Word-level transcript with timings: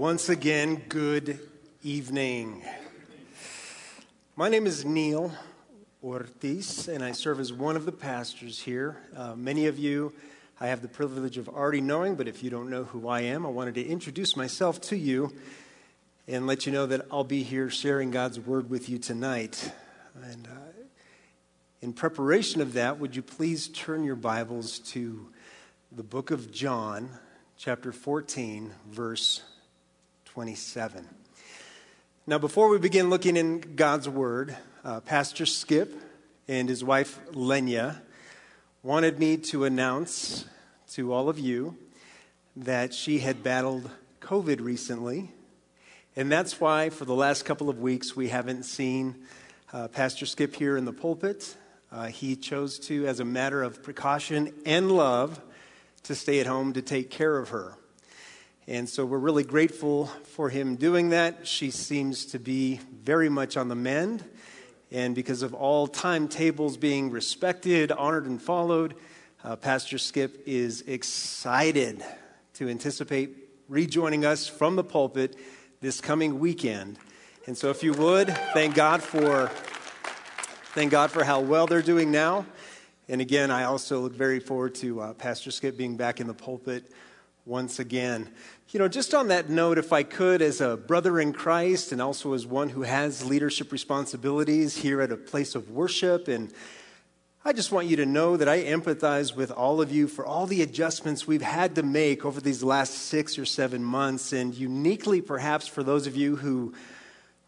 once 0.00 0.30
again, 0.30 0.76
good 0.88 1.38
evening. 1.82 2.64
My 4.34 4.48
name 4.48 4.66
is 4.66 4.82
Neil 4.82 5.30
Ortiz, 6.02 6.88
and 6.88 7.04
I 7.04 7.12
serve 7.12 7.38
as 7.38 7.52
one 7.52 7.76
of 7.76 7.84
the 7.84 7.92
pastors 7.92 8.58
here. 8.58 8.96
Uh, 9.14 9.34
many 9.36 9.66
of 9.66 9.78
you 9.78 10.14
I 10.58 10.68
have 10.68 10.80
the 10.80 10.88
privilege 10.88 11.36
of 11.36 11.50
already 11.50 11.82
knowing, 11.82 12.14
but 12.14 12.28
if 12.28 12.42
you 12.42 12.48
don't 12.48 12.70
know 12.70 12.84
who 12.84 13.08
I 13.08 13.20
am, 13.20 13.44
I 13.44 13.50
wanted 13.50 13.74
to 13.74 13.86
introduce 13.86 14.38
myself 14.38 14.80
to 14.82 14.96
you 14.96 15.34
and 16.26 16.46
let 16.46 16.64
you 16.64 16.72
know 16.72 16.86
that 16.86 17.06
I'll 17.10 17.22
be 17.22 17.42
here 17.42 17.68
sharing 17.68 18.10
God's 18.10 18.40
word 18.40 18.70
with 18.70 18.88
you 18.88 18.96
tonight. 18.96 19.70
And 20.22 20.48
uh, 20.50 20.82
in 21.82 21.92
preparation 21.92 22.62
of 22.62 22.72
that, 22.72 22.98
would 22.98 23.14
you 23.14 23.20
please 23.20 23.68
turn 23.68 24.04
your 24.04 24.16
Bibles 24.16 24.78
to 24.78 25.28
the 25.92 26.02
book 26.02 26.30
of 26.30 26.50
John, 26.50 27.10
chapter 27.58 27.92
14, 27.92 28.72
verse 28.88 29.42
27. 30.34 31.08
Now, 32.24 32.38
before 32.38 32.68
we 32.68 32.78
begin 32.78 33.10
looking 33.10 33.36
in 33.36 33.58
God's 33.74 34.08
Word, 34.08 34.56
uh, 34.84 35.00
Pastor 35.00 35.44
Skip 35.44 35.92
and 36.46 36.68
his 36.68 36.84
wife 36.84 37.18
Lenya 37.32 38.00
wanted 38.84 39.18
me 39.18 39.38
to 39.38 39.64
announce 39.64 40.44
to 40.92 41.12
all 41.12 41.28
of 41.28 41.40
you 41.40 41.76
that 42.54 42.94
she 42.94 43.18
had 43.18 43.42
battled 43.42 43.90
COVID 44.20 44.60
recently. 44.60 45.32
And 46.14 46.30
that's 46.30 46.60
why, 46.60 46.90
for 46.90 47.04
the 47.04 47.14
last 47.14 47.44
couple 47.44 47.68
of 47.68 47.80
weeks, 47.80 48.14
we 48.14 48.28
haven't 48.28 48.62
seen 48.62 49.16
uh, 49.72 49.88
Pastor 49.88 50.26
Skip 50.26 50.54
here 50.54 50.76
in 50.76 50.84
the 50.84 50.92
pulpit. 50.92 51.56
Uh, 51.90 52.06
he 52.06 52.36
chose 52.36 52.78
to, 52.80 53.04
as 53.08 53.18
a 53.18 53.24
matter 53.24 53.64
of 53.64 53.82
precaution 53.82 54.54
and 54.64 54.92
love, 54.92 55.40
to 56.04 56.14
stay 56.14 56.38
at 56.38 56.46
home 56.46 56.72
to 56.74 56.82
take 56.82 57.10
care 57.10 57.36
of 57.36 57.48
her. 57.48 57.74
And 58.70 58.88
so 58.88 59.04
we're 59.04 59.18
really 59.18 59.42
grateful 59.42 60.06
for 60.06 60.48
him 60.48 60.76
doing 60.76 61.08
that. 61.08 61.44
She 61.44 61.72
seems 61.72 62.24
to 62.26 62.38
be 62.38 62.78
very 63.02 63.28
much 63.28 63.56
on 63.56 63.66
the 63.66 63.74
mend. 63.74 64.22
And 64.92 65.12
because 65.12 65.42
of 65.42 65.54
all 65.54 65.88
timetables 65.88 66.76
being 66.76 67.10
respected, 67.10 67.90
honored, 67.90 68.26
and 68.26 68.40
followed, 68.40 68.94
uh, 69.42 69.56
Pastor 69.56 69.98
Skip 69.98 70.44
is 70.46 70.82
excited 70.82 72.04
to 72.54 72.68
anticipate 72.68 73.36
rejoining 73.68 74.24
us 74.24 74.46
from 74.46 74.76
the 74.76 74.84
pulpit 74.84 75.34
this 75.80 76.00
coming 76.00 76.38
weekend. 76.38 76.96
And 77.48 77.58
so, 77.58 77.70
if 77.70 77.82
you 77.82 77.92
would, 77.94 78.28
thank 78.54 78.76
God 78.76 79.02
for 79.02 79.48
thank 80.74 80.92
God 80.92 81.10
for 81.10 81.24
how 81.24 81.40
well 81.40 81.66
they're 81.66 81.82
doing 81.82 82.12
now. 82.12 82.46
And 83.08 83.20
again, 83.20 83.50
I 83.50 83.64
also 83.64 83.98
look 83.98 84.14
very 84.14 84.38
forward 84.38 84.76
to 84.76 85.00
uh, 85.00 85.14
Pastor 85.14 85.50
Skip 85.50 85.76
being 85.76 85.96
back 85.96 86.20
in 86.20 86.28
the 86.28 86.34
pulpit 86.34 86.92
once 87.46 87.80
again. 87.80 88.30
You 88.72 88.78
know, 88.78 88.86
just 88.86 89.14
on 89.14 89.26
that 89.28 89.50
note, 89.50 89.78
if 89.78 89.92
I 89.92 90.04
could, 90.04 90.40
as 90.40 90.60
a 90.60 90.76
brother 90.76 91.18
in 91.18 91.32
Christ 91.32 91.90
and 91.90 92.00
also 92.00 92.34
as 92.34 92.46
one 92.46 92.68
who 92.68 92.82
has 92.82 93.24
leadership 93.24 93.72
responsibilities 93.72 94.76
here 94.76 95.00
at 95.00 95.10
a 95.10 95.16
place 95.16 95.56
of 95.56 95.72
worship, 95.72 96.28
and 96.28 96.52
I 97.44 97.52
just 97.52 97.72
want 97.72 97.88
you 97.88 97.96
to 97.96 98.06
know 98.06 98.36
that 98.36 98.48
I 98.48 98.62
empathize 98.62 99.34
with 99.34 99.50
all 99.50 99.80
of 99.80 99.90
you 99.90 100.06
for 100.06 100.24
all 100.24 100.46
the 100.46 100.62
adjustments 100.62 101.26
we've 101.26 101.42
had 101.42 101.74
to 101.74 101.82
make 101.82 102.24
over 102.24 102.40
these 102.40 102.62
last 102.62 102.92
six 102.94 103.40
or 103.40 103.44
seven 103.44 103.82
months, 103.82 104.32
and 104.32 104.54
uniquely 104.54 105.20
perhaps 105.20 105.66
for 105.66 105.82
those 105.82 106.06
of 106.06 106.14
you 106.14 106.36
who 106.36 106.72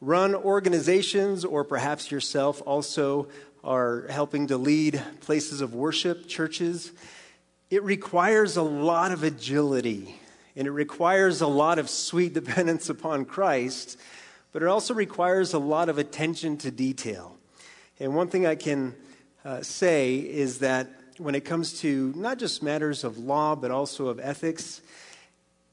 run 0.00 0.34
organizations 0.34 1.44
or 1.44 1.62
perhaps 1.62 2.10
yourself 2.10 2.60
also 2.66 3.28
are 3.62 4.08
helping 4.08 4.48
to 4.48 4.56
lead 4.56 5.00
places 5.20 5.60
of 5.60 5.72
worship, 5.72 6.26
churches. 6.26 6.90
It 7.70 7.84
requires 7.84 8.56
a 8.56 8.62
lot 8.62 9.12
of 9.12 9.22
agility 9.22 10.16
and 10.56 10.66
it 10.66 10.70
requires 10.70 11.40
a 11.40 11.46
lot 11.46 11.78
of 11.78 11.88
sweet 11.88 12.32
dependence 12.34 12.88
upon 12.88 13.24
Christ, 13.24 13.98
but 14.52 14.62
it 14.62 14.68
also 14.68 14.94
requires 14.94 15.54
a 15.54 15.58
lot 15.58 15.88
of 15.88 15.98
attention 15.98 16.56
to 16.58 16.70
detail. 16.70 17.36
And 17.98 18.14
one 18.14 18.28
thing 18.28 18.46
I 18.46 18.54
can 18.54 18.94
uh, 19.44 19.62
say 19.62 20.16
is 20.16 20.58
that 20.58 20.88
when 21.18 21.34
it 21.34 21.44
comes 21.44 21.80
to 21.80 22.12
not 22.16 22.38
just 22.38 22.62
matters 22.62 23.04
of 23.04 23.18
law, 23.18 23.54
but 23.54 23.70
also 23.70 24.08
of 24.08 24.18
ethics, 24.18 24.80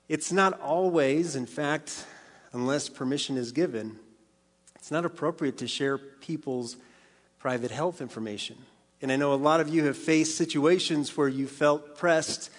it's 0.08 0.32
not 0.32 0.60
always, 0.62 1.36
in 1.36 1.46
fact, 1.46 2.06
unless 2.52 2.90
permission 2.90 3.38
is 3.38 3.52
given, 3.52 3.98
it's 4.76 4.92
not 4.92 5.06
appropriate 5.06 5.58
to 5.60 5.68
share 5.68 5.98
people's 5.98 6.78
private 7.38 7.72
health 7.72 8.02
information. 8.02 8.58
And 9.02 9.12
I 9.12 9.16
know 9.16 9.34
a 9.34 9.36
lot 9.36 9.60
of 9.60 9.70
you 9.70 9.86
have 9.86 9.98
faced 9.98 10.38
situations 10.38 11.16
where 11.16 11.28
you 11.28 11.48
felt 11.48 11.98
pressed 11.98 12.50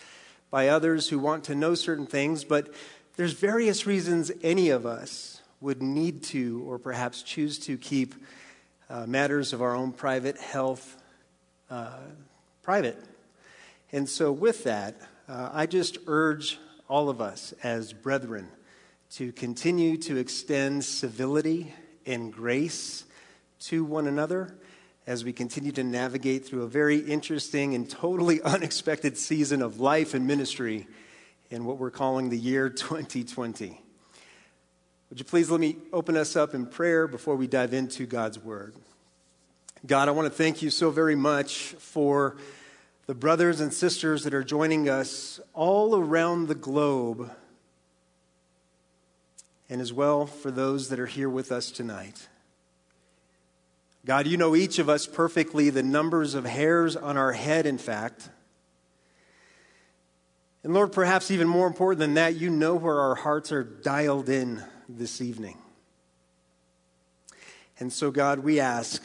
by 0.50 0.68
others 0.68 1.08
who 1.08 1.18
want 1.18 1.44
to 1.44 1.54
know 1.54 1.74
certain 1.74 2.06
things, 2.06 2.44
but 2.44 2.72
there's 3.16 3.32
various 3.32 3.86
reasons 3.86 4.32
any 4.42 4.70
of 4.70 4.86
us 4.86 5.40
would 5.60 5.82
need 5.82 6.22
to 6.22 6.64
or 6.66 6.78
perhaps 6.78 7.22
choose 7.22 7.58
to 7.58 7.76
keep 7.76 8.14
uh, 8.88 9.06
matters 9.06 9.52
of 9.52 9.62
our 9.62 9.74
own 9.74 9.92
private 9.92 10.38
health 10.38 10.96
uh, 11.70 11.98
private. 12.62 12.98
And 13.92 14.08
so, 14.08 14.32
with 14.32 14.64
that, 14.64 14.96
uh, 15.28 15.50
I 15.52 15.66
just 15.66 15.98
urge 16.06 16.58
all 16.88 17.08
of 17.08 17.20
us 17.20 17.54
as 17.62 17.92
brethren 17.92 18.48
to 19.12 19.32
continue 19.32 19.96
to 19.96 20.16
extend 20.16 20.84
civility 20.84 21.74
and 22.06 22.32
grace 22.32 23.04
to 23.60 23.84
one 23.84 24.06
another 24.06 24.54
as 25.10 25.24
we 25.24 25.32
continue 25.32 25.72
to 25.72 25.82
navigate 25.82 26.46
through 26.46 26.62
a 26.62 26.68
very 26.68 26.98
interesting 26.98 27.74
and 27.74 27.90
totally 27.90 28.40
unexpected 28.44 29.18
season 29.18 29.60
of 29.60 29.80
life 29.80 30.14
and 30.14 30.24
ministry 30.24 30.86
in 31.50 31.64
what 31.64 31.78
we're 31.78 31.90
calling 31.90 32.30
the 32.30 32.38
year 32.38 32.68
2020. 32.70 33.82
Would 35.10 35.18
you 35.18 35.24
please 35.24 35.50
let 35.50 35.58
me 35.58 35.78
open 35.92 36.16
us 36.16 36.36
up 36.36 36.54
in 36.54 36.64
prayer 36.64 37.08
before 37.08 37.34
we 37.34 37.48
dive 37.48 37.74
into 37.74 38.06
God's 38.06 38.38
Word? 38.38 38.72
God, 39.84 40.06
I 40.06 40.12
want 40.12 40.26
to 40.26 40.32
thank 40.32 40.62
you 40.62 40.70
so 40.70 40.90
very 40.90 41.16
much 41.16 41.74
for 41.78 42.36
the 43.06 43.14
brothers 43.14 43.60
and 43.60 43.74
sisters 43.74 44.22
that 44.22 44.32
are 44.32 44.44
joining 44.44 44.88
us 44.88 45.40
all 45.54 45.96
around 45.96 46.46
the 46.46 46.54
globe, 46.54 47.32
and 49.68 49.80
as 49.80 49.92
well 49.92 50.24
for 50.26 50.52
those 50.52 50.88
that 50.88 51.00
are 51.00 51.06
here 51.06 51.28
with 51.28 51.50
us 51.50 51.72
tonight. 51.72 52.28
God, 54.06 54.26
you 54.26 54.38
know 54.38 54.56
each 54.56 54.78
of 54.78 54.88
us 54.88 55.06
perfectly, 55.06 55.68
the 55.68 55.82
numbers 55.82 56.34
of 56.34 56.46
hairs 56.46 56.96
on 56.96 57.18
our 57.18 57.32
head, 57.32 57.66
in 57.66 57.76
fact. 57.76 58.30
And 60.64 60.72
Lord, 60.72 60.92
perhaps 60.92 61.30
even 61.30 61.48
more 61.48 61.66
important 61.66 62.00
than 62.00 62.14
that, 62.14 62.34
you 62.34 62.50
know 62.50 62.74
where 62.74 62.98
our 62.98 63.14
hearts 63.14 63.52
are 63.52 63.62
dialed 63.62 64.28
in 64.28 64.62
this 64.88 65.20
evening. 65.20 65.58
And 67.78 67.92
so, 67.92 68.10
God, 68.10 68.40
we 68.40 68.58
ask 68.58 69.02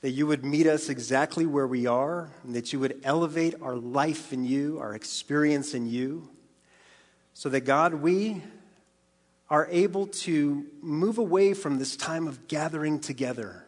that 0.00 0.10
you 0.10 0.26
would 0.26 0.44
meet 0.44 0.66
us 0.66 0.88
exactly 0.88 1.46
where 1.46 1.66
we 1.66 1.86
are, 1.86 2.30
and 2.44 2.54
that 2.56 2.72
you 2.72 2.80
would 2.80 3.00
elevate 3.04 3.54
our 3.62 3.76
life 3.76 4.32
in 4.32 4.44
you, 4.44 4.78
our 4.80 4.94
experience 4.94 5.74
in 5.74 5.86
you, 5.86 6.28
so 7.34 7.48
that, 7.48 7.60
God, 7.60 7.94
we 7.94 8.42
are 9.52 9.68
able 9.70 10.06
to 10.06 10.64
move 10.80 11.18
away 11.18 11.52
from 11.52 11.78
this 11.78 11.94
time 11.94 12.26
of 12.26 12.48
gathering 12.48 12.98
together 12.98 13.62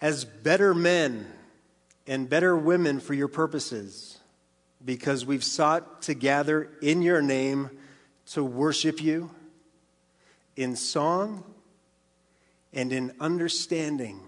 as 0.00 0.24
better 0.24 0.72
men 0.72 1.26
and 2.06 2.28
better 2.28 2.56
women 2.56 3.00
for 3.00 3.12
your 3.12 3.26
purposes 3.26 4.20
because 4.84 5.26
we've 5.26 5.42
sought 5.42 6.02
to 6.02 6.14
gather 6.14 6.70
in 6.80 7.02
your 7.02 7.20
name 7.20 7.68
to 8.24 8.44
worship 8.44 9.02
you 9.02 9.28
in 10.54 10.76
song 10.76 11.42
and 12.72 12.92
in 12.92 13.12
understanding 13.18 14.20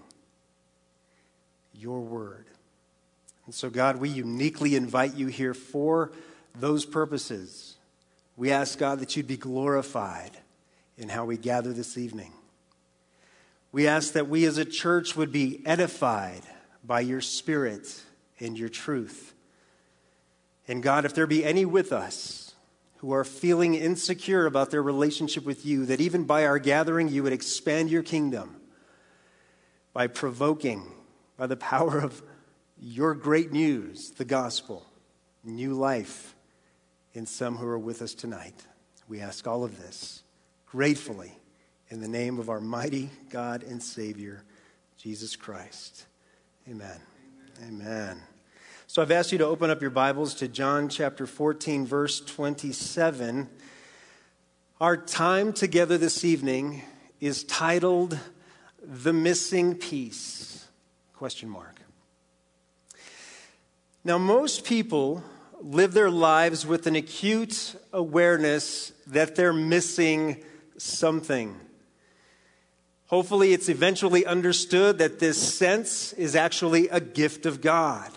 your 1.73 2.01
word. 2.01 2.47
And 3.45 3.55
so, 3.55 3.69
God, 3.69 3.95
we 3.95 4.09
uniquely 4.09 4.75
invite 4.75 5.13
you 5.13 5.27
here 5.27 5.53
for 5.53 6.11
those 6.53 6.85
purposes 6.85 7.72
we 8.35 8.51
ask, 8.51 8.77
God, 8.77 8.99
that 8.99 9.15
you'd 9.15 9.27
be 9.27 9.37
glorified 9.37 10.31
in 10.97 11.09
how 11.09 11.25
we 11.25 11.37
gather 11.37 11.73
this 11.73 11.97
evening. 11.97 12.33
We 13.71 13.87
ask 13.87 14.13
that 14.13 14.27
we 14.27 14.45
as 14.45 14.57
a 14.57 14.65
church 14.65 15.15
would 15.15 15.31
be 15.31 15.61
edified 15.65 16.41
by 16.83 17.01
your 17.01 17.21
spirit 17.21 18.03
and 18.39 18.57
your 18.57 18.69
truth. 18.69 19.33
And 20.67 20.81
God, 20.81 21.05
if 21.05 21.13
there 21.13 21.27
be 21.27 21.43
any 21.43 21.65
with 21.65 21.91
us 21.91 22.53
who 22.97 23.11
are 23.11 23.23
feeling 23.23 23.73
insecure 23.75 24.45
about 24.45 24.71
their 24.71 24.83
relationship 24.83 25.45
with 25.45 25.65
you, 25.65 25.85
that 25.87 25.99
even 25.99 26.23
by 26.23 26.45
our 26.45 26.59
gathering, 26.59 27.09
you 27.09 27.23
would 27.23 27.33
expand 27.33 27.89
your 27.89 28.03
kingdom 28.03 28.61
by 29.91 30.07
provoking, 30.07 30.91
by 31.37 31.47
the 31.47 31.57
power 31.57 31.99
of 31.99 32.21
your 32.79 33.13
great 33.13 33.51
news, 33.51 34.11
the 34.11 34.25
gospel, 34.25 34.85
new 35.43 35.73
life 35.73 36.35
in 37.13 37.25
some 37.25 37.57
who 37.57 37.67
are 37.67 37.79
with 37.79 38.01
us 38.01 38.13
tonight. 38.13 38.65
We 39.07 39.21
ask 39.21 39.47
all 39.47 39.63
of 39.63 39.81
this 39.81 40.23
gratefully 40.65 41.31
in 41.89 42.01
the 42.01 42.07
name 42.07 42.39
of 42.39 42.49
our 42.49 42.59
mighty 42.59 43.09
God 43.29 43.63
and 43.63 43.81
Savior, 43.81 44.43
Jesus 44.97 45.35
Christ. 45.35 46.05
Amen. 46.67 46.99
Amen. 47.61 47.81
Amen. 47.85 48.21
So 48.87 49.01
I've 49.01 49.11
asked 49.11 49.31
you 49.31 49.37
to 49.39 49.45
open 49.45 49.69
up 49.69 49.81
your 49.81 49.91
Bibles 49.91 50.33
to 50.35 50.47
John 50.47 50.89
chapter 50.89 51.27
14, 51.27 51.85
verse 51.85 52.19
27. 52.19 53.47
Our 54.81 54.97
time 54.97 55.53
together 55.53 55.97
this 55.97 56.25
evening 56.25 56.81
is 57.19 57.43
titled 57.43 58.17
The 58.81 59.13
Missing 59.13 59.75
Peace? 59.75 60.67
Question 61.15 61.49
mark. 61.49 61.79
Now, 64.03 64.17
most 64.17 64.65
people 64.65 65.23
live 65.63 65.93
their 65.93 66.11
lives 66.11 66.65
with 66.65 66.87
an 66.87 66.95
acute 66.95 67.75
awareness 67.93 68.91
that 69.07 69.35
they're 69.35 69.53
missing 69.53 70.43
something. 70.77 71.57
Hopefully, 73.07 73.53
it's 73.53 73.69
eventually 73.69 74.25
understood 74.25 74.97
that 74.97 75.19
this 75.19 75.55
sense 75.55 76.13
is 76.13 76.35
actually 76.35 76.89
a 76.89 76.99
gift 76.99 77.45
of 77.45 77.61
God. 77.61 78.11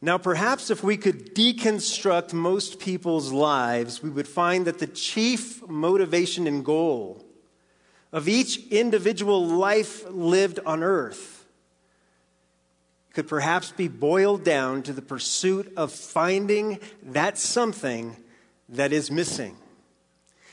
Now, 0.00 0.18
perhaps 0.18 0.70
if 0.70 0.84
we 0.84 0.96
could 0.96 1.34
deconstruct 1.34 2.32
most 2.32 2.78
people's 2.78 3.32
lives, 3.32 4.00
we 4.02 4.10
would 4.10 4.28
find 4.28 4.66
that 4.66 4.78
the 4.78 4.86
chief 4.86 5.66
motivation 5.66 6.46
and 6.46 6.64
goal 6.64 7.24
of 8.12 8.28
each 8.28 8.68
individual 8.68 9.44
life 9.44 10.08
lived 10.08 10.60
on 10.64 10.84
earth 10.84 11.37
could 13.18 13.26
perhaps 13.26 13.72
be 13.72 13.88
boiled 13.88 14.44
down 14.44 14.80
to 14.80 14.92
the 14.92 15.02
pursuit 15.02 15.72
of 15.76 15.90
finding 15.90 16.78
that 17.02 17.36
something 17.36 18.16
that 18.68 18.92
is 18.92 19.10
missing. 19.10 19.56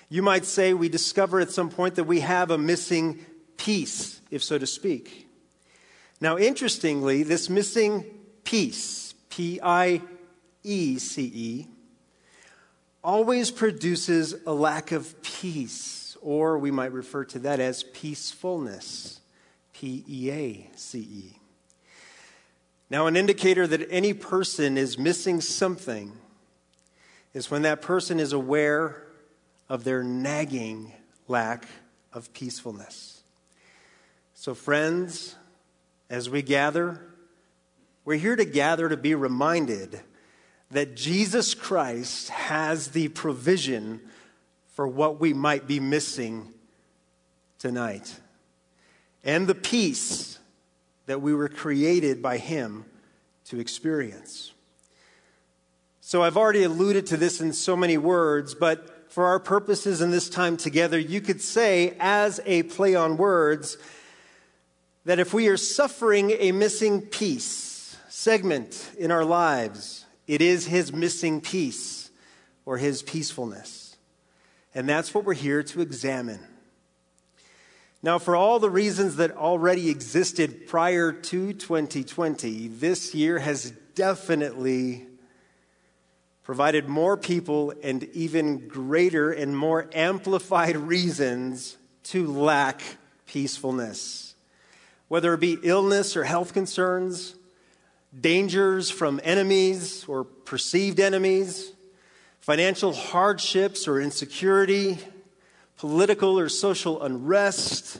You 0.09 0.23
might 0.23 0.45
say 0.45 0.73
we 0.73 0.89
discover 0.89 1.39
at 1.39 1.51
some 1.51 1.69
point 1.69 1.93
that 1.93 2.05
we 2.05 2.21
have 2.21 2.49
a 2.49 2.57
missing 2.57 3.23
piece, 3.55 4.19
if 4.31 4.43
so 4.43 4.57
to 4.57 4.65
speak. 4.65 5.27
Now, 6.19 6.39
interestingly, 6.39 7.21
this 7.21 7.51
missing 7.51 8.03
piece, 8.43 9.13
P 9.29 9.59
I 9.61 10.01
E 10.63 10.97
C 10.97 11.31
E, 11.35 11.67
always 13.03 13.51
produces 13.51 14.33
a 14.47 14.53
lack 14.55 14.91
of 14.91 15.21
peace, 15.21 16.17
or 16.19 16.57
we 16.57 16.71
might 16.71 16.93
refer 16.93 17.25
to 17.25 17.37
that 17.41 17.59
as 17.59 17.83
peacefulness, 17.83 19.21
P 19.71 20.03
E 20.09 20.31
A 20.31 20.71
C 20.75 20.99
E. 20.99 21.34
Now, 22.95 23.07
an 23.07 23.17
indicator 23.17 23.67
that 23.67 23.85
any 23.91 24.13
person 24.13 24.77
is 24.77 24.97
missing 24.97 25.41
something 25.41 26.13
is 27.33 27.51
when 27.51 27.63
that 27.63 27.81
person 27.81 28.21
is 28.21 28.31
aware 28.31 29.03
of 29.67 29.83
their 29.83 30.01
nagging 30.01 30.93
lack 31.27 31.67
of 32.13 32.31
peacefulness. 32.31 33.21
So, 34.33 34.53
friends, 34.53 35.35
as 36.09 36.29
we 36.29 36.41
gather, 36.41 37.01
we're 38.05 38.15
here 38.15 38.37
to 38.37 38.45
gather 38.45 38.87
to 38.87 38.95
be 38.95 39.13
reminded 39.13 39.99
that 40.71 40.95
Jesus 40.95 41.53
Christ 41.53 42.29
has 42.29 42.91
the 42.91 43.09
provision 43.09 43.99
for 44.69 44.87
what 44.87 45.19
we 45.19 45.33
might 45.33 45.67
be 45.67 45.81
missing 45.81 46.53
tonight 47.59 48.21
and 49.25 49.47
the 49.47 49.53
peace 49.53 50.39
that 51.05 51.21
we 51.21 51.33
were 51.33 51.49
created 51.49 52.21
by 52.21 52.37
Him 52.37 52.85
to 53.45 53.59
experience. 53.59 54.51
So 56.01 56.23
I've 56.23 56.37
already 56.37 56.63
alluded 56.63 57.07
to 57.07 57.17
this 57.17 57.41
in 57.41 57.53
so 57.53 57.75
many 57.75 57.97
words, 57.97 58.53
but 58.53 59.11
for 59.11 59.25
our 59.25 59.39
purposes 59.39 60.01
in 60.01 60.11
this 60.11 60.29
time 60.29 60.57
together, 60.57 60.99
you 60.99 61.21
could 61.21 61.41
say, 61.41 61.95
as 61.99 62.39
a 62.45 62.63
play 62.63 62.95
on 62.95 63.17
words, 63.17 63.77
that 65.05 65.19
if 65.19 65.33
we 65.33 65.47
are 65.47 65.57
suffering 65.57 66.31
a 66.31 66.51
missing 66.51 67.01
piece, 67.01 67.97
segment 68.09 68.91
in 68.97 69.11
our 69.11 69.25
lives, 69.25 70.05
it 70.25 70.41
is 70.41 70.65
His 70.65 70.91
missing 70.91 71.41
piece 71.41 72.09
or 72.65 72.77
His 72.77 73.03
peacefulness. 73.03 73.97
And 74.73 74.89
that's 74.89 75.13
what 75.13 75.25
we're 75.25 75.33
here 75.33 75.63
to 75.63 75.81
examine. 75.81 76.39
Now, 78.05 78.19
for 78.19 78.35
all 78.35 78.59
the 78.59 78.69
reasons 78.69 79.15
that 79.15 79.35
already 79.35 79.89
existed 79.89 80.67
prior 80.67 81.11
to 81.11 81.53
2020, 81.53 82.67
this 82.67 83.15
year 83.15 83.39
has 83.39 83.71
definitely 83.95 85.07
provided 86.43 86.87
more 86.87 87.17
people 87.17 87.73
and 87.81 88.03
even 88.13 88.67
greater 88.67 89.31
and 89.31 89.57
more 89.57 89.89
amplified 89.91 90.77
reasons 90.93 91.77
to 92.03 92.27
lack 92.27 92.83
peacefulness. 93.25 94.35
Whether 95.07 95.33
it 95.33 95.39
be 95.39 95.57
illness 95.63 96.15
or 96.15 96.25
health 96.25 96.53
concerns, 96.53 97.33
dangers 98.21 98.91
from 98.91 99.19
enemies 99.23 100.05
or 100.07 100.25
perceived 100.25 100.99
enemies, 100.99 101.71
financial 102.39 102.93
hardships 102.93 103.87
or 103.87 103.99
insecurity, 103.99 104.99
political 105.77 106.39
or 106.39 106.49
social 106.49 107.01
unrest, 107.03 107.99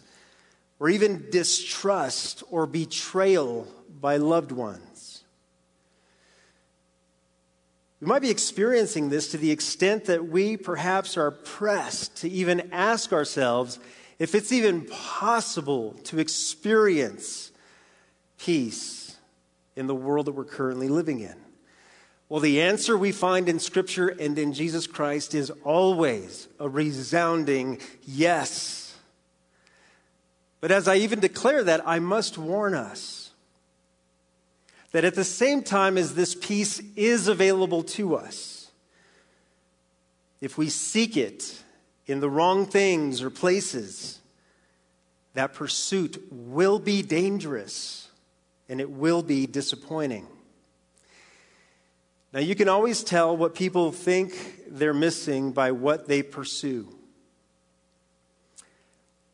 or 0.79 0.89
even 0.89 1.27
distrust 1.29 2.43
or 2.49 2.65
betrayal 2.65 3.67
by 4.01 4.17
loved 4.17 4.51
ones. 4.51 5.23
We 8.01 8.07
might 8.07 8.21
be 8.21 8.29
experiencing 8.29 9.09
this 9.09 9.31
to 9.31 9.37
the 9.37 9.51
extent 9.51 10.05
that 10.05 10.27
we 10.27 10.57
perhaps 10.57 11.17
are 11.17 11.31
pressed 11.31 12.17
to 12.17 12.29
even 12.29 12.69
ask 12.71 13.13
ourselves 13.13 13.79
if 14.19 14.35
it's 14.35 14.51
even 14.51 14.85
possible 14.85 15.93
to 16.03 16.19
experience 16.19 17.51
peace 18.37 19.15
in 19.75 19.87
the 19.87 19.95
world 19.95 20.27
that 20.27 20.33
we're 20.33 20.45
currently 20.45 20.87
living 20.87 21.19
in. 21.19 21.35
Well, 22.27 22.39
the 22.39 22.61
answer 22.61 22.97
we 22.97 23.11
find 23.11 23.47
in 23.47 23.59
Scripture 23.59 24.07
and 24.07 24.37
in 24.39 24.53
Jesus 24.53 24.87
Christ 24.87 25.35
is 25.35 25.51
always 25.63 26.47
a 26.59 26.67
resounding 26.67 27.79
yes. 28.03 28.95
But 30.59 30.71
as 30.71 30.87
I 30.87 30.95
even 30.95 31.19
declare 31.19 31.63
that, 31.63 31.87
I 31.87 31.99
must 31.99 32.37
warn 32.37 32.73
us 32.73 33.29
that 34.91 35.05
at 35.05 35.13
the 35.13 35.23
same 35.23 35.61
time 35.61 35.97
as 35.97 36.15
this 36.15 36.33
peace 36.33 36.81
is 36.95 37.27
available 37.27 37.83
to 37.83 38.15
us, 38.15 38.71
if 40.41 40.57
we 40.57 40.69
seek 40.69 41.17
it 41.17 41.61
in 42.07 42.21
the 42.21 42.29
wrong 42.29 42.65
things 42.65 43.21
or 43.21 43.29
places, 43.29 44.19
that 45.35 45.53
pursuit 45.53 46.23
will 46.31 46.79
be 46.79 47.03
dangerous 47.03 48.09
and 48.67 48.81
it 48.81 48.89
will 48.89 49.21
be 49.21 49.45
disappointing. 49.45 50.25
Now, 52.35 52.41
you 52.41 52.53
can 52.53 52.67
always 52.67 53.01
tell 53.01 53.37
what 53.37 53.55
people 53.55 53.93
think 53.93 54.65
they're 54.67 54.93
missing 54.93 55.53
by 55.53 55.71
what 55.71 56.09
they 56.09 56.21
pursue. 56.21 56.93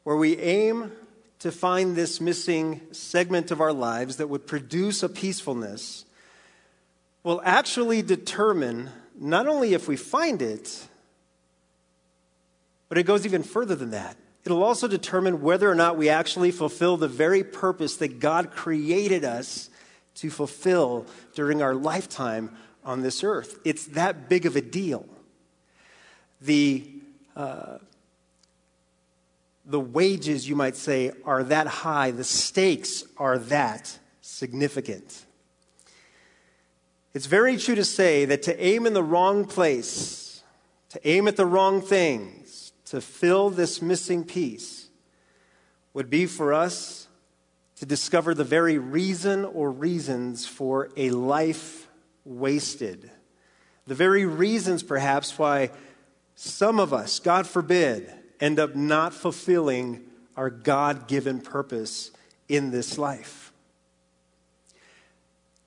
Where 0.04 0.16
we 0.16 0.38
aim 0.38 0.92
to 1.40 1.52
find 1.52 1.96
this 1.96 2.22
missing 2.22 2.80
segment 2.92 3.50
of 3.50 3.60
our 3.60 3.74
lives 3.74 4.18
that 4.18 4.28
would 4.28 4.46
produce 4.46 5.02
a 5.02 5.10
peacefulness 5.10 6.06
will 7.24 7.42
actually 7.44 8.04
determine 8.04 8.92
not 9.20 9.48
only 9.48 9.74
if 9.74 9.88
we 9.88 9.96
find 9.96 10.40
it, 10.40 10.88
but 12.88 13.00
it 13.00 13.08
goes 13.08 13.26
even 13.26 13.42
further 13.42 13.74
than 13.74 13.90
that. 13.90 14.16
It'll 14.46 14.62
also 14.62 14.88
determine 14.88 15.42
whether 15.42 15.68
or 15.68 15.76
not 15.76 15.98
we 15.98 16.10
actually 16.10 16.52
fulfill 16.52 16.98
the 16.98 17.08
very 17.08 17.44
purpose 17.44 17.96
that 17.96 18.20
God 18.20 18.52
created 18.52 19.26
us 19.26 19.72
to 20.16 20.30
fulfill 20.30 21.08
during 21.34 21.64
our 21.64 21.74
lifetime 21.74 22.56
on 22.84 23.02
this 23.02 23.24
earth. 23.24 23.60
It's 23.64 23.86
that 23.88 24.30
big 24.30 24.46
of 24.46 24.56
a 24.56 24.62
deal. 24.62 25.06
The, 26.42 26.90
uh, 27.36 27.78
the 29.66 29.80
wages, 29.80 30.50
you 30.50 30.56
might 30.56 30.76
say, 30.76 31.12
are 31.26 31.44
that 31.44 31.68
high, 31.68 32.12
the 32.12 32.24
stakes 32.24 33.04
are 33.18 33.38
that 33.38 33.98
significant. 34.22 35.26
It's 37.14 37.26
very 37.26 37.58
true 37.58 37.76
to 37.76 37.84
say 37.84 38.26
that 38.26 38.42
to 38.44 38.64
aim 38.64 38.86
in 38.86 38.94
the 38.94 39.04
wrong 39.04 39.46
place, 39.46 40.44
to 40.90 41.08
aim 41.08 41.28
at 41.28 41.36
the 41.36 41.46
wrong 41.46 41.82
things, 41.82 42.72
to 42.86 43.02
fill 43.02 43.50
this 43.50 43.82
missing 43.82 44.24
piece, 44.24 44.88
would 45.94 46.10
be 46.10 46.26
for 46.26 46.54
us 46.54 47.08
to 47.76 47.86
discover 47.86 48.34
the 48.34 48.44
very 48.44 48.78
reason 48.78 49.44
or 49.44 49.72
reasons 49.72 50.46
for 50.46 50.90
a 50.96 51.10
life 51.10 51.81
wasted. 52.26 53.10
The 53.88 53.96
very 53.96 54.26
reasons, 54.26 54.84
perhaps, 54.84 55.38
why 55.38 55.72
some 56.36 56.80
of 56.80 56.94
us, 56.94 57.20
God 57.20 57.48
forbid, 57.48 58.12
end 58.40 58.60
up 58.60 58.76
not 58.76 59.14
fulfilling 59.14 60.04
our 60.36 60.50
God 60.50 61.08
given 61.08 61.40
purpose 61.42 62.12
in 62.48 62.72
this 62.72 62.98
life. 62.98 63.52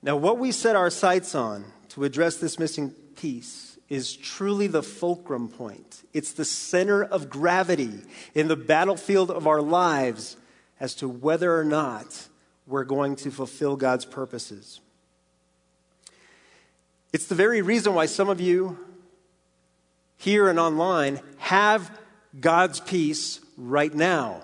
Now, 0.01 0.17
what 0.17 0.37
we 0.37 0.51
set 0.51 0.75
our 0.75 0.89
sights 0.89 1.33
on 1.33 1.65
to 1.89 2.03
address 2.03 2.37
this 2.37 2.59
missing 2.59 2.91
piece 3.15 3.77
is 3.89 4.15
truly 4.15 4.67
the 4.67 4.83
fulcrum 4.83 5.47
point. 5.47 6.03
It's 6.13 6.33
the 6.33 6.45
center 6.45 7.03
of 7.03 7.29
gravity 7.29 8.01
in 8.33 8.47
the 8.47 8.55
battlefield 8.55 9.31
of 9.31 9.47
our 9.47 9.61
lives 9.61 10.37
as 10.79 10.95
to 10.95 11.07
whether 11.07 11.57
or 11.57 11.63
not 11.63 12.27
we're 12.67 12.83
going 12.83 13.15
to 13.17 13.31
fulfill 13.31 13.75
God's 13.75 14.05
purposes. 14.05 14.79
It's 17.15 17.27
the 17.27 17.33
very 17.33 17.61
reason 17.61 17.93
why 17.93 18.07
some 18.07 18.27
of 18.27 18.41
you 18.41 18.77
here 20.17 20.49
and 20.49 20.59
online 20.59 21.21
have 21.37 21.89
God's 22.37 22.81
peace 22.81 23.39
right 23.55 23.93
now. 23.93 24.41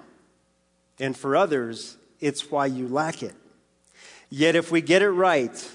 And 0.97 1.17
for 1.17 1.35
others, 1.35 1.97
it's 2.21 2.49
why 2.49 2.67
you 2.67 2.87
lack 2.87 3.23
it. 3.23 3.35
Yet 4.29 4.55
if 4.55 4.71
we 4.71 4.79
get 4.79 5.01
it 5.01 5.09
right, 5.09 5.69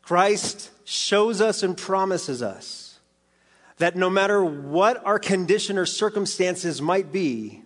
Christ 0.00 0.70
shows 0.84 1.42
us 1.42 1.62
and 1.62 1.76
promises 1.76 2.42
us 2.42 2.98
that 3.76 3.96
no 3.96 4.08
matter 4.08 4.42
what 4.42 5.04
our 5.04 5.18
condition 5.18 5.76
or 5.76 5.84
circumstances 5.84 6.80
might 6.80 7.12
be, 7.12 7.60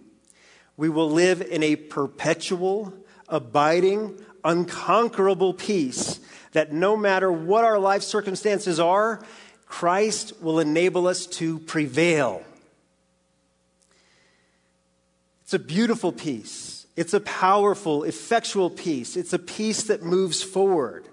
we 0.76 0.88
will 0.88 1.09
live 1.09 1.40
in 1.40 1.62
a 1.62 1.76
perpetual, 1.76 2.92
abiding, 3.28 4.18
unconquerable 4.42 5.54
peace 5.54 6.18
that 6.52 6.73
no 6.73 6.97
matter 6.97 7.31
what 7.31 7.64
our 7.64 7.78
life 7.78 8.02
circumstances 8.02 8.81
are, 8.81 9.23
Christ 9.67 10.40
will 10.40 10.61
enable 10.61 11.07
us 11.07 11.26
to 11.26 11.59
prevail. 11.61 12.43
It's 15.43 15.55
a 15.55 15.59
beautiful 15.59 16.12
peace. 16.12 16.87
It's 16.97 17.14
a 17.14 17.21
powerful, 17.21 18.05
effectual 18.05 18.71
peace. 18.71 19.17
It's 19.17 19.33
a 19.33 19.38
peace 19.38 19.85
that 19.85 20.02
moves 20.02 20.43
forward. 20.43 21.09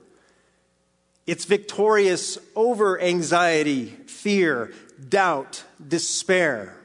It's 1.27 1.45
victorious 1.45 2.37
over 2.55 2.99
anxiety, 3.01 3.85
fear, 3.85 4.73
doubt, 5.09 5.63
despair. 5.85 6.75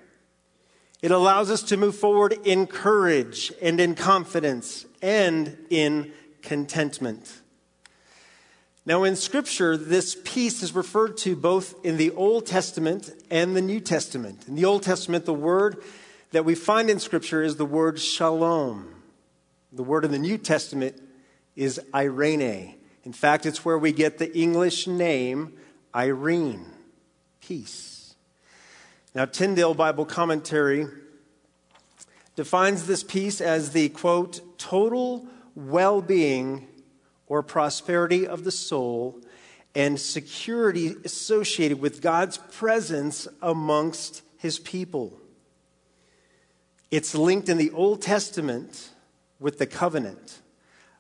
It 1.03 1.11
allows 1.11 1.51
us 1.51 1.63
to 1.65 1.77
move 1.77 1.97
forward 1.97 2.35
in 2.45 2.67
courage 2.67 3.53
and 3.63 3.81
in 3.81 3.95
confidence 3.95 4.87
and 5.01 5.57
in 5.71 6.13
contentment. 6.43 7.40
Now, 8.87 9.05
in 9.05 9.15
Scripture, 9.15 9.77
this 9.77 10.17
peace 10.25 10.63
is 10.63 10.75
referred 10.75 11.19
to 11.19 11.37
both 11.37 11.85
in 11.85 11.99
the 11.99 12.13
Old 12.13 12.47
Testament 12.47 13.11
and 13.31 13.55
the 13.55 13.61
New 13.61 13.79
Testament. 13.79 14.49
In 14.49 14.55
the 14.55 14.65
Old 14.65 14.83
Testament, 14.83 15.27
the 15.27 15.35
word 15.35 15.83
that 16.33 16.47
we 16.47 16.55
find 16.55 16.89
in 16.89 16.99
Scripture 16.99 17.43
is 17.43 17.57
the 17.57 17.67
word 17.67 18.01
shalom. 18.01 18.95
The 19.73 19.83
word 19.83 20.07
in 20.07 20.13
the 20.13 20.19
New 20.19 20.39
Testament 20.39 21.01
is 21.57 21.79
eirene. 21.93 22.75
In 23.05 23.13
fact, 23.13 23.45
it's 23.45 23.65
where 23.65 23.79
we 23.79 23.93
get 23.93 24.19
the 24.19 24.37
English 24.37 24.87
name 24.87 25.55
Irene, 25.95 26.65
peace. 27.41 28.15
Now, 29.15 29.25
Tyndale 29.25 29.75
Bible 29.75 30.07
Commentary 30.07 30.87
defines 32.37 32.87
this 32.87 33.03
peace 33.03 33.41
as 33.41 33.73
the 33.73 33.89
quote, 33.91 34.41
total 34.57 35.27
well 35.55 36.01
being 36.01 36.69
or 37.31 37.45
prosperity 37.45 38.27
of 38.27 38.43
the 38.43 38.51
soul 38.51 39.17
and 39.75 39.99
security 39.99 40.97
associated 41.05 41.81
with 41.81 42.03
God's 42.03 42.37
presence 42.37 43.29
amongst 43.41 44.23
his 44.37 44.59
people. 44.59 45.17
It's 46.91 47.15
linked 47.15 47.49
in 47.49 47.57
the 47.57 47.71
Old 47.71 48.03
Testament 48.03 48.91
with 49.39 49.59
the 49.59 49.67
covenant. 49.67 50.41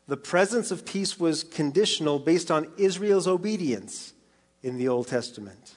The 0.07 0.17
presence 0.17 0.71
of 0.71 0.87
peace 0.87 1.19
was 1.19 1.43
conditional 1.43 2.21
based 2.21 2.49
on 2.49 2.69
Israel's 2.79 3.27
obedience 3.27 4.13
in 4.63 4.79
the 4.79 4.87
Old 4.87 5.09
Testament. 5.09 5.77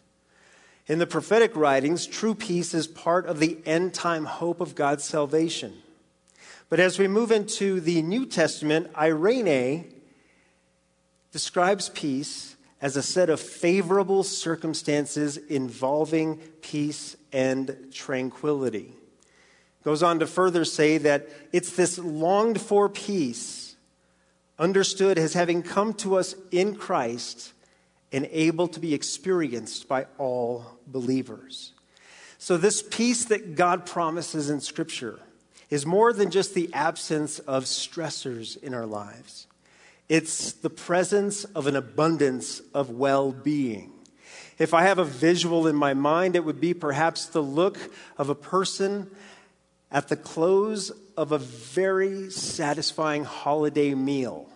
In 0.86 1.00
the 1.00 1.08
prophetic 1.08 1.56
writings, 1.56 2.06
true 2.06 2.36
peace 2.36 2.76
is 2.76 2.86
part 2.86 3.26
of 3.26 3.40
the 3.40 3.58
end 3.66 3.96
time 3.96 4.26
hope 4.26 4.62
of 4.62 4.76
God's 4.76 5.04
salvation. 5.04 5.74
But 6.70 6.80
as 6.80 7.00
we 7.00 7.08
move 7.08 7.32
into 7.32 7.80
the 7.80 8.04
New 8.04 8.28
Testament, 8.28 8.94
Eirene 8.94 9.93
describes 11.34 11.90
peace 11.90 12.56
as 12.80 12.96
a 12.96 13.04
set 13.04 13.30
of 13.30 13.42
favorable 13.42 14.24
circumstances 14.24 15.36
involving 15.36 16.38
peace 16.62 17.18
and 17.34 17.76
tranquility. 17.92 18.94
Goes 19.84 20.04
on 20.04 20.20
to 20.20 20.28
further 20.28 20.64
say 20.64 20.98
that 21.00 21.28
it's 21.52 21.76
this 21.76 21.98
longed 21.98 22.62
for 22.62 22.88
peace, 22.88 23.76
understood 24.58 25.18
as 25.18 25.34
having 25.34 25.64
come 25.64 25.94
to 25.96 26.16
us 26.16 26.36
in 26.52 26.76
Christ 26.76 27.52
and 28.12 28.30
able 28.32 28.68
to 28.70 28.80
be 28.80 28.94
experienced 28.94 29.88
by 29.88 30.06
all 30.18 30.78
believers. 30.88 31.74
So, 32.38 32.58
this 32.58 32.84
peace 32.84 33.26
that 33.26 33.56
God 33.56 33.86
promises 33.86 34.50
in 34.50 34.62
Scripture 34.62 35.20
is 35.70 35.86
more 35.86 36.14
than 36.14 36.30
just 36.30 36.54
the 36.54 36.72
absence 36.74 37.40
of 37.40 37.64
stressors 37.64 38.62
in 38.62 38.74
our 38.74 38.86
lives, 38.86 39.48
it's 40.10 40.52
the 40.52 40.70
presence 40.70 41.44
of 41.46 41.68
an 41.68 41.76
abundance 41.76 42.62
of 42.74 42.90
well 42.90 43.32
being. 43.32 43.92
If 44.60 44.74
I 44.74 44.84
have 44.84 45.00
a 45.00 45.06
visual 45.06 45.68
in 45.68 45.76
my 45.76 45.94
mind, 45.94 46.36
it 46.36 46.46
would 46.46 46.62
be 46.62 46.74
perhaps 46.74 47.26
the 47.26 47.42
look 47.42 47.78
of 48.18 48.30
a 48.30 48.36
person 48.36 49.10
at 49.92 50.10
the 50.10 50.16
close 50.16 50.92
of 51.18 51.32
a 51.32 51.38
very 51.38 52.30
satisfying 52.30 53.24
holiday 53.24 53.94
meal. 53.94 54.50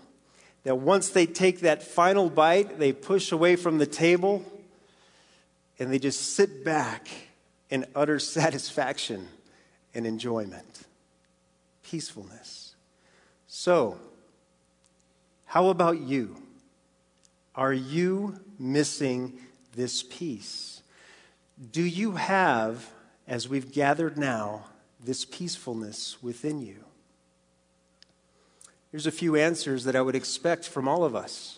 That 0.64 0.76
once 0.76 1.10
they 1.10 1.26
take 1.26 1.62
that 1.62 1.82
final 1.84 2.30
bite, 2.30 2.80
they 2.80 2.92
push 2.92 3.32
away 3.32 3.56
from 3.56 3.78
the 3.78 3.86
table 3.86 4.44
and 5.80 5.92
they 5.92 6.00
just 6.00 6.36
sit 6.36 6.66
back 6.66 7.08
in 7.70 7.86
utter 7.96 8.20
satisfaction 8.20 9.28
and 9.94 10.06
enjoyment, 10.06 10.86
peacefulness. 11.84 12.76
So, 13.48 13.98
how 15.58 15.70
about 15.70 16.00
you? 16.02 16.36
Are 17.56 17.74
you 17.74 18.40
missing 18.60 19.40
this 19.76 20.04
peace? 20.04 20.84
Do 21.72 21.82
you 21.82 22.12
have, 22.12 22.92
as 23.28 23.50
we've 23.50 23.72
gathered 23.72 24.20
now, 24.20 24.66
this 25.04 25.26
peacefulness 25.26 26.22
within 26.22 26.62
you? 26.62 26.84
Here's 28.92 29.08
a 29.08 29.12
few 29.12 29.36
answers 29.36 29.84
that 29.86 29.96
I 29.96 30.02
would 30.04 30.14
expect 30.14 30.68
from 30.68 30.88
all 30.88 31.04
of 31.04 31.16
us. 31.16 31.58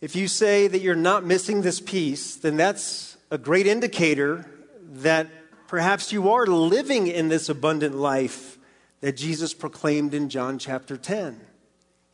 If 0.00 0.14
you 0.14 0.28
say 0.28 0.68
that 0.68 0.82
you're 0.82 0.94
not 0.94 1.26
missing 1.26 1.62
this 1.62 1.80
peace, 1.80 2.36
then 2.36 2.56
that's 2.56 3.16
a 3.32 3.38
great 3.38 3.66
indicator 3.66 4.48
that 4.88 5.26
perhaps 5.66 6.12
you 6.12 6.30
are 6.30 6.46
living 6.46 7.08
in 7.08 7.28
this 7.28 7.48
abundant 7.48 7.96
life 7.96 8.56
that 9.00 9.16
Jesus 9.16 9.52
proclaimed 9.52 10.14
in 10.14 10.28
John 10.28 10.60
chapter 10.60 10.96
10. 10.96 11.40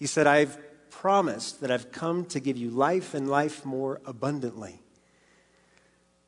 He 0.02 0.08
said, 0.08 0.26
I've 0.26 0.58
promised 0.90 1.60
that 1.60 1.70
I've 1.70 1.92
come 1.92 2.24
to 2.24 2.40
give 2.40 2.56
you 2.56 2.70
life 2.70 3.14
and 3.14 3.30
life 3.30 3.64
more 3.64 4.00
abundantly. 4.04 4.82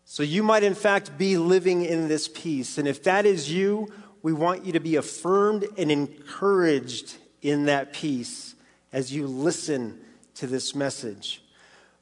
So 0.04 0.22
you 0.22 0.44
might, 0.44 0.62
in 0.62 0.76
fact, 0.76 1.18
be 1.18 1.36
living 1.36 1.84
in 1.84 2.06
this 2.06 2.28
peace. 2.28 2.78
And 2.78 2.86
if 2.86 3.02
that 3.02 3.26
is 3.26 3.50
you, 3.50 3.92
we 4.22 4.32
want 4.32 4.64
you 4.64 4.72
to 4.74 4.78
be 4.78 4.94
affirmed 4.94 5.66
and 5.76 5.90
encouraged 5.90 7.16
in 7.42 7.64
that 7.64 7.92
peace 7.92 8.54
as 8.92 9.12
you 9.12 9.26
listen 9.26 9.98
to 10.36 10.46
this 10.46 10.76
message. 10.76 11.42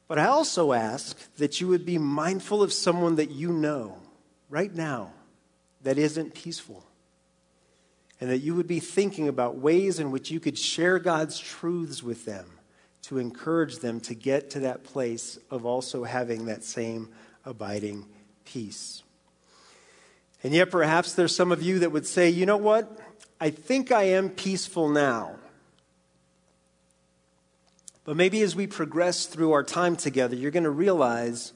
But 0.08 0.18
I 0.18 0.26
also 0.26 0.74
ask 0.74 1.16
that 1.36 1.58
you 1.58 1.68
would 1.68 1.86
be 1.86 1.96
mindful 1.96 2.62
of 2.62 2.74
someone 2.74 3.16
that 3.16 3.30
you 3.30 3.50
know 3.50 3.96
right 4.50 4.74
now 4.74 5.12
that 5.84 5.96
isn't 5.96 6.34
peaceful. 6.34 6.84
And 8.22 8.30
that 8.30 8.38
you 8.38 8.54
would 8.54 8.68
be 8.68 8.78
thinking 8.78 9.26
about 9.26 9.56
ways 9.56 9.98
in 9.98 10.12
which 10.12 10.30
you 10.30 10.38
could 10.38 10.56
share 10.56 11.00
God's 11.00 11.40
truths 11.40 12.04
with 12.04 12.24
them 12.24 12.46
to 13.02 13.18
encourage 13.18 13.78
them 13.80 13.98
to 14.02 14.14
get 14.14 14.48
to 14.50 14.60
that 14.60 14.84
place 14.84 15.40
of 15.50 15.66
also 15.66 16.04
having 16.04 16.46
that 16.46 16.62
same 16.62 17.08
abiding 17.44 18.06
peace. 18.44 19.02
And 20.44 20.54
yet, 20.54 20.70
perhaps 20.70 21.14
there's 21.14 21.34
some 21.34 21.50
of 21.50 21.62
you 21.62 21.80
that 21.80 21.90
would 21.90 22.06
say, 22.06 22.30
you 22.30 22.46
know 22.46 22.56
what? 22.56 22.96
I 23.40 23.50
think 23.50 23.90
I 23.90 24.04
am 24.04 24.28
peaceful 24.28 24.88
now. 24.88 25.34
But 28.04 28.14
maybe 28.14 28.40
as 28.42 28.54
we 28.54 28.68
progress 28.68 29.26
through 29.26 29.50
our 29.50 29.64
time 29.64 29.96
together, 29.96 30.36
you're 30.36 30.52
going 30.52 30.62
to 30.62 30.70
realize 30.70 31.52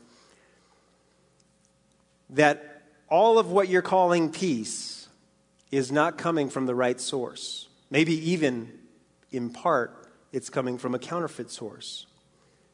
that 2.31 2.83
all 3.09 3.39
of 3.39 3.53
what 3.53 3.69
you're 3.69 3.83
calling 3.83 4.33
peace 4.33 4.96
is 5.71 5.91
not 5.91 6.19
coming 6.19 6.49
from 6.49 6.67
the 6.67 6.75
right 6.75 7.01
source. 7.01 7.69
Maybe 7.91 8.15
even 8.31 8.73
in 9.31 9.51
part, 9.51 10.09
it's 10.33 10.51
coming 10.51 10.79
from 10.79 10.95
a 10.95 10.99
counterfeit 10.99 11.51
source. 11.51 12.07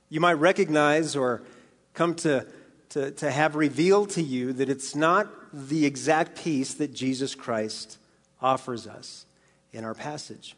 You 0.08 0.20
might 0.20 0.34
recognize 0.34 1.16
or 1.16 1.42
come 1.94 2.14
to 2.16 2.46
to, 2.92 3.10
to 3.10 3.30
have 3.30 3.56
revealed 3.56 4.10
to 4.10 4.22
you 4.22 4.52
that 4.52 4.68
it's 4.68 4.94
not 4.94 5.26
the 5.50 5.86
exact 5.86 6.36
peace 6.36 6.74
that 6.74 6.92
Jesus 6.92 7.34
Christ 7.34 7.96
offers 8.38 8.86
us 8.86 9.24
in 9.72 9.82
our 9.82 9.94
passage. 9.94 10.54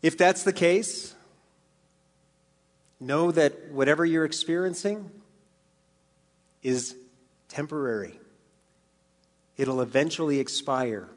If 0.00 0.16
that's 0.16 0.44
the 0.44 0.52
case, 0.52 1.16
know 3.00 3.32
that 3.32 3.72
whatever 3.72 4.04
you're 4.04 4.24
experiencing 4.24 5.10
is 6.62 6.94
temporary. 7.48 8.20
It'll 9.56 9.80
eventually 9.80 10.38
expire. 10.38 11.08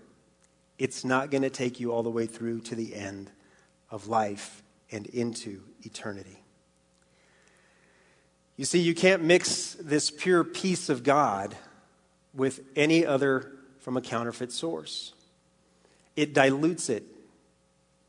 It's 0.77 1.03
not 1.03 1.29
going 1.29 1.43
to 1.43 1.49
take 1.49 1.79
you 1.79 1.91
all 1.91 2.03
the 2.03 2.09
way 2.09 2.25
through 2.25 2.61
to 2.61 2.75
the 2.75 2.95
end 2.95 3.31
of 3.91 4.07
life 4.07 4.63
and 4.91 5.05
into 5.07 5.61
eternity. 5.81 6.39
You 8.55 8.65
see, 8.65 8.79
you 8.79 8.93
can't 8.93 9.23
mix 9.23 9.75
this 9.75 10.11
pure 10.11 10.43
peace 10.43 10.89
of 10.89 11.03
God 11.03 11.55
with 12.33 12.61
any 12.75 13.05
other 13.05 13.51
from 13.79 13.97
a 13.97 14.01
counterfeit 14.01 14.51
source. 14.51 15.13
It 16.15 16.33
dilutes 16.33 16.89
it, 16.89 17.03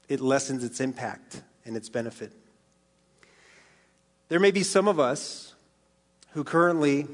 it 0.08 0.20
lessens 0.20 0.64
its 0.64 0.80
impact 0.80 1.42
and 1.64 1.76
its 1.76 1.88
benefit. 1.88 2.32
There 4.28 4.40
may 4.40 4.50
be 4.50 4.62
some 4.62 4.88
of 4.88 4.98
us 4.98 5.54
who 6.32 6.44
currently 6.44 7.06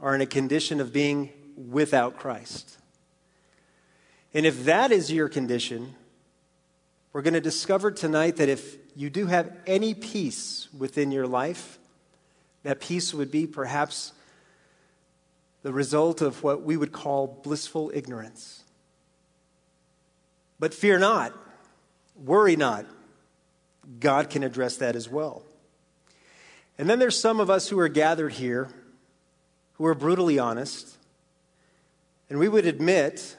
are 0.00 0.14
in 0.14 0.20
a 0.20 0.26
condition 0.26 0.80
of 0.80 0.92
being 0.92 1.30
without 1.56 2.16
Christ. 2.16 2.78
And 4.32 4.46
if 4.46 4.64
that 4.64 4.92
is 4.92 5.12
your 5.12 5.28
condition, 5.28 5.94
we're 7.12 7.22
going 7.22 7.34
to 7.34 7.40
discover 7.40 7.90
tonight 7.90 8.36
that 8.36 8.48
if 8.48 8.76
you 8.96 9.10
do 9.10 9.26
have 9.26 9.52
any 9.66 9.94
peace 9.94 10.68
within 10.76 11.12
your 11.12 11.26
life, 11.26 11.78
that 12.64 12.80
peace 12.80 13.14
would 13.14 13.30
be 13.30 13.46
perhaps 13.46 14.12
the 15.62 15.72
result 15.72 16.20
of 16.20 16.42
what 16.42 16.62
we 16.62 16.76
would 16.76 16.92
call 16.92 17.26
blissful 17.26 17.90
ignorance. 17.94 18.64
But 20.58 20.74
fear 20.74 20.98
not, 20.98 21.32
worry 22.16 22.56
not. 22.56 22.86
God 24.00 24.30
can 24.30 24.42
address 24.42 24.76
that 24.78 24.96
as 24.96 25.08
well. 25.08 25.42
And 26.78 26.88
then 26.88 26.98
there's 26.98 27.18
some 27.18 27.38
of 27.38 27.50
us 27.50 27.68
who 27.68 27.78
are 27.78 27.88
gathered 27.88 28.32
here 28.32 28.68
who 29.74 29.86
are 29.86 29.94
brutally 29.94 30.38
honest, 30.38 30.96
and 32.28 32.38
we 32.38 32.48
would 32.48 32.66
admit 32.66 33.36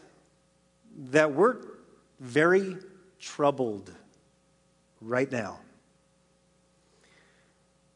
that 1.12 1.34
we're 1.34 1.58
very 2.20 2.77
troubled 3.20 3.92
right 5.01 5.32
now. 5.32 5.60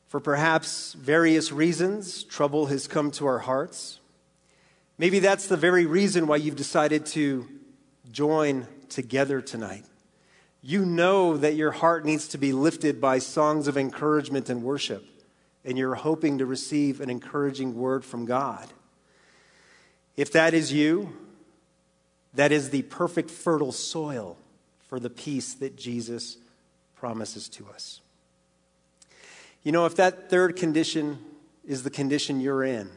For 0.08 0.19
perhaps 0.19 0.93
various 0.93 1.51
reasons, 1.51 2.24
trouble 2.24 2.65
has 2.65 2.88
come 2.88 3.12
to 3.12 3.27
our 3.27 3.39
hearts. 3.39 4.00
Maybe 4.98 5.19
that's 5.19 5.48
the 5.48 5.55
very 5.55 5.86
reason 5.86 6.25
why 6.25 6.38
you've 6.38 6.55
decided 6.55 7.05
to 7.08 7.48
join 8.12 8.67
together 8.89 9.39
tonight. 9.39 9.86
You 10.62 10.84
know 10.84 11.38
that 11.38 11.55
your 11.55 11.72
heart 11.72 12.05
needs 12.05 12.27
to 12.29 12.38
be 12.38 12.51
lifted 12.51 13.00
by 13.00 13.19
songs 13.19 13.67
of 13.67 13.77
encouragement 13.77 14.50
and 14.50 14.63
worship, 14.63 15.05
and 15.63 15.77
you're 15.77 15.96
hoping 15.96 16.39
to 16.39 16.46
receive 16.46 17.00
an 17.00 17.10
encouraging 17.10 17.75
word 17.75 18.03
from 18.03 18.25
God. 18.25 18.67
If 20.19 20.33
that 20.33 20.53
is 20.53 20.73
you, 20.73 21.13
that 22.33 22.51
is 22.51 22.71
the 22.71 22.81
perfect 22.81 23.31
fertile 23.31 23.71
soil 23.71 24.35
for 24.89 24.99
the 24.99 25.09
peace 25.09 25.53
that 25.53 25.77
Jesus 25.77 26.35
promises 26.97 27.47
to 27.47 27.65
us. 27.73 28.01
You 29.63 29.71
know, 29.71 29.85
if 29.85 29.95
that 29.95 30.29
third 30.29 30.57
condition 30.57 31.19
is 31.65 31.83
the 31.83 31.89
condition 31.89 32.41
you're 32.41 32.65
in, 32.65 32.89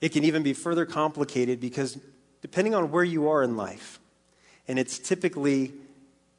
it 0.00 0.10
can 0.10 0.22
even 0.22 0.44
be 0.44 0.52
further 0.52 0.86
complicated 0.86 1.60
because 1.60 1.98
depending 2.40 2.72
on 2.72 2.92
where 2.92 3.02
you 3.02 3.28
are 3.28 3.42
in 3.42 3.56
life, 3.56 3.98
and 4.68 4.78
it's 4.78 5.00
typically 5.00 5.72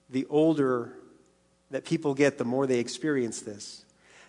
the 0.09 0.25
older 0.29 0.93
that 1.71 1.83
people 1.83 2.13
get, 2.13 2.37
the 2.37 2.45
more 2.45 2.65
they 2.65 2.79
experience 2.79 3.41
this. 3.41 3.83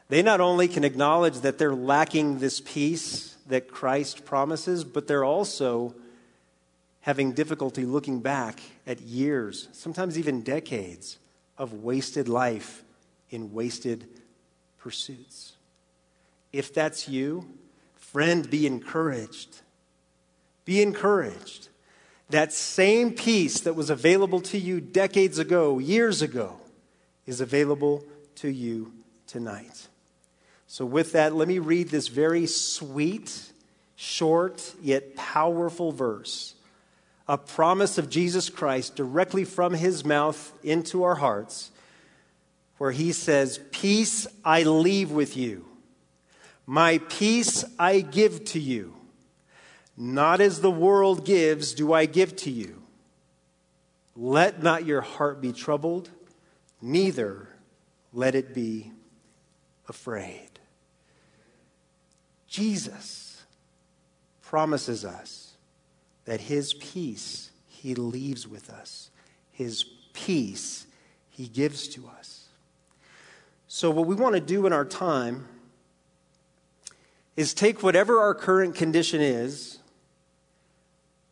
They 0.09 0.21
not 0.21 0.41
only 0.41 0.67
can 0.67 0.83
acknowledge 0.83 1.43
that 1.43 1.59
they're 1.59 1.77
lacking 1.77 2.41
this 2.41 2.59
peace 2.59 3.34
that 3.47 3.71
Christ 3.71 4.25
promises, 4.25 4.85
but 4.85 5.07
they're 5.07 5.25
also 5.25 5.95
having 7.01 7.33
difficulty 7.33 7.85
looking 7.85 8.21
back 8.21 8.61
at 8.87 9.01
years, 9.01 9.69
sometimes 9.73 10.19
even 10.19 10.43
decades, 10.43 11.19
of 11.59 11.73
wasted 11.85 12.29
life 12.29 12.83
in 13.31 13.53
wasted 13.53 14.07
pursuits. 14.79 15.53
If 16.53 16.73
that's 16.73 17.09
you, 17.09 17.47
friend, 17.95 18.49
be 18.49 18.67
encouraged. 18.67 19.61
Be 20.65 20.81
encouraged. 20.81 21.69
That 22.31 22.53
same 22.53 23.13
peace 23.13 23.61
that 23.61 23.75
was 23.75 23.91
available 23.91 24.41
to 24.43 24.59
you 24.59 24.81
decades 24.81 25.39
ago, 25.39 25.79
years 25.79 26.23
ago, 26.23 26.59
is 27.27 27.41
available 27.41 28.05
to 28.37 28.49
you 28.49 28.93
tonight. 29.27 29.89
So, 30.75 30.85
with 30.85 31.13
that, 31.13 31.37
let 31.37 31.47
me 31.47 31.61
read 31.61 31.91
this 31.91 32.09
very 32.09 32.49
sweet, 32.49 33.53
short, 33.95 34.75
yet 34.83 35.15
powerful 35.15 35.93
verse 35.93 36.57
a 37.29 37.39
promise 37.39 37.97
of 37.97 38.11
Jesus 38.11 38.51
Christ 38.51 38.97
directly 38.97 39.45
from 39.45 39.75
his 39.75 40.05
mouth 40.05 40.53
into 40.65 41.05
our 41.05 41.15
hearts, 41.15 41.71
where 42.79 42.91
he 42.91 43.13
says, 43.13 43.61
Peace 43.71 44.27
I 44.45 44.65
leave 44.65 45.13
with 45.13 45.37
you, 45.37 45.65
my 46.67 46.99
peace 47.09 47.65
I 47.79 48.01
give 48.01 48.45
to 48.47 48.59
you. 48.59 48.97
Not 49.97 50.41
as 50.41 50.61
the 50.61 50.73
world 50.73 51.25
gives, 51.25 51.73
do 51.73 51.93
I 51.93 52.07
give 52.07 52.35
to 52.39 52.51
you. 52.51 52.83
Let 54.17 54.61
not 54.61 54.85
your 54.85 55.03
heart 55.03 55.41
be 55.41 55.53
troubled, 55.53 56.11
neither 56.83 57.47
let 58.13 58.35
it 58.35 58.53
be 58.53 58.91
afraid. 59.89 60.54
Jesus 62.55 63.43
promises 64.43 65.05
us 65.05 65.55
that 66.25 66.41
his 66.43 66.73
peace 66.75 67.51
he 67.67 67.97
leaves 67.97 68.47
with 68.47 68.71
us, 68.71 69.11
his 69.51 69.85
peace 70.13 70.87
he 71.31 71.49
gives 71.49 71.89
to 71.89 72.07
us. 72.07 72.47
So, 73.67 73.91
what 73.91 74.07
we 74.07 74.15
want 74.15 74.37
to 74.37 74.41
do 74.41 74.67
in 74.67 74.73
our 74.73 74.85
time 74.85 75.49
is 77.37 77.55
take 77.55 77.83
whatever 77.83 78.21
our 78.21 78.37
current 78.37 78.77
condition 78.77 79.21
is, 79.21 79.81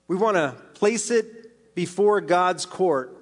we 0.09 0.17
want 0.17 0.37
to 0.37 0.57
place 0.75 1.09
it 1.13 1.77
before 1.77 2.21
God's 2.21 2.67
court 2.67 3.17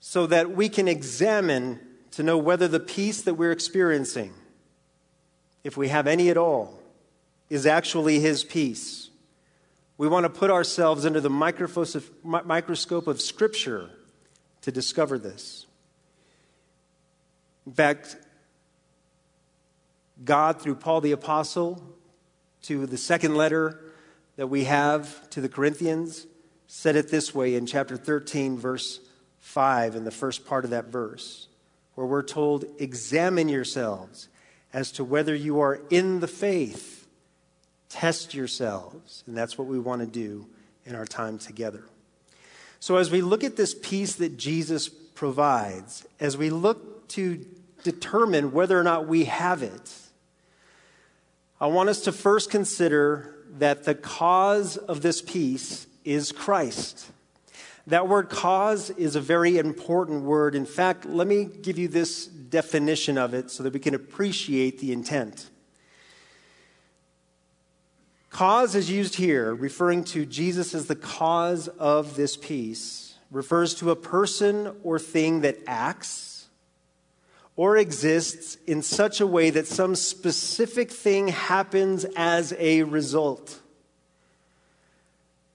so 0.00 0.26
that 0.26 0.50
we 0.50 0.68
can 0.68 0.88
examine 0.88 1.78
to 2.10 2.24
know 2.24 2.36
whether 2.36 2.66
the 2.66 2.80
peace 2.80 3.22
that 3.22 3.34
we're 3.34 3.52
experiencing, 3.52 4.34
if 5.64 5.76
we 5.76 5.88
have 5.88 6.06
any 6.06 6.30
at 6.30 6.36
all, 6.36 6.78
is 7.48 7.66
actually 7.66 8.20
His 8.20 8.44
peace. 8.44 9.10
We 9.98 10.08
want 10.08 10.24
to 10.24 10.30
put 10.30 10.50
ourselves 10.50 11.04
under 11.04 11.20
the 11.20 11.28
microscope 11.30 13.06
of 13.06 13.20
Scripture 13.20 13.90
to 14.62 14.72
discover 14.72 15.18
this. 15.18 15.66
In 17.66 17.72
fact, 17.72 18.16
God, 20.24 20.60
through 20.60 20.76
Paul 20.76 21.02
the 21.02 21.12
Apostle, 21.12 21.82
to 22.62 22.86
the 22.86 22.96
second 22.96 23.34
letter 23.34 23.80
that 24.36 24.46
we 24.46 24.64
have 24.64 25.28
to 25.30 25.40
the 25.40 25.48
Corinthians, 25.48 26.26
said 26.66 26.96
it 26.96 27.10
this 27.10 27.34
way 27.34 27.54
in 27.54 27.66
chapter 27.66 27.96
13, 27.96 28.56
verse 28.56 29.00
5, 29.38 29.96
in 29.96 30.04
the 30.04 30.10
first 30.10 30.46
part 30.46 30.64
of 30.64 30.70
that 30.70 30.86
verse, 30.86 31.48
where 31.94 32.06
we're 32.06 32.22
told, 32.22 32.64
Examine 32.78 33.50
yourselves 33.50 34.28
as 34.72 34.92
to 34.92 35.04
whether 35.04 35.34
you 35.34 35.60
are 35.60 35.80
in 35.90 36.20
the 36.20 36.28
faith. 36.28 37.06
Test 37.88 38.34
yourselves. 38.34 39.24
And 39.26 39.36
that's 39.36 39.58
what 39.58 39.66
we 39.66 39.78
want 39.78 40.00
to 40.00 40.06
do 40.06 40.46
in 40.84 40.94
our 40.94 41.06
time 41.06 41.38
together. 41.38 41.84
So, 42.78 42.96
as 42.96 43.10
we 43.10 43.20
look 43.20 43.44
at 43.44 43.56
this 43.56 43.74
peace 43.74 44.14
that 44.16 44.38
Jesus 44.38 44.88
provides, 44.88 46.06
as 46.18 46.36
we 46.36 46.48
look 46.48 47.08
to 47.08 47.44
determine 47.82 48.52
whether 48.52 48.78
or 48.78 48.82
not 48.82 49.06
we 49.06 49.24
have 49.24 49.62
it, 49.62 49.94
I 51.60 51.66
want 51.66 51.90
us 51.90 52.02
to 52.02 52.12
first 52.12 52.50
consider 52.50 53.34
that 53.58 53.84
the 53.84 53.94
cause 53.94 54.76
of 54.78 55.02
this 55.02 55.20
peace 55.20 55.86
is 56.04 56.32
Christ. 56.32 57.06
That 57.90 58.06
word 58.06 58.28
cause 58.28 58.90
is 58.90 59.16
a 59.16 59.20
very 59.20 59.58
important 59.58 60.22
word. 60.22 60.54
In 60.54 60.64
fact, 60.64 61.06
let 61.06 61.26
me 61.26 61.44
give 61.44 61.76
you 61.76 61.88
this 61.88 62.26
definition 62.26 63.18
of 63.18 63.34
it 63.34 63.50
so 63.50 63.64
that 63.64 63.72
we 63.72 63.80
can 63.80 63.96
appreciate 63.96 64.78
the 64.78 64.92
intent. 64.92 65.50
Cause 68.30 68.76
is 68.76 68.88
used 68.88 69.16
here, 69.16 69.52
referring 69.52 70.04
to 70.04 70.24
Jesus 70.24 70.72
as 70.72 70.86
the 70.86 70.94
cause 70.94 71.66
of 71.66 72.14
this 72.14 72.36
peace, 72.36 73.16
refers 73.28 73.74
to 73.74 73.90
a 73.90 73.96
person 73.96 74.72
or 74.84 75.00
thing 75.00 75.40
that 75.40 75.58
acts 75.66 76.46
or 77.56 77.76
exists 77.76 78.56
in 78.68 78.82
such 78.82 79.20
a 79.20 79.26
way 79.26 79.50
that 79.50 79.66
some 79.66 79.96
specific 79.96 80.92
thing 80.92 81.26
happens 81.26 82.06
as 82.16 82.54
a 82.56 82.84
result. 82.84 83.58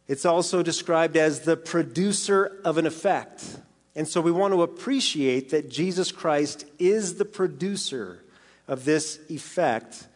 It's 0.07 0.25
also 0.25 0.61
described 0.61 1.17
as 1.17 1.41
the 1.41 1.57
producer 1.57 2.59
of 2.63 2.77
an 2.77 2.85
effect. 2.85 3.57
And 3.95 4.07
so 4.07 4.21
we 4.21 4.31
want 4.31 4.53
to 4.53 4.61
appreciate 4.61 5.49
that 5.49 5.69
Jesus 5.69 6.11
Christ 6.11 6.65
is 6.77 7.15
the 7.15 7.25
producer 7.25 8.23
of 8.67 8.85
this 8.85 9.19
effect 9.29 10.07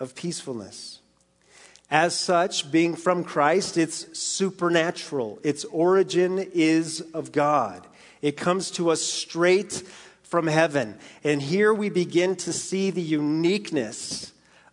of 0.00 0.14
peacefulness. 0.14 1.00
As 1.90 2.14
such, 2.14 2.72
being 2.72 2.96
from 2.96 3.24
Christ, 3.24 3.76
it's 3.76 4.18
supernatural. 4.18 5.38
Its 5.42 5.64
origin 5.66 6.38
is 6.54 7.02
of 7.12 7.32
God. 7.32 7.86
It 8.22 8.36
comes 8.36 8.70
to 8.72 8.90
us 8.90 9.02
straight 9.02 9.82
from 10.22 10.46
heaven. 10.46 10.96
And 11.22 11.42
here 11.42 11.72
we 11.74 11.90
begin 11.90 12.36
to 12.36 12.52
see 12.52 12.90
the 12.90 13.02
uniqueness 13.02 14.32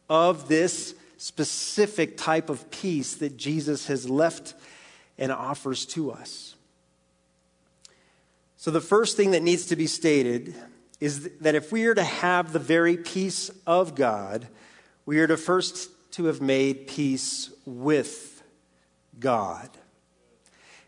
of 0.09 0.47
this 0.47 0.95
specific 1.17 2.17
type 2.17 2.49
of 2.49 2.71
peace 2.71 3.15
that 3.15 3.37
Jesus 3.37 3.87
has 3.87 4.09
left 4.09 4.55
and 5.17 5.31
offers 5.31 5.85
to 5.87 6.11
us. 6.11 6.55
So, 8.57 8.69
the 8.69 8.81
first 8.81 9.17
thing 9.17 9.31
that 9.31 9.41
needs 9.41 9.65
to 9.67 9.75
be 9.75 9.87
stated 9.87 10.53
is 10.99 11.31
that 11.39 11.55
if 11.55 11.71
we 11.71 11.85
are 11.85 11.95
to 11.95 12.03
have 12.03 12.53
the 12.53 12.59
very 12.59 12.95
peace 12.95 13.49
of 13.65 13.95
God, 13.95 14.47
we 15.05 15.19
are 15.19 15.27
to 15.27 15.37
first 15.37 15.89
to 16.11 16.25
have 16.25 16.41
made 16.41 16.87
peace 16.87 17.49
with 17.65 18.43
God. 19.19 19.69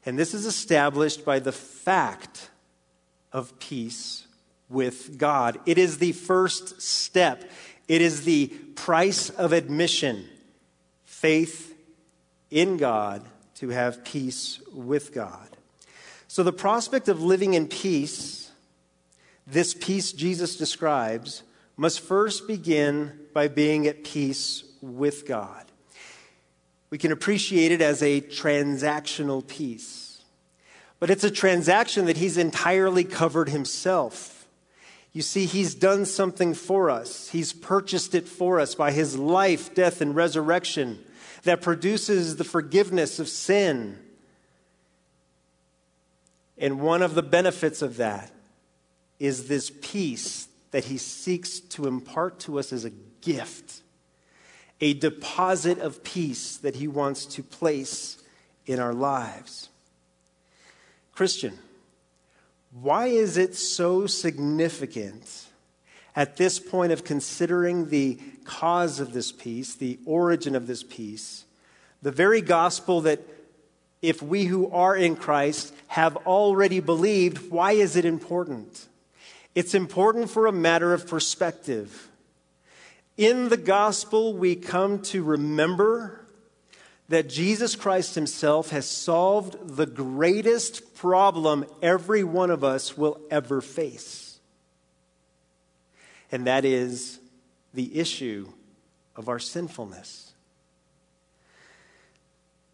And 0.06 0.20
this 0.20 0.34
is 0.34 0.46
established 0.46 1.26
by 1.26 1.40
the 1.40 1.52
fact 1.52 2.50
of 3.32 3.58
peace 3.60 4.28
with 4.70 5.18
God. 5.18 5.60
It 5.66 5.78
is 5.78 5.98
the 5.98 6.12
first 6.12 6.82
step, 6.82 7.50
it 7.88 8.02
is 8.02 8.24
the 8.24 8.48
price 8.76 9.30
of 9.30 9.54
admission 9.54 10.28
faith 11.06 11.76
in 12.52 12.78
God 12.78 13.24
to 13.64 13.70
have 13.70 14.04
peace 14.04 14.60
with 14.74 15.14
God. 15.14 15.48
So, 16.28 16.44
the 16.44 16.52
prospect 16.52 17.08
of 17.08 17.24
living 17.24 17.54
in 17.54 17.70
peace 17.70 18.52
this 19.48 19.74
peace 19.74 20.12
Jesus 20.12 20.58
describes 20.58 21.44
must 21.78 22.02
first 22.02 22.46
begin 22.46 23.18
by 23.34 23.48
being 23.48 23.88
at 23.88 24.04
peace 24.04 24.66
with 24.82 25.26
God. 25.26 25.64
We 26.90 26.98
can 26.98 27.14
appreciate 27.14 27.72
it 27.72 27.82
as 27.82 28.04
a 28.04 28.20
transactional 28.20 29.48
peace, 29.48 30.22
but 31.00 31.10
it's 31.10 31.24
a 31.24 31.32
transaction 31.32 32.06
that 32.08 32.18
He's 32.18 32.38
entirely 32.38 33.06
covered 33.06 33.48
Himself. 33.48 34.46
You 35.14 35.22
see, 35.22 35.46
He's 35.46 35.74
done 35.74 36.04
something 36.04 36.54
for 36.54 36.90
us, 36.90 37.30
He's 37.30 37.54
purchased 37.54 38.14
it 38.14 38.28
for 38.28 38.60
us 38.60 38.76
by 38.76 38.92
His 38.92 39.18
life, 39.18 39.74
death, 39.74 40.02
and 40.02 40.14
resurrection 40.14 41.00
that 41.44 41.62
produces 41.62 42.38
the 42.38 42.44
forgiveness 42.44 43.20
of 43.20 43.28
sin. 43.28 44.00
And 46.58 46.80
one 46.82 47.02
of 47.02 47.16
the 47.16 47.24
benefits 47.24 47.82
of 47.82 47.98
that 47.98 48.32
is 49.20 49.48
this 49.48 49.72
peace 49.82 50.48
that 50.72 50.86
he 50.86 50.98
seeks 50.98 51.60
to 51.60 51.88
impart 51.88 52.40
to 52.40 52.60
us 52.60 52.74
as 52.74 52.86
a 52.86 52.92
gift, 53.22 53.82
a 54.82 54.94
deposit 54.94 55.80
of 55.80 56.04
peace 56.04 56.58
that 56.58 56.76
he 56.76 56.88
wants 56.88 57.26
to 57.26 57.44
place 57.44 58.18
in 58.66 58.80
our 58.80 58.94
lives. 58.94 59.70
Christian, 61.14 61.58
why 62.72 63.08
is 63.08 63.38
it 63.38 63.56
so 63.56 64.08
significant 64.08 65.46
at 66.16 66.38
this 66.38 66.60
point 66.60 66.92
of 66.92 67.04
considering 67.04 67.90
the 67.90 68.20
cause 68.46 69.00
of 69.00 69.14
this 69.14 69.32
peace, 69.32 69.76
the 69.76 70.00
origin 70.06 70.56
of 70.56 70.68
this 70.68 70.84
peace, 70.84 71.46
the 72.02 72.12
very 72.12 72.42
gospel 72.42 73.02
that 73.02 73.20
if 74.02 74.22
we 74.22 74.46
who 74.46 74.70
are 74.72 74.96
in 74.96 75.16
Christ 75.16 75.74
have 75.88 76.18
already 76.28 76.80
believed, 76.80 77.50
why 77.50 77.72
is 77.72 77.96
it 77.96 78.06
important? 78.06 78.88
It's 79.56 79.74
important 79.74 80.30
for 80.30 80.48
a 80.48 80.52
matter 80.52 80.94
of 80.94 81.08
perspective. 81.08 82.10
In 83.18 83.50
the 83.50 83.58
gospel, 83.58 84.34
we 84.34 84.56
come 84.56 85.02
to 85.04 85.24
remember 85.24 86.26
that 87.10 87.30
Jesus 87.30 87.76
Christ 87.76 88.16
Himself 88.16 88.72
has 88.72 88.90
solved 88.90 89.78
the 89.78 89.86
greatest 89.86 90.96
problem 90.96 91.66
every 91.82 92.24
one 92.24 92.50
of 92.50 92.64
us 92.64 92.98
will 92.98 93.20
ever 93.30 93.62
face. 93.62 94.40
And 96.32 96.48
that 96.48 96.66
is 96.66 97.20
the 97.74 97.98
issue 97.98 98.48
of 99.16 99.30
our 99.30 99.40
sinfulness. 99.40 100.34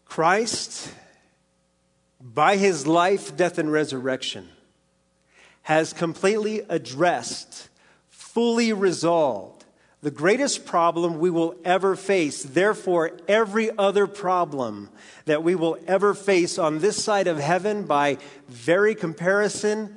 Christ, 0.04 0.92
by 2.20 2.56
His 2.56 2.86
life, 2.86 3.36
death, 3.36 3.58
and 3.58 3.70
resurrection, 3.70 4.48
has 5.62 5.92
completely 5.92 6.62
addressed, 6.68 7.68
fully 8.08 8.72
resolved 8.72 9.60
the 10.02 10.10
greatest 10.10 10.64
problem 10.64 11.18
we 11.18 11.28
will 11.28 11.54
ever 11.64 11.94
face. 11.94 12.42
Therefore, 12.42 13.12
every 13.28 13.70
other 13.76 14.06
problem 14.06 14.88
that 15.26 15.42
we 15.42 15.54
will 15.54 15.78
ever 15.86 16.14
face 16.14 16.58
on 16.58 16.78
this 16.78 17.02
side 17.02 17.26
of 17.26 17.38
heaven, 17.38 17.84
by 17.84 18.16
very 18.48 18.94
comparison, 18.94 19.94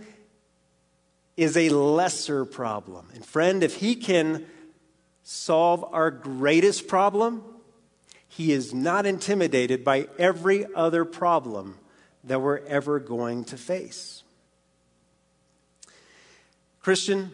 is 1.37 1.55
a 1.55 1.69
lesser 1.69 2.43
problem. 2.43 3.07
And 3.13 3.25
friend, 3.25 3.63
if 3.63 3.77
he 3.77 3.95
can 3.95 4.45
solve 5.23 5.83
our 5.91 6.11
greatest 6.11 6.87
problem, 6.87 7.43
he 8.27 8.51
is 8.51 8.73
not 8.73 9.05
intimidated 9.05 9.83
by 9.83 10.07
every 10.17 10.65
other 10.73 11.05
problem 11.05 11.77
that 12.23 12.41
we're 12.41 12.65
ever 12.65 12.99
going 12.99 13.43
to 13.45 13.57
face. 13.57 14.23
Christian, 16.81 17.31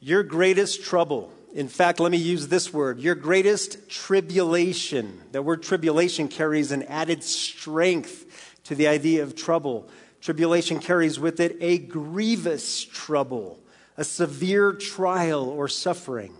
your 0.00 0.22
greatest 0.22 0.82
trouble, 0.82 1.32
in 1.54 1.68
fact, 1.68 2.00
let 2.00 2.12
me 2.12 2.18
use 2.18 2.48
this 2.48 2.72
word, 2.72 3.00
your 3.00 3.14
greatest 3.14 3.88
tribulation. 3.88 5.20
The 5.32 5.42
word 5.42 5.62
tribulation 5.62 6.28
carries 6.28 6.70
an 6.72 6.82
added 6.84 7.22
strength 7.22 8.58
to 8.64 8.74
the 8.74 8.88
idea 8.88 9.22
of 9.22 9.34
trouble. 9.34 9.88
Tribulation 10.20 10.80
carries 10.80 11.18
with 11.18 11.40
it 11.40 11.56
a 11.60 11.78
grievous 11.78 12.84
trouble, 12.84 13.58
a 13.96 14.04
severe 14.04 14.72
trial 14.72 15.48
or 15.48 15.66
suffering. 15.68 16.34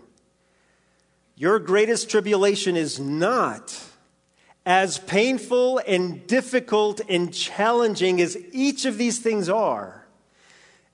Your 1.41 1.57
greatest 1.57 2.07
tribulation 2.07 2.77
is 2.77 2.99
not 2.99 3.75
as 4.63 4.99
painful 4.99 5.81
and 5.87 6.27
difficult 6.27 7.01
and 7.09 7.33
challenging 7.33 8.21
as 8.21 8.37
each 8.51 8.85
of 8.85 8.99
these 8.99 9.17
things 9.17 9.49
are 9.49 10.05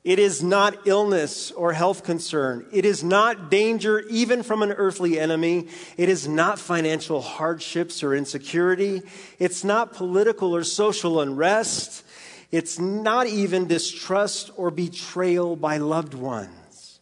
it 0.05 0.19
is 0.19 0.41
not 0.41 0.87
illness 0.87 1.51
or 1.51 1.73
health 1.73 2.05
concern. 2.05 2.65
It 2.71 2.85
is 2.85 3.03
not 3.03 3.51
danger 3.51 3.99
even 4.09 4.41
from 4.41 4.63
an 4.63 4.71
earthly 4.71 5.19
enemy. 5.19 5.67
It 5.97 6.07
is 6.07 6.29
not 6.29 6.59
financial 6.59 7.19
hardships 7.19 8.01
or 8.01 8.15
insecurity. 8.15 9.01
It's 9.39 9.65
not 9.65 9.91
political 9.91 10.55
or 10.55 10.63
social 10.63 11.19
unrest. 11.19 12.05
It's 12.53 12.79
not 12.79 13.27
even 13.27 13.67
distrust 13.67 14.49
or 14.55 14.71
betrayal 14.71 15.57
by 15.57 15.75
loved 15.75 16.13
ones. 16.13 17.01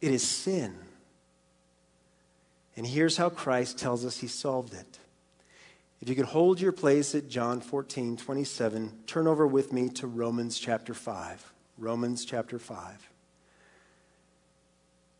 It 0.00 0.12
is 0.12 0.22
sin. 0.22 0.76
And 2.76 2.86
here's 2.86 3.16
how 3.16 3.30
Christ 3.30 3.78
tells 3.78 4.04
us 4.04 4.18
he 4.18 4.26
solved 4.26 4.74
it. 4.74 4.98
If 6.00 6.08
you 6.08 6.14
could 6.14 6.26
hold 6.26 6.60
your 6.60 6.72
place 6.72 7.14
at 7.14 7.28
John 7.28 7.60
14, 7.60 8.16
27, 8.16 8.92
turn 9.06 9.26
over 9.26 9.46
with 9.46 9.72
me 9.72 9.88
to 9.90 10.06
Romans 10.06 10.58
chapter 10.58 10.92
5. 10.92 11.52
Romans 11.78 12.24
chapter 12.24 12.58
5. 12.58 13.10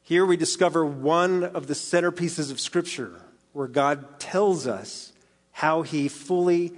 Here 0.02 0.26
we 0.26 0.36
discover 0.36 0.84
one 0.84 1.42
of 1.42 1.66
the 1.66 1.74
centerpieces 1.74 2.50
of 2.50 2.60
Scripture 2.60 3.20
where 3.52 3.68
God 3.68 4.20
tells 4.20 4.66
us 4.66 5.12
how 5.52 5.82
he 5.82 6.08
fully 6.08 6.72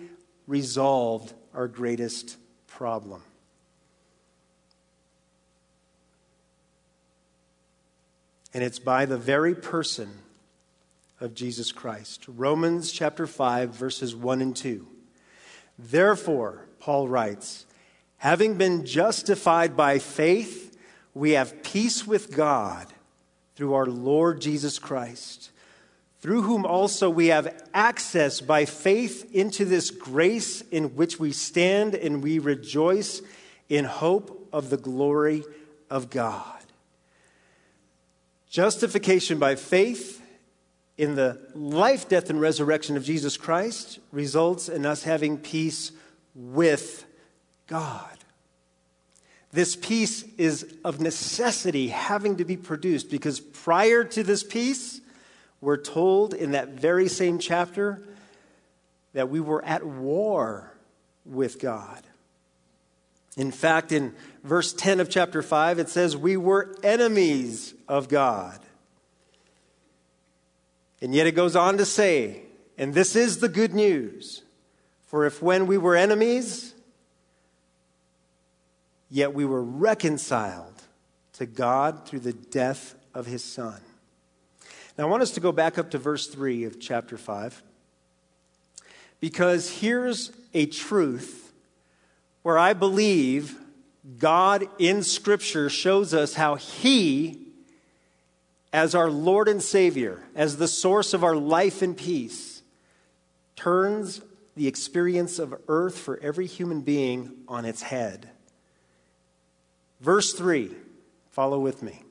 resolved 0.47 1.33
our 1.53 1.67
greatest 1.67 2.37
problem. 2.69 3.23
And 8.55 8.63
it's 8.63 8.79
by 8.79 9.07
the 9.07 9.19
very 9.19 9.55
person 9.55 10.11
of 11.21 11.35
Jesus 11.35 11.73
Christ. 11.73 12.25
Romans 12.29 12.93
chapter 12.93 13.27
5, 13.27 13.71
verses 13.71 14.15
1 14.15 14.43
and 14.43 14.55
2. 14.55 14.87
Therefore, 15.79 16.67
Paul 16.79 17.09
writes, 17.09 17.67
Having 18.19 18.55
been 18.55 18.85
justified 18.85 19.77
by 19.77 19.99
faith, 19.99 20.77
we 21.15 21.33
have 21.33 21.63
peace 21.63 22.07
with 22.07 22.35
God 22.35 22.87
through 23.55 23.75
our 23.75 23.87
Lord 23.87 24.41
Jesus 24.41 24.79
Christ, 24.79 25.51
through 26.21 26.43
whom 26.43 26.67
also 26.67 27.09
we 27.09 27.29
have 27.29 27.65
access 27.73 28.41
by 28.41 28.65
faith 28.65 29.35
into 29.35 29.65
this 29.65 29.91
grace 29.91 30.61
in 30.71 30.97
which 30.97 31.19
we 31.19 31.33
stand 31.33 31.95
and 31.95 32.23
we 32.23 32.39
rejoice 32.39 33.23
in 33.69 33.85
hope 33.85 34.49
of 34.53 34.71
the 34.71 34.77
glory 34.77 35.45
of 35.91 36.11
God. 36.11 36.53
Justification 38.51 39.39
by 39.39 39.55
faith 39.55 40.23
in 40.99 41.15
the 41.15 41.39
life, 41.55 42.09
death, 42.09 42.31
and 42.31 42.41
resurrection 42.41 42.97
of 42.97 43.05
Jesus 43.05 43.37
Christ 43.37 43.99
results 44.13 44.69
in 44.69 44.87
us 44.87 45.03
having 45.03 45.39
peace 45.39 45.93
with 46.35 47.05
God. 47.67 48.17
This 49.53 49.77
peace 49.77 50.25
is 50.37 50.75
of 50.85 51.01
necessity 51.01 51.89
having 51.89 52.37
to 52.37 52.45
be 52.45 52.57
produced 52.57 53.11
because 53.11 53.41
prior 53.41 54.05
to 54.05 54.23
this 54.23 54.43
peace, 54.43 55.01
we're 55.61 55.77
told 55.77 56.35
in 56.35 56.53
that 56.53 56.69
very 56.71 57.09
same 57.09 57.39
chapter 57.39 58.03
that 59.13 59.31
we 59.31 59.41
were 59.41 59.65
at 59.65 59.85
war 59.85 60.73
with 61.25 61.59
God. 61.59 62.03
In 63.37 63.51
fact, 63.51 63.93
in 63.93 64.15
verse 64.45 64.73
10 64.73 65.01
of 65.01 65.11
chapter 65.11 65.43
5, 65.43 65.79
it 65.79 65.89
says, 65.89 66.17
We 66.17 66.37
were 66.37 66.75
enemies 66.83 67.75
of 67.89 68.09
God. 68.09 68.59
And 71.07 71.15
yet 71.15 71.29
it 71.29 71.37
goes 71.37 71.55
on 71.55 71.79
to 71.79 71.85
say, 71.85 72.41
and 72.77 72.93
this 72.93 73.15
is 73.15 73.39
the 73.39 73.49
good 73.49 73.73
news 73.73 74.43
for 75.07 75.25
if 75.25 75.41
when 75.41 75.69
we 75.69 75.79
were 75.79 75.95
enemies, 75.95 76.75
yet 79.09 79.33
we 79.33 79.45
were 79.45 79.63
reconciled 79.63 80.83
to 81.35 81.47
God 81.47 82.09
through 82.09 82.19
the 82.19 82.33
death 82.33 82.97
of 83.15 83.25
his 83.25 83.45
Son. 83.45 83.81
Now, 84.99 85.07
I 85.07 85.09
want 85.09 85.23
us 85.23 85.31
to 85.31 85.41
go 85.41 85.53
back 85.53 85.79
up 85.79 85.93
to 85.93 85.99
verse 85.99 86.27
3 86.27 86.65
of 86.65 86.81
chapter 86.81 87.17
5, 87.17 87.63
because 89.21 89.79
here's 89.79 90.33
a 90.55 90.67
truth 90.67 91.53
where 92.43 92.59
I 92.59 92.73
believe 92.73 93.57
God 94.19 94.65
in 94.81 95.05
Scripture 95.05 95.71
shows 95.71 96.13
us 96.13 96.35
how 96.35 96.57
He, 96.57 97.46
as 98.77 98.95
our 98.95 99.09
Lord 99.11 99.49
and 99.49 99.63
Savior, 99.63 100.23
as 100.35 100.59
the 100.59 100.69
source 100.69 101.15
of 101.15 101.25
our 101.25 101.35
life 101.35 101.81
and 101.81 101.97
peace, 101.97 102.61
turns 103.57 104.21
the 104.55 104.69
experience 104.69 105.39
of 105.39 105.55
earth 105.67 105.97
for 105.97 106.21
every 106.21 106.47
human 106.47 106.83
being 106.83 107.33
on 107.49 107.65
its 107.65 107.81
head. 107.81 108.29
Verse 110.03 110.35
3, 110.35 110.71
follow 111.31 111.59
with 111.59 111.83
me. 111.83 112.03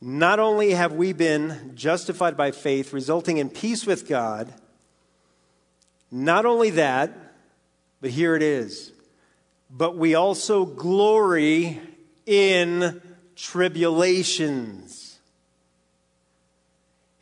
Not 0.00 0.40
only 0.40 0.72
have 0.72 0.94
we 0.94 1.12
been 1.12 1.70
justified 1.76 2.36
by 2.36 2.50
faith, 2.50 2.92
resulting 2.92 3.36
in 3.36 3.48
peace 3.48 3.86
with 3.86 4.08
God, 4.08 4.52
not 6.10 6.46
only 6.46 6.70
that, 6.70 7.12
but 8.00 8.10
here 8.10 8.34
it 8.34 8.42
is 8.42 8.92
but 9.70 9.96
we 9.96 10.14
also 10.14 10.64
glory 10.64 11.78
in 12.24 13.02
tribulations. 13.36 15.07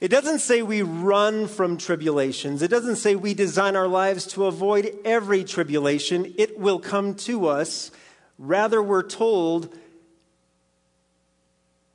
It 0.00 0.08
doesn't 0.08 0.40
say 0.40 0.60
we 0.60 0.82
run 0.82 1.48
from 1.48 1.78
tribulations. 1.78 2.60
It 2.60 2.68
doesn't 2.68 2.96
say 2.96 3.16
we 3.16 3.32
design 3.32 3.76
our 3.76 3.88
lives 3.88 4.26
to 4.28 4.44
avoid 4.44 4.94
every 5.04 5.42
tribulation. 5.42 6.34
It 6.36 6.58
will 6.58 6.78
come 6.78 7.14
to 7.14 7.46
us. 7.46 7.90
Rather, 8.38 8.82
we're 8.82 9.02
told 9.02 9.74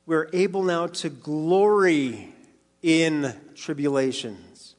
we're 0.04 0.28
able 0.32 0.64
now 0.64 0.88
to 0.88 1.08
glory 1.08 2.34
in 2.82 3.34
tribulations. 3.54 4.74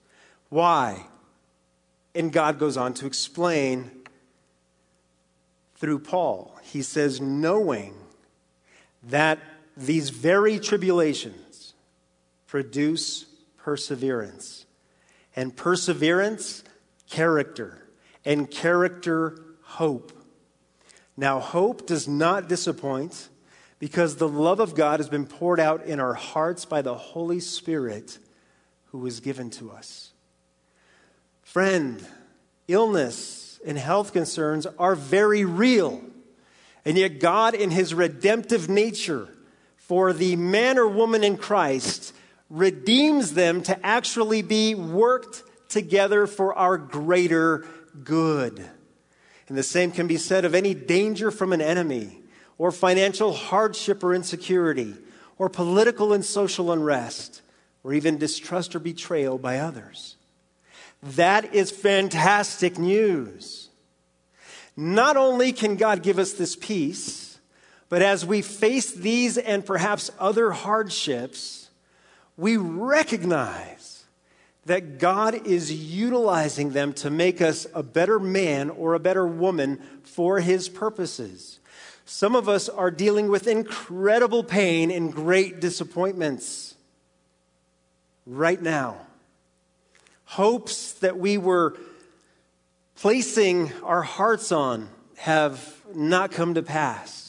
Why? 0.50 1.06
And 2.14 2.32
God 2.32 2.60
goes 2.60 2.76
on 2.76 2.94
to 2.96 3.06
explain 3.06 3.90
through 5.78 6.00
Paul. 6.00 6.60
He 6.64 6.82
says, 6.82 7.22
knowing 7.22 7.94
that 9.02 9.40
these 9.78 10.10
very 10.10 10.60
tribulations 10.60 11.53
produce 12.54 13.26
perseverance, 13.58 14.68
and 15.36 15.56
perseverance, 15.56 16.64
character, 17.10 17.88
and 18.26 18.52
character, 18.52 19.40
hope. 19.64 20.12
Now, 21.18 21.40
hope 21.40 21.88
does 21.88 22.08
not 22.08 22.48
disappoint 22.48 23.28
because 23.80 24.18
the 24.18 24.28
love 24.28 24.60
of 24.60 24.76
God 24.76 25.00
has 25.00 25.10
been 25.10 25.26
poured 25.26 25.60
out 25.60 25.84
in 25.88 26.00
our 26.00 26.14
hearts 26.14 26.64
by 26.64 26.84
the 26.84 26.94
Holy 26.94 27.40
Spirit 27.40 28.20
who 28.92 29.00
was 29.00 29.20
given 29.20 29.50
to 29.50 29.72
us. 29.72 30.12
Friend, 31.42 32.06
illness, 32.68 33.60
and 33.66 33.80
health 33.80 34.14
concerns 34.14 34.68
are 34.78 34.94
very 34.94 35.44
real. 35.44 36.04
And 36.86 37.00
yet, 37.00 37.20
God, 37.20 37.56
in 37.56 37.72
His 37.72 37.96
redemptive 37.96 38.70
nature 38.70 39.28
for 39.76 40.14
the 40.14 40.36
man 40.36 40.78
or 40.78 40.88
woman 40.88 41.24
in 41.24 41.36
Christ, 41.36 42.14
redeems 42.54 43.34
them 43.34 43.64
to 43.64 43.84
actually 43.84 44.44
be 44.44 44.76
worked 44.76 45.42
together 45.70 46.28
for 46.28 46.54
our 46.54 46.78
greater 46.78 47.66
good. 48.04 48.64
And 49.48 49.58
the 49.58 49.64
same 49.64 49.92
can 49.92 50.06
be 50.06 50.18
said 50.18 50.46
of 50.46 50.54
any 50.54 50.76
danger 50.76 51.32
from 51.32 51.52
an 51.52 51.62
enemy, 51.62 52.20
or 52.60 52.72
financial 52.72 53.34
hardship 53.34 54.04
or 54.04 54.14
insecurity, 54.14 54.94
or 55.40 55.50
political 55.50 56.14
and 56.14 56.24
social 56.24 56.72
unrest, 56.72 57.42
or 57.84 57.92
even 57.92 58.20
distrust 58.20 58.76
or 58.76 58.80
betrayal 58.80 59.40
by 59.40 59.58
others. 59.58 60.16
That 61.02 61.56
is 61.56 61.72
fantastic 61.72 62.78
news. 62.78 63.70
Not 64.78 65.18
only 65.18 65.54
can 65.54 65.76
God 65.76 66.04
give 66.04 66.20
us 66.20 66.34
this 66.34 66.56
peace, 66.56 67.40
but 67.90 68.04
as 68.04 68.28
we 68.28 68.44
face 68.44 68.92
these 68.92 69.40
and 69.40 69.66
perhaps 69.66 70.12
other 70.20 70.52
hardships, 70.52 71.63
we 72.38 72.58
recognize 72.58 74.06
that 74.66 74.98
God 74.98 75.46
is 75.46 75.72
utilizing 75.72 76.72
them 76.72 76.94
to 76.94 77.10
make 77.10 77.42
us 77.42 77.68
a 77.74 77.84
better 77.84 78.20
man 78.20 78.70
or 78.70 78.94
a 78.94 79.00
better 79.00 79.28
woman 79.28 79.82
for 80.04 80.40
his 80.40 80.70
purposes. 80.70 81.60
Some 82.06 82.36
of 82.36 82.48
us 82.48 82.70
are 82.70 82.92
dealing 82.92 83.30
with 83.30 83.48
incredible 83.48 84.44
pain 84.44 84.92
and 84.92 85.14
great 85.14 85.60
disappointments 85.60 86.76
right 88.26 88.62
now 88.62 88.98
hopes 90.34 90.94
that 90.94 91.16
we 91.20 91.38
were 91.38 91.76
placing 92.96 93.72
our 93.84 94.02
hearts 94.02 94.52
on 94.52 94.90
have 95.16 95.80
not 95.94 96.32
come 96.32 96.56
to 96.56 96.64
pass. 96.64 97.23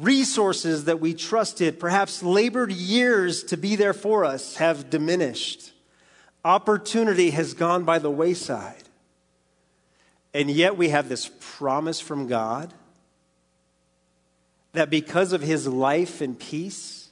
Resources 0.00 0.84
that 0.84 1.00
we 1.00 1.12
trusted, 1.12 1.80
perhaps 1.80 2.22
labored 2.22 2.70
years 2.70 3.42
to 3.44 3.56
be 3.56 3.74
there 3.74 3.94
for 3.94 4.24
us, 4.24 4.56
have 4.56 4.90
diminished. 4.90 5.72
Opportunity 6.44 7.30
has 7.30 7.54
gone 7.54 7.84
by 7.84 7.98
the 7.98 8.10
wayside. 8.10 8.84
And 10.32 10.50
yet 10.50 10.76
we 10.76 10.90
have 10.90 11.08
this 11.08 11.30
promise 11.40 12.00
from 12.00 12.28
God 12.28 12.72
that 14.72 14.90
because 14.90 15.32
of 15.32 15.40
his 15.40 15.66
life 15.66 16.20
and 16.20 16.38
peace, 16.38 17.08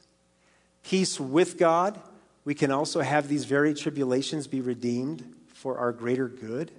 peace 0.85 1.18
with 1.18 1.59
God, 1.59 2.01
we 2.44 2.55
can 2.55 2.70
also 2.70 3.01
have 3.01 3.27
these 3.29 3.44
very 3.46 3.75
tribulations 3.75 4.46
be 4.46 4.61
redeemed 4.61 5.35
for 5.55 5.79
our 5.79 5.90
greater 5.90 6.29
good. 6.29 6.70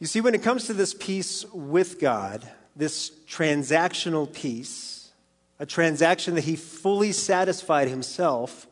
You 0.00 0.08
see, 0.08 0.20
when 0.20 0.34
it 0.34 0.42
comes 0.42 0.64
to 0.64 0.72
this 0.72 0.94
peace 0.94 1.44
with 1.52 2.00
God, 2.00 2.50
this 2.76 3.10
transactional 3.28 4.32
peace, 4.32 5.10
a 5.58 5.66
transaction 5.66 6.34
that 6.34 6.44
He 6.44 6.56
fully 6.56 7.12
satisfied 7.12 7.88
Himself, 7.88 8.66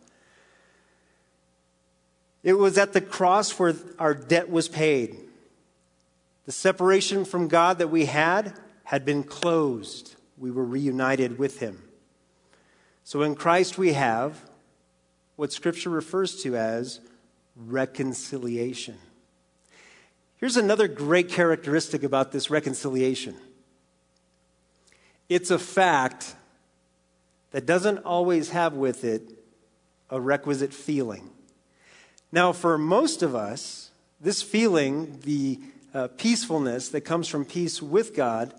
it 2.42 2.54
was 2.54 2.78
at 2.78 2.92
the 2.92 3.00
cross 3.00 3.58
where 3.58 3.74
our 3.98 4.14
debt 4.14 4.48
was 4.48 4.68
paid. 4.68 5.16
The 6.46 6.52
separation 6.52 7.24
from 7.24 7.48
God 7.48 7.78
that 7.78 7.88
we 7.88 8.06
had 8.06 8.54
had 8.84 9.04
been 9.04 9.22
closed. 9.22 10.14
We 10.38 10.50
were 10.50 10.64
reunited 10.64 11.38
with 11.38 11.60
Him. 11.60 11.82
So 13.04 13.22
in 13.22 13.34
Christ 13.34 13.76
we 13.76 13.92
have 13.94 14.48
what 15.36 15.52
Scripture 15.52 15.90
refers 15.90 16.42
to 16.42 16.56
as 16.56 17.00
reconciliation. 17.56 18.96
Here's 20.36 20.56
another 20.56 20.88
great 20.88 21.28
characteristic 21.28 22.02
about 22.02 22.32
this 22.32 22.50
reconciliation 22.50 23.34
it's 25.28 25.50
a 25.50 25.58
fact 25.58 26.34
that 27.50 27.66
doesn't 27.66 27.98
always 27.98 28.50
have 28.50 28.74
with 28.74 29.04
it 29.04 29.22
a 30.10 30.20
requisite 30.20 30.72
feeling. 30.72 31.30
Now, 32.32 32.52
for 32.52 32.78
most 32.78 33.22
of 33.22 33.34
us, 33.34 33.90
this 34.20 34.42
feeling, 34.42 35.20
the 35.24 35.60
uh, 35.94 36.08
peacefulness 36.16 36.88
that 36.90 37.02
comes 37.02 37.28
from 37.28 37.44
peace 37.44 37.80
with 37.80 38.14
God, 38.14 38.52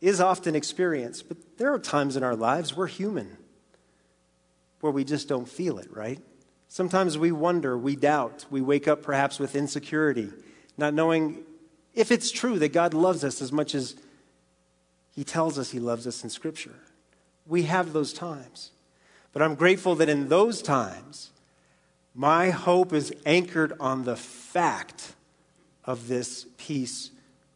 is 0.00 0.20
often 0.20 0.54
experienced. 0.54 1.28
But 1.28 1.58
there 1.58 1.72
are 1.72 1.78
times 1.78 2.16
in 2.16 2.22
our 2.22 2.36
lives 2.36 2.76
we're 2.76 2.86
human 2.86 3.36
where 4.80 4.92
we 4.92 5.04
just 5.04 5.28
don't 5.28 5.48
feel 5.48 5.78
it, 5.78 5.88
right? 5.94 6.20
Sometimes 6.68 7.16
we 7.16 7.32
wonder, 7.32 7.78
we 7.78 7.96
doubt, 7.96 8.46
we 8.50 8.60
wake 8.60 8.88
up 8.88 9.02
perhaps 9.02 9.38
with 9.38 9.54
insecurity, 9.54 10.30
not 10.76 10.92
knowing 10.92 11.38
if 11.94 12.10
it's 12.10 12.30
true 12.30 12.58
that 12.58 12.72
God 12.72 12.92
loves 12.92 13.24
us 13.24 13.40
as 13.40 13.52
much 13.52 13.74
as 13.74 13.94
He 15.14 15.24
tells 15.24 15.58
us 15.58 15.70
He 15.70 15.80
loves 15.80 16.06
us 16.06 16.24
in 16.24 16.30
Scripture. 16.30 16.74
We 17.46 17.62
have 17.62 17.92
those 17.92 18.12
times. 18.12 18.70
But 19.32 19.42
I'm 19.42 19.54
grateful 19.54 19.94
that 19.96 20.08
in 20.08 20.28
those 20.28 20.62
times, 20.62 21.30
my 22.14 22.50
hope 22.50 22.92
is 22.92 23.12
anchored 23.26 23.72
on 23.80 24.04
the 24.04 24.16
fact 24.16 25.14
of 25.84 26.08
this 26.08 26.46
peace 26.56 27.10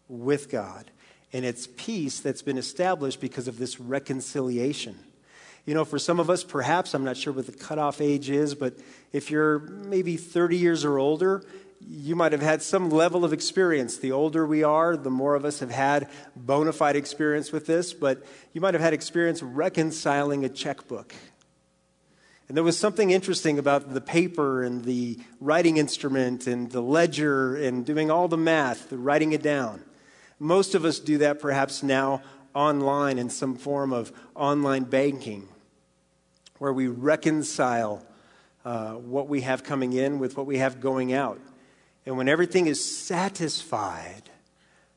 with 0.09 0.51
God. 0.51 0.91
And 1.33 1.45
it's 1.45 1.69
peace 1.77 2.21
that's 2.21 2.43
been 2.43 2.59
established 2.59 3.21
because 3.21 3.49
of 3.49 3.59
this 3.59 3.79
reconciliation. 3.79 4.97
You 5.67 5.75
know, 5.75 5.85
for 5.85 5.99
some 5.99 6.19
of 6.19 6.31
us, 6.31 6.43
perhaps, 6.43 6.95
I'm 6.95 7.05
not 7.05 7.17
sure 7.17 7.33
what 7.33 7.47
the 7.47 7.53
cutoff 7.53 8.01
age 8.01 8.31
is, 8.31 8.55
but 8.55 8.75
if 9.13 9.31
you're 9.31 9.59
maybe 9.59 10.17
30 10.17 10.57
years 10.57 10.85
or 10.85 10.99
older 10.99 11.45
you 11.81 12.17
might 12.17 12.33
have 12.33 12.43
had 12.43 12.63
some 12.63 12.91
level 12.91 13.25
of 13.25 13.33
experience. 13.33 13.99
The 13.99 14.13
older 14.13 14.47
we 14.47 14.63
are, 14.63 14.97
the 14.97 15.11
more 15.11 15.35
of 15.35 15.45
us 15.45 15.61
have 15.61 15.71
had 15.71 16.09
bona 16.37 16.73
fide 16.73 16.97
experience 16.97 17.53
with 17.53 17.67
this, 17.67 17.93
but 17.93 18.25
you 18.53 18.61
might 18.61 18.75
have 18.75 18.83
had 18.83 18.93
experience 18.93 19.43
reconciling 19.43 20.45
a 20.45 20.49
checkbook. 20.49 21.15
And 22.49 22.57
there 22.57 22.65
was 22.65 22.79
something 22.79 23.11
interesting 23.11 23.59
about 23.59 23.93
the 23.93 24.01
paper 24.01 24.63
and 24.63 24.85
the 24.85 25.19
writing 25.39 25.77
instrument 25.77 26.47
and 26.47 26.71
the 26.71 26.81
ledger 26.81 27.55
and 27.57 27.85
doing 27.85 28.11
all 28.11 28.27
the 28.27 28.39
math, 28.39 28.89
the 28.89 28.97
writing 28.97 29.33
it 29.33 29.43
down. 29.43 29.83
Most 30.39 30.75
of 30.75 30.85
us 30.85 30.99
do 30.99 31.19
that 31.19 31.41
perhaps 31.41 31.83
now 31.83 32.23
online 32.55 33.19
in 33.19 33.29
some 33.29 33.55
form 33.55 33.93
of 33.93 34.13
online 34.35 34.85
banking, 34.85 35.49
where 36.59 36.73
we 36.73 36.89
reconcile 36.89 38.05
uh, 38.65 38.93
what 38.95 39.29
we 39.29 39.43
have 39.43 39.63
coming 39.63 39.93
in 39.93 40.19
with 40.19 40.37
what 40.37 40.47
we 40.47 40.59
have 40.59 40.81
going 40.81 41.13
out. 41.13 41.41
And 42.09 42.17
when 42.17 42.27
everything 42.27 42.69
is 42.69 42.83
satisfied, 42.83 44.31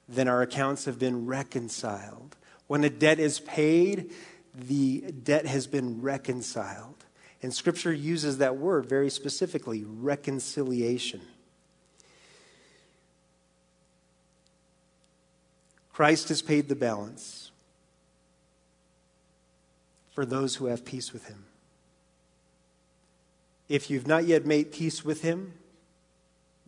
then 0.08 0.30
our 0.30 0.42
accounts 0.42 0.86
have 0.86 0.98
been 0.98 1.26
reconciled. 1.26 2.38
When 2.68 2.86
a 2.86 2.90
debt 2.90 3.20
is 3.20 3.42
paid, 3.42 4.12
the 4.56 5.02
debt 5.12 5.46
has 5.46 5.68
been 5.68 6.02
reconciled. 6.02 7.04
And 7.44 7.54
Scripture 7.54 7.92
uses 7.92 8.38
that 8.38 8.56
word 8.56 8.86
very 8.86 9.10
specifically 9.10 9.84
reconciliation. 9.86 11.20
Christ 15.92 16.30
has 16.30 16.42
paid 16.42 16.70
the 16.70 16.78
balance 16.78 17.52
for 20.14 20.26
those 20.26 20.56
who 20.56 20.68
have 20.68 20.86
peace 20.86 21.12
with 21.12 21.26
him. 21.26 21.44
If 23.68 23.90
you've 23.90 24.08
not 24.08 24.24
yet 24.24 24.46
made 24.46 24.72
peace 24.72 25.04
with 25.04 25.24
him, 25.24 25.56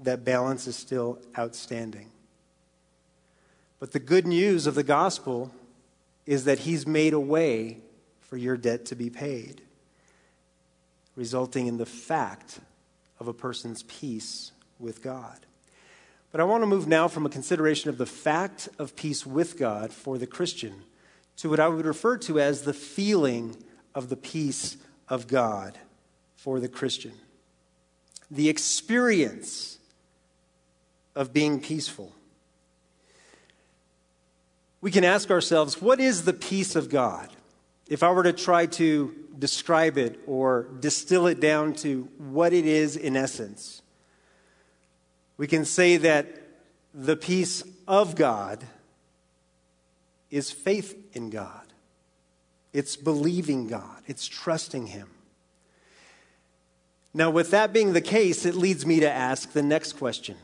that 0.05 0.25
balance 0.25 0.67
is 0.67 0.75
still 0.75 1.19
outstanding. 1.37 2.11
But 3.79 3.91
the 3.91 3.99
good 3.99 4.25
news 4.25 4.65
of 4.65 4.75
the 4.75 4.83
gospel 4.83 5.51
is 6.25 6.45
that 6.45 6.59
he's 6.59 6.87
made 6.87 7.13
a 7.13 7.19
way 7.19 7.79
for 8.21 8.37
your 8.37 8.55
debt 8.55 8.85
to 8.85 8.95
be 8.95 9.09
paid, 9.09 9.61
resulting 11.15 11.67
in 11.67 11.77
the 11.77 11.85
fact 11.85 12.59
of 13.19 13.27
a 13.27 13.33
person's 13.33 13.83
peace 13.83 14.51
with 14.79 15.03
God. 15.03 15.39
But 16.31 16.41
I 16.41 16.45
want 16.45 16.63
to 16.63 16.67
move 16.67 16.87
now 16.87 17.07
from 17.07 17.25
a 17.25 17.29
consideration 17.29 17.89
of 17.89 17.97
the 17.97 18.05
fact 18.05 18.69
of 18.79 18.95
peace 18.95 19.25
with 19.25 19.57
God 19.57 19.91
for 19.91 20.17
the 20.17 20.25
Christian 20.25 20.83
to 21.37 21.49
what 21.49 21.59
I 21.59 21.67
would 21.67 21.85
refer 21.85 22.17
to 22.19 22.39
as 22.39 22.61
the 22.61 22.73
feeling 22.73 23.55
of 23.93 24.09
the 24.09 24.15
peace 24.15 24.77
of 25.09 25.27
God 25.27 25.77
for 26.35 26.59
the 26.59 26.67
Christian. 26.67 27.13
The 28.31 28.49
experience 28.49 29.77
of 31.15 31.33
being 31.33 31.59
peaceful. 31.59 32.13
We 34.81 34.91
can 34.91 35.03
ask 35.03 35.31
ourselves, 35.31 35.81
what 35.81 35.99
is 35.99 36.25
the 36.25 36.33
peace 36.33 36.75
of 36.75 36.89
God? 36.89 37.29
If 37.87 38.03
I 38.03 38.11
were 38.11 38.23
to 38.23 38.33
try 38.33 38.65
to 38.65 39.15
describe 39.37 39.97
it 39.97 40.19
or 40.27 40.67
distill 40.79 41.27
it 41.27 41.39
down 41.39 41.73
to 41.75 42.09
what 42.17 42.53
it 42.53 42.65
is 42.65 42.97
in 42.97 43.15
essence, 43.15 43.81
we 45.37 45.47
can 45.47 45.65
say 45.65 45.97
that 45.97 46.27
the 46.93 47.15
peace 47.15 47.63
of 47.87 48.15
God 48.15 48.63
is 50.29 50.51
faith 50.51 50.97
in 51.13 51.29
God. 51.29 51.61
It's 52.73 52.95
believing 52.95 53.67
God. 53.67 54.01
It's 54.07 54.27
trusting 54.27 54.87
Him. 54.87 55.09
Now, 57.13 57.29
with 57.29 57.51
that 57.51 57.71
being 57.71 57.93
the 57.93 58.01
case, 58.01 58.45
it 58.45 58.55
leads 58.55 58.85
me 58.85 58.99
to 58.99 59.09
ask 59.09 59.51
the 59.51 59.61
next 59.61 59.93
question 59.93 60.35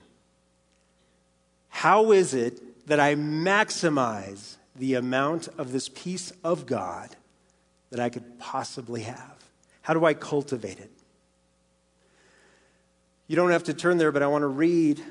How 1.69 2.11
is 2.11 2.33
it 2.33 2.87
that 2.87 2.99
I 2.99 3.15
maximize 3.15 4.57
the 4.75 4.95
amount 4.95 5.47
of 5.57 5.71
this 5.71 5.89
peace 5.89 6.33
of 6.43 6.65
God 6.65 7.15
that 7.91 7.99
I 7.99 8.09
could 8.09 8.39
possibly 8.39 9.03
have? 9.03 9.43
How 9.81 9.93
do 9.93 10.05
I 10.05 10.13
cultivate 10.13 10.79
it? 10.79 10.91
You 13.27 13.35
don't 13.35 13.51
have 13.51 13.63
to 13.65 13.73
turn 13.73 13.97
there, 13.97 14.11
but 14.11 14.23
I 14.23 14.27
want 14.27 14.41
to 14.41 14.47
read 14.47 15.01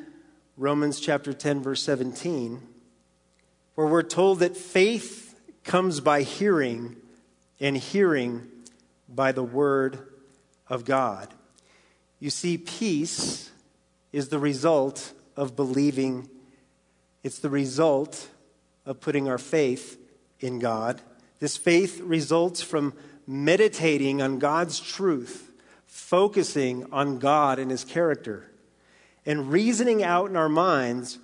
Romans 0.56 0.98
chapter 0.98 1.32
10, 1.32 1.62
verse 1.62 1.82
17, 1.82 2.60
where 3.76 3.86
we're 3.86 4.02
told 4.02 4.40
that 4.40 4.56
faith 4.56 5.38
comes 5.62 6.00
by 6.00 6.22
hearing, 6.22 6.96
and 7.60 7.76
hearing 7.76 8.48
by 9.08 9.30
the 9.32 9.42
word 9.42 9.98
of 10.68 10.84
God. 10.84 11.32
You 12.18 12.30
see, 12.30 12.58
peace 12.58 13.50
is 14.12 14.30
the 14.30 14.38
result 14.38 15.12
of 15.36 15.54
believing, 15.54 16.28
it's 17.22 17.38
the 17.38 17.50
result 17.50 18.28
of 18.86 19.00
putting 19.00 19.28
our 19.28 19.38
faith 19.38 19.98
in 20.40 20.58
God. 20.58 21.00
This 21.40 21.56
faith 21.56 22.00
results 22.00 22.62
from 22.62 22.94
meditating 23.26 24.22
on 24.22 24.38
God's 24.38 24.80
truth 24.80 25.48
focusing 25.88 26.86
on 26.92 27.18
God 27.18 27.58
and 27.58 27.70
His 27.70 27.84
character, 27.84 28.50
and 29.26 29.50
reasoning 29.50 30.02
out 30.02 30.30
in 30.30 30.36
our 30.36 30.48
minds 30.48 31.18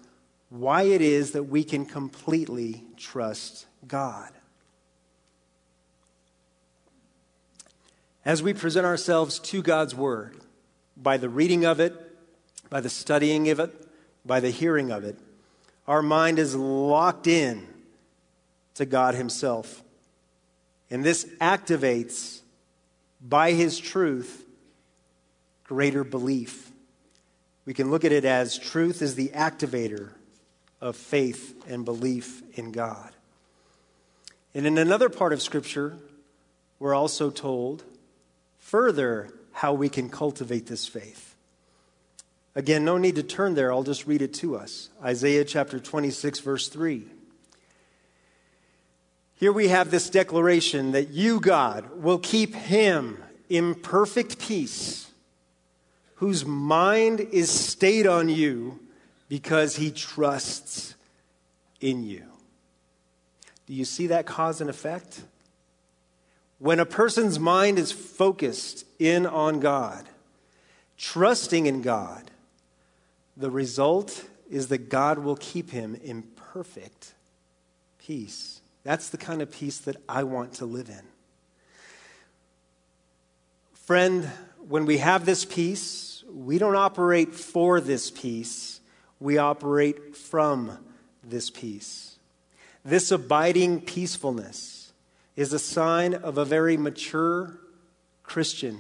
why 0.51 0.83
it 0.83 1.01
is 1.01 1.31
that 1.33 1.45
we 1.45 1.63
can 1.63 1.87
completely 1.87 2.83
trust 2.97 3.67
God. 3.87 4.31
As 8.25 8.43
we 8.43 8.53
present 8.53 8.85
ourselves 8.85 9.39
to 9.39 9.63
God's 9.63 9.95
Word, 9.95 10.41
by 10.97 11.19
the 11.19 11.29
reading 11.29 11.65
of 11.65 11.79
it, 11.79 11.95
by 12.71 12.81
the 12.81 12.91
studying 12.91 13.49
of 13.51 13.61
it, 13.61 13.89
by 14.25 14.41
the 14.41 14.51
hearing 14.51 14.91
of 14.91 15.05
it, 15.05 15.19
our 15.87 16.03
mind 16.03 16.39
is 16.39 16.55
locked 16.55 17.27
in 17.27 17.67
to 18.75 18.87
God 18.87 19.15
Himself. 19.15 19.83
And 20.91 21.05
this 21.05 21.25
activates, 21.41 22.41
by 23.21 23.53
His 23.53 23.79
truth, 23.79 24.45
greater 25.65 26.05
belief. 26.05 26.71
We 27.67 27.75
can 27.75 27.91
look 27.91 28.05
at 28.05 28.13
it 28.13 28.25
as 28.25 28.59
truth 28.59 29.03
is 29.03 29.15
the 29.15 29.29
activator 29.29 30.11
of 30.81 30.97
faith 30.97 31.65
and 31.67 31.85
belief 31.85 32.43
in 32.59 32.73
God. 32.73 33.11
And 34.55 34.67
in 34.67 34.79
another 34.79 35.09
part 35.09 35.33
of 35.33 35.43
Scripture, 35.43 35.97
we're 36.79 36.95
also 36.95 37.31
told 37.31 37.83
further 38.59 39.31
how 39.53 39.73
we 39.73 39.89
can 39.89 40.11
cultivate 40.11 40.67
this 40.67 40.87
faith. 40.87 41.34
Again, 42.57 42.85
no 42.85 42.99
need 42.99 43.17
to 43.17 43.23
turn 43.23 43.55
there, 43.55 43.73
I'll 43.73 43.83
just 43.83 44.07
read 44.07 44.23
it 44.23 44.33
to 44.35 44.57
us. 44.57 44.91
Isaiah 45.03 45.45
chapter 45.45 45.81
26, 45.81 46.41
verse 46.41 46.69
3. 46.69 47.05
Here 49.35 49.53
we 49.53 49.69
have 49.69 49.91
this 49.91 50.09
declaration 50.09 50.93
that 50.93 51.11
you, 51.11 51.41
God, 51.41 52.03
will 52.03 52.19
keep 52.19 52.55
him 52.55 53.23
in 53.49 53.75
perfect 53.75 54.39
peace 54.39 55.11
whose 56.17 56.47
mind 56.47 57.21
is 57.21 57.51
stayed 57.51 58.07
on 58.07 58.29
you 58.29 58.79
because 59.29 59.77
he 59.77 59.91
trusts 59.91 60.95
in 61.81 62.05
you. 62.05 62.25
Do 63.67 63.75
you 63.75 63.85
see 63.85 64.07
that 64.07 64.27
cause 64.27 64.61
and 64.61 64.71
effect? 64.71 65.23
When 66.59 66.79
a 66.79 66.87
person's 66.87 67.39
mind 67.39 67.79
is 67.79 67.91
focused 67.91 68.87
in 68.99 69.27
on 69.27 69.61
God, 69.61 70.09
trusting 70.97 71.67
in 71.67 71.83
God, 71.83 72.31
the 73.37 73.51
result 73.51 74.25
is 74.51 74.69
that 74.69 74.89
God 74.89 75.19
will 75.19 75.37
keep 75.37 75.71
him 75.71 75.95
in 75.95 76.23
perfect 76.37 77.15
peace. 77.99 78.61
That's 78.85 79.09
the 79.09 79.17
kind 79.17 79.43
of 79.43 79.51
peace 79.51 79.79
that 79.79 79.97
I 80.09 80.25
want 80.25 80.55
to 80.55 80.67
live 80.67 80.89
in. 80.89 81.03
Friend, 83.73 84.25
when 84.69 84.87
we 84.87 84.99
have 84.99 85.27
this 85.27 85.45
peace, 85.45 86.25
we 86.33 86.59
don't 86.59 86.77
operate 86.77 87.35
for 87.35 87.81
this 87.81 88.11
peace, 88.11 88.81
we 89.21 89.39
operate 89.39 90.17
from 90.17 90.79
this 91.23 91.51
peace. 91.51 92.17
This 92.85 93.11
abiding 93.11 93.81
peacefulness 93.83 94.93
is 95.37 95.53
a 95.53 95.59
sign 95.59 96.15
of 96.15 96.39
a 96.39 96.45
very 96.45 96.77
mature 96.77 97.59
Christian 98.23 98.79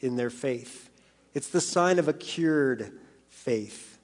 in 0.00 0.16
their 0.16 0.30
faith. 0.30 0.90
It's 1.34 1.48
the 1.48 1.60
sign 1.60 1.98
of 1.98 2.08
a 2.08 2.12
cured 2.12 2.92
faith. 3.28 3.95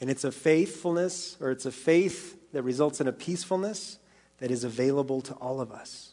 And 0.00 0.10
it's 0.10 0.24
a 0.24 0.32
faithfulness, 0.32 1.36
or 1.40 1.50
it's 1.50 1.66
a 1.66 1.72
faith 1.72 2.36
that 2.52 2.62
results 2.62 3.00
in 3.00 3.08
a 3.08 3.12
peacefulness 3.12 3.98
that 4.38 4.50
is 4.50 4.64
available 4.64 5.20
to 5.22 5.34
all 5.34 5.60
of 5.60 5.72
us. 5.72 6.12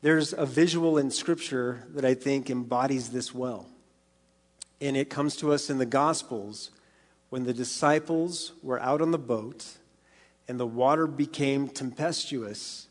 There's 0.00 0.32
a 0.32 0.44
visual 0.44 0.98
in 0.98 1.10
Scripture 1.10 1.86
that 1.94 2.04
I 2.04 2.14
think 2.14 2.50
embodies 2.50 3.10
this 3.10 3.32
well. 3.32 3.66
And 4.80 4.96
it 4.96 5.08
comes 5.08 5.36
to 5.36 5.52
us 5.52 5.70
in 5.70 5.78
the 5.78 5.86
Gospels 5.86 6.70
when 7.30 7.44
the 7.44 7.54
disciples 7.54 8.52
were 8.62 8.80
out 8.80 9.00
on 9.00 9.12
the 9.12 9.18
boat 9.18 9.64
and 10.48 10.58
the 10.58 10.66
water 10.66 11.06
became 11.06 11.68
tempestuous. 11.68 12.88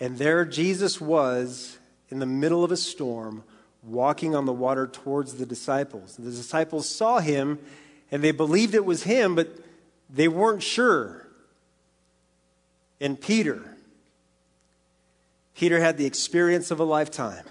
And 0.00 0.18
there 0.18 0.44
Jesus 0.44 1.00
was 1.00 1.78
in 2.08 2.18
the 2.18 2.26
middle 2.26 2.64
of 2.64 2.72
a 2.72 2.76
storm, 2.76 3.44
walking 3.84 4.34
on 4.34 4.44
the 4.44 4.52
water 4.52 4.88
towards 4.88 5.34
the 5.34 5.46
disciples. 5.46 6.16
The 6.16 6.30
disciples 6.30 6.88
saw 6.88 7.20
him 7.20 7.60
and 8.10 8.22
they 8.22 8.32
believed 8.32 8.74
it 8.74 8.84
was 8.84 9.04
him, 9.04 9.34
but 9.34 9.48
they 10.08 10.28
weren't 10.28 10.62
sure. 10.62 11.26
And 13.00 13.20
Peter, 13.20 13.76
Peter 15.54 15.80
had 15.80 15.96
the 15.96 16.06
experience 16.06 16.70
of 16.70 16.80
a 16.80 16.84
lifetime. 16.84 17.44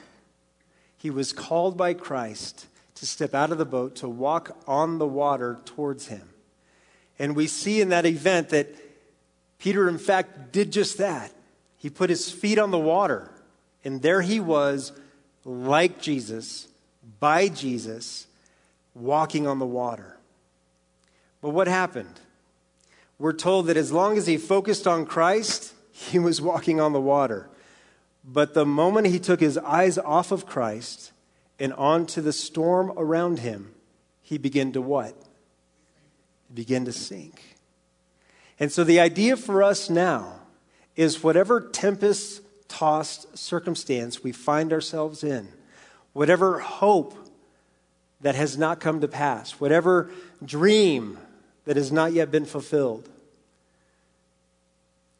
He 0.98 1.10
was 1.10 1.32
called 1.32 1.78
by 1.78 1.94
Christ 1.94 2.68
to 2.96 3.06
step 3.06 3.34
out 3.34 3.52
of 3.52 3.58
the 3.58 3.66
boat 3.66 3.96
to 3.98 4.10
walk 4.10 4.58
on 4.68 4.98
the 4.98 5.08
water 5.08 5.60
towards 5.66 6.08
him. 6.08 6.30
And 7.18 7.36
we 7.36 7.48
see 7.48 7.82
in 7.82 7.90
that 7.90 8.06
event 8.06 8.50
that 8.50 8.76
Peter, 9.58 9.88
in 9.88 9.98
fact, 9.98 10.52
did 10.52 10.72
just 10.72 10.98
that. 10.98 11.32
He 11.78 11.90
put 11.90 12.10
his 12.10 12.30
feet 12.30 12.60
on 12.60 12.72
the 12.72 12.80
water, 12.80 13.32
and 13.86 14.02
there 14.02 14.22
he 14.22 14.40
was, 14.40 14.92
like 15.46 16.02
Jesus, 16.02 16.68
by 17.20 17.48
Jesus, 17.48 18.28
walking 18.94 19.48
on 19.48 19.60
the 19.60 19.66
water. 19.66 20.19
But 21.42 21.50
what 21.50 21.68
happened? 21.68 22.20
We're 23.18 23.34
told 23.34 23.68
that 23.68 23.78
as 23.78 23.92
long 23.92 24.18
as 24.18 24.28
he 24.28 24.38
focused 24.38 24.88
on 24.88 25.06
Christ, 25.06 25.74
he 25.92 26.20
was 26.20 26.42
walking 26.42 26.80
on 26.80 26.94
the 26.94 27.02
water. 27.02 27.50
But 28.24 28.54
the 28.54 28.66
moment 28.66 29.08
he 29.08 29.20
took 29.20 29.40
his 29.40 29.58
eyes 29.58 29.98
off 29.98 30.32
of 30.32 30.46
Christ 30.46 31.12
and 31.60 31.74
onto 31.74 32.22
the 32.22 32.34
storm 32.34 32.94
around 32.96 33.40
him, 33.40 33.74
he 34.22 34.38
began 34.38 34.72
to 34.74 34.82
what? 34.82 35.16
He 36.48 36.54
began 36.54 36.86
to 36.86 36.92
sink. 36.92 37.58
And 38.60 38.72
so 38.72 38.84
the 38.84 39.00
idea 39.00 39.38
for 39.38 39.64
us 39.64 39.90
now 39.90 40.42
is 40.96 41.24
whatever 41.24 41.62
tempest 41.62 42.42
tossed 42.68 43.38
circumstance 43.38 44.24
we 44.24 44.32
find 44.32 44.72
ourselves 44.72 45.24
in, 45.24 45.48
whatever 46.14 46.60
hope 46.60 47.16
that 48.22 48.36
has 48.36 48.58
not 48.58 48.80
come 48.80 49.02
to 49.02 49.08
pass, 49.08 49.54
whatever 49.54 50.12
dream 50.44 51.18
that 51.70 51.78
has 51.78 51.92
not 51.92 52.14
yet 52.14 52.32
been 52.32 52.46
fulfilled, 52.46 53.08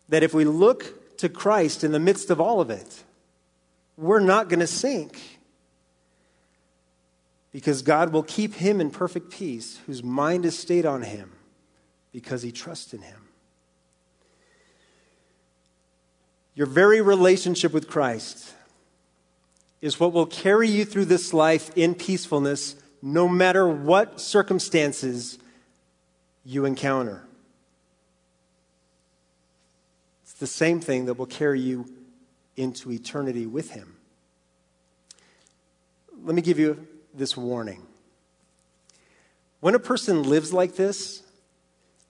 that 0.08 0.24
if 0.24 0.34
we 0.34 0.46
look 0.46 1.16
to 1.18 1.30
Christ 1.30 1.84
in 1.84 1.92
the 1.92 2.00
midst 2.00 2.32
of 2.32 2.42
all 2.42 2.60
of 2.60 2.72
it, 2.72 3.04
we're 3.98 4.20
not 4.20 4.50
going 4.50 4.60
to 4.60 4.66
sink. 4.66 5.20
Because 7.52 7.84
God 7.84 8.12
will 8.12 8.24
keep 8.24 8.56
him 8.56 8.82
in 8.82 8.90
perfect 8.90 9.30
peace, 9.30 9.80
whose 9.86 10.02
mind 10.02 10.44
is 10.44 10.58
stayed 10.58 10.88
on 10.88 11.04
him, 11.04 11.34
because 12.12 12.42
he 12.42 12.52
trusts 12.52 12.96
in 12.96 13.04
him. 13.04 13.28
Your 16.56 16.66
very 16.66 17.00
relationship 17.00 17.74
with 17.74 17.88
Christ 17.88 18.56
is 19.82 20.00
what 20.00 20.14
will 20.14 20.26
carry 20.26 20.68
you 20.68 20.84
through 20.84 21.06
this 21.06 21.32
life 21.32 21.70
in 21.76 21.94
peacefulness, 21.94 22.76
no 23.04 23.28
matter 23.28 23.70
what 23.70 24.20
circumstances 24.20 25.38
you 26.50 26.66
encounter. 26.66 27.22
It's 30.24 30.34
the 30.34 30.48
same 30.48 30.80
thing 30.80 31.06
that 31.06 31.14
will 31.14 31.28
carry 31.28 31.60
you 31.60 31.86
into 32.58 32.92
eternity 32.92 33.46
with 33.46 33.70
Him. 33.70 33.98
Let 36.24 36.34
me 36.34 36.42
give 36.42 36.58
you 36.58 36.88
this 37.14 37.38
warning. 37.38 37.86
When 39.60 39.76
a 39.76 39.80
person 39.80 40.24
lives 40.24 40.52
like 40.52 40.76
this, 40.76 41.22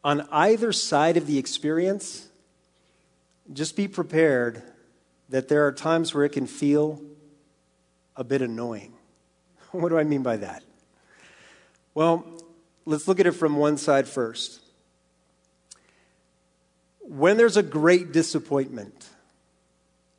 on 0.05 0.25
either 0.31 0.71
side 0.71 1.17
of 1.17 1.27
the 1.27 1.37
experience, 1.37 2.29
just 3.51 3.75
be 3.75 3.89
prepared 3.89 4.63
that 5.27 5.49
there 5.49 5.67
are 5.67 5.73
times 5.73 6.13
where 6.13 6.23
it 6.23 6.31
can 6.31 6.47
feel 6.47 7.01
a 8.15 8.23
bit 8.23 8.41
annoying. 8.41 8.93
What 9.71 9.89
do 9.89 9.99
I 9.99 10.03
mean 10.05 10.23
by 10.23 10.37
that? 10.37 10.63
Well, 11.93 12.38
let's 12.89 13.07
look 13.07 13.19
at 13.19 13.27
it 13.27 13.33
from 13.33 13.55
one 13.55 13.77
side 13.77 14.07
first. 14.07 14.61
When 17.01 17.37
there's 17.37 17.55
a 17.55 17.61
great 17.61 18.11
disappointment, 18.11 19.07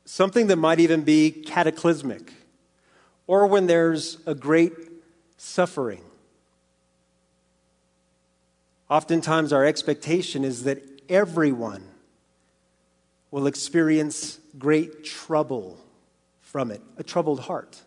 something 0.05 0.47
that 0.47 0.55
might 0.55 0.79
even 0.79 1.01
be 1.01 1.31
cataclysmic, 1.31 2.31
or 3.27 3.45
when 3.45 3.67
there's 3.67 4.17
a 4.25 4.33
great 4.33 4.71
suffering, 5.35 6.01
oftentimes 8.89 9.51
our 9.51 9.65
expectation 9.65 10.45
is 10.45 10.63
that 10.63 10.81
everyone 11.09 11.83
will 13.31 13.47
experience 13.47 14.39
great 14.57 15.03
trouble 15.03 15.77
from 16.39 16.71
it, 16.71 16.81
a 16.97 17.03
troubled 17.03 17.41
heart. 17.41 17.81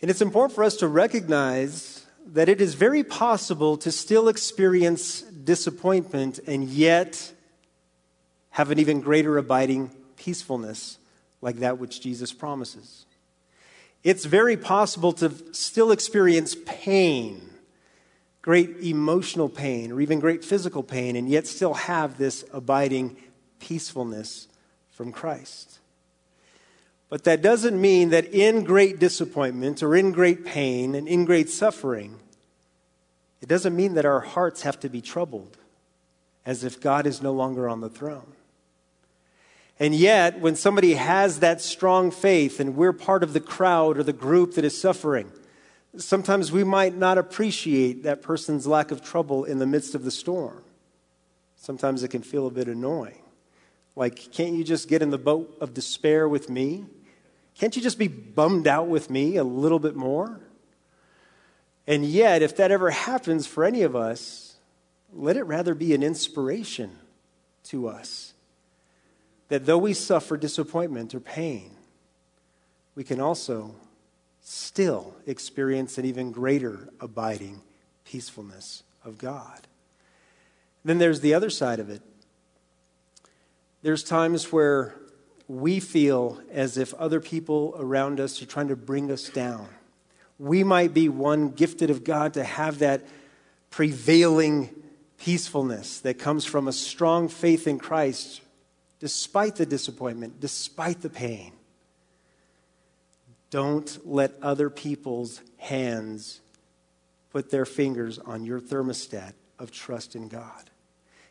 And 0.00 0.08
it's 0.08 0.22
important 0.22 0.54
for 0.54 0.62
us 0.62 0.76
to 0.76 0.86
recognize 0.86 1.95
that 2.26 2.48
it 2.48 2.60
is 2.60 2.74
very 2.74 3.04
possible 3.04 3.76
to 3.78 3.92
still 3.92 4.28
experience 4.28 5.22
disappointment 5.22 6.40
and 6.46 6.68
yet 6.68 7.32
have 8.50 8.70
an 8.70 8.78
even 8.78 9.00
greater 9.00 9.38
abiding 9.38 9.90
peacefulness 10.16 10.98
like 11.40 11.56
that 11.56 11.78
which 11.78 12.00
Jesus 12.00 12.32
promises. 12.32 13.06
It's 14.02 14.24
very 14.24 14.56
possible 14.56 15.12
to 15.14 15.32
still 15.52 15.90
experience 15.90 16.56
pain, 16.64 17.50
great 18.42 18.76
emotional 18.82 19.48
pain, 19.48 19.92
or 19.92 20.00
even 20.00 20.20
great 20.20 20.44
physical 20.44 20.82
pain, 20.82 21.16
and 21.16 21.28
yet 21.28 21.46
still 21.46 21.74
have 21.74 22.18
this 22.18 22.44
abiding 22.52 23.16
peacefulness 23.58 24.48
from 24.90 25.12
Christ. 25.12 25.78
But 27.08 27.24
that 27.24 27.40
doesn't 27.40 27.80
mean 27.80 28.10
that 28.10 28.26
in 28.32 28.64
great 28.64 28.98
disappointment 28.98 29.82
or 29.82 29.94
in 29.94 30.12
great 30.12 30.44
pain 30.44 30.94
and 30.94 31.06
in 31.06 31.24
great 31.24 31.48
suffering, 31.48 32.18
it 33.40 33.48
doesn't 33.48 33.76
mean 33.76 33.94
that 33.94 34.04
our 34.04 34.20
hearts 34.20 34.62
have 34.62 34.80
to 34.80 34.88
be 34.88 35.00
troubled 35.00 35.56
as 36.44 36.64
if 36.64 36.80
God 36.80 37.06
is 37.06 37.22
no 37.22 37.32
longer 37.32 37.68
on 37.68 37.80
the 37.80 37.88
throne. 37.88 38.32
And 39.78 39.94
yet, 39.94 40.40
when 40.40 40.56
somebody 40.56 40.94
has 40.94 41.40
that 41.40 41.60
strong 41.60 42.10
faith 42.10 42.60
and 42.60 42.76
we're 42.76 42.94
part 42.94 43.22
of 43.22 43.34
the 43.34 43.40
crowd 43.40 43.98
or 43.98 44.02
the 44.02 44.12
group 44.12 44.54
that 44.54 44.64
is 44.64 44.80
suffering, 44.80 45.30
sometimes 45.96 46.50
we 46.50 46.64
might 46.64 46.96
not 46.96 47.18
appreciate 47.18 48.02
that 48.04 48.22
person's 48.22 48.66
lack 48.66 48.90
of 48.90 49.04
trouble 49.04 49.44
in 49.44 49.58
the 49.58 49.66
midst 49.66 49.94
of 49.94 50.02
the 50.02 50.10
storm. 50.10 50.62
Sometimes 51.56 52.02
it 52.02 52.08
can 52.08 52.22
feel 52.22 52.46
a 52.46 52.50
bit 52.50 52.68
annoying. 52.68 53.20
Like, 53.96 54.32
can't 54.32 54.54
you 54.54 54.64
just 54.64 54.88
get 54.88 55.02
in 55.02 55.10
the 55.10 55.18
boat 55.18 55.56
of 55.60 55.74
despair 55.74 56.28
with 56.28 56.48
me? 56.48 56.86
Can't 57.58 57.74
you 57.74 57.82
just 57.82 57.98
be 57.98 58.08
bummed 58.08 58.66
out 58.66 58.88
with 58.88 59.08
me 59.10 59.36
a 59.36 59.44
little 59.44 59.78
bit 59.78 59.96
more? 59.96 60.40
And 61.86 62.04
yet, 62.04 62.42
if 62.42 62.56
that 62.56 62.70
ever 62.70 62.90
happens 62.90 63.46
for 63.46 63.64
any 63.64 63.82
of 63.82 63.94
us, 63.94 64.56
let 65.12 65.36
it 65.36 65.44
rather 65.44 65.74
be 65.74 65.94
an 65.94 66.02
inspiration 66.02 66.98
to 67.64 67.88
us 67.88 68.34
that 69.48 69.64
though 69.64 69.78
we 69.78 69.94
suffer 69.94 70.36
disappointment 70.36 71.14
or 71.14 71.20
pain, 71.20 71.70
we 72.94 73.04
can 73.04 73.20
also 73.20 73.74
still 74.42 75.14
experience 75.26 75.98
an 75.98 76.04
even 76.04 76.32
greater 76.32 76.88
abiding 77.00 77.62
peacefulness 78.04 78.82
of 79.04 79.18
God. 79.18 79.66
Then 80.84 80.98
there's 80.98 81.20
the 81.20 81.34
other 81.34 81.50
side 81.50 81.80
of 81.80 81.88
it 81.88 82.02
there's 83.82 84.02
times 84.02 84.50
where 84.50 84.96
we 85.48 85.80
feel 85.80 86.40
as 86.50 86.76
if 86.76 86.92
other 86.94 87.20
people 87.20 87.74
around 87.78 88.20
us 88.20 88.42
are 88.42 88.46
trying 88.46 88.68
to 88.68 88.76
bring 88.76 89.10
us 89.10 89.28
down. 89.28 89.68
We 90.38 90.64
might 90.64 90.92
be 90.92 91.08
one 91.08 91.50
gifted 91.50 91.90
of 91.90 92.04
God 92.04 92.34
to 92.34 92.44
have 92.44 92.80
that 92.80 93.06
prevailing 93.70 94.70
peacefulness 95.18 96.00
that 96.00 96.18
comes 96.18 96.44
from 96.44 96.68
a 96.68 96.72
strong 96.72 97.28
faith 97.28 97.66
in 97.66 97.78
Christ, 97.78 98.42
despite 99.00 99.56
the 99.56 99.66
disappointment, 99.66 100.40
despite 100.40 101.00
the 101.00 101.08
pain. 101.10 101.52
Don't 103.50 103.98
let 104.04 104.34
other 104.42 104.68
people's 104.68 105.40
hands 105.58 106.40
put 107.30 107.50
their 107.50 107.64
fingers 107.64 108.18
on 108.18 108.44
your 108.44 108.60
thermostat 108.60 109.32
of 109.58 109.70
trust 109.70 110.16
in 110.16 110.28
God. 110.28 110.70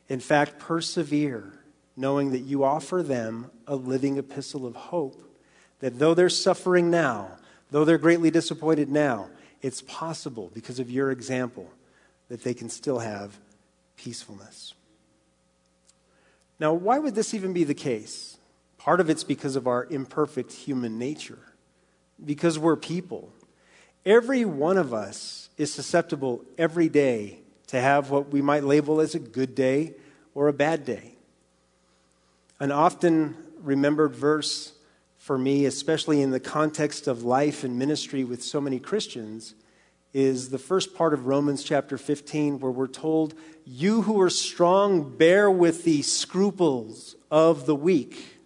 In 0.07 0.19
fact, 0.19 0.59
persevere 0.59 1.53
knowing 1.97 2.31
that 2.31 2.39
you 2.39 2.63
offer 2.63 3.01
them 3.01 3.49
a 3.67 3.75
living 3.75 4.17
epistle 4.17 4.65
of 4.65 4.75
hope. 4.75 5.21
That 5.79 5.99
though 5.99 6.13
they're 6.13 6.29
suffering 6.29 6.89
now, 6.89 7.31
though 7.71 7.85
they're 7.85 7.97
greatly 7.97 8.31
disappointed 8.31 8.89
now, 8.89 9.29
it's 9.61 9.81
possible 9.81 10.51
because 10.53 10.79
of 10.79 10.89
your 10.89 11.11
example 11.11 11.69
that 12.29 12.43
they 12.43 12.53
can 12.53 12.69
still 12.69 12.99
have 12.99 13.37
peacefulness. 13.97 14.73
Now, 16.59 16.73
why 16.73 16.99
would 16.99 17.15
this 17.15 17.33
even 17.33 17.53
be 17.53 17.63
the 17.63 17.73
case? 17.73 18.37
Part 18.77 18.99
of 18.99 19.09
it's 19.09 19.23
because 19.23 19.55
of 19.55 19.67
our 19.67 19.85
imperfect 19.89 20.51
human 20.53 20.97
nature, 20.97 21.39
because 22.23 22.57
we're 22.57 22.75
people. 22.75 23.31
Every 24.05 24.45
one 24.45 24.77
of 24.77 24.93
us 24.93 25.49
is 25.57 25.73
susceptible 25.73 26.43
every 26.57 26.87
day 26.87 27.39
to 27.67 27.81
have 27.81 28.11
what 28.11 28.29
we 28.29 28.41
might 28.41 28.63
label 28.63 29.01
as 29.01 29.15
a 29.15 29.19
good 29.19 29.55
day 29.55 29.95
or 30.33 30.47
a 30.47 30.53
bad 30.53 30.85
day. 30.85 31.14
An 32.59 32.71
often 32.71 33.35
remembered 33.61 34.15
verse 34.15 34.71
for 35.17 35.37
me, 35.37 35.65
especially 35.65 36.21
in 36.21 36.31
the 36.31 36.39
context 36.39 37.05
of 37.05 37.23
life 37.23 37.65
and 37.65 37.77
ministry 37.77 38.23
with 38.23 38.41
so 38.41 38.61
many 38.61 38.79
Christians, 38.79 39.55
is 40.13 40.49
the 40.49 40.57
first 40.57 40.95
part 40.95 41.13
of 41.13 41.25
Romans 41.25 41.63
chapter 41.63 41.97
15, 41.97 42.59
where 42.59 42.71
we're 42.71 42.87
told, 42.87 43.33
You 43.65 44.03
who 44.03 44.21
are 44.21 44.29
strong, 44.29 45.17
bear 45.17 45.51
with 45.51 45.83
the 45.83 46.01
scruples 46.03 47.17
of 47.29 47.65
the 47.65 47.75
weak. 47.75 48.37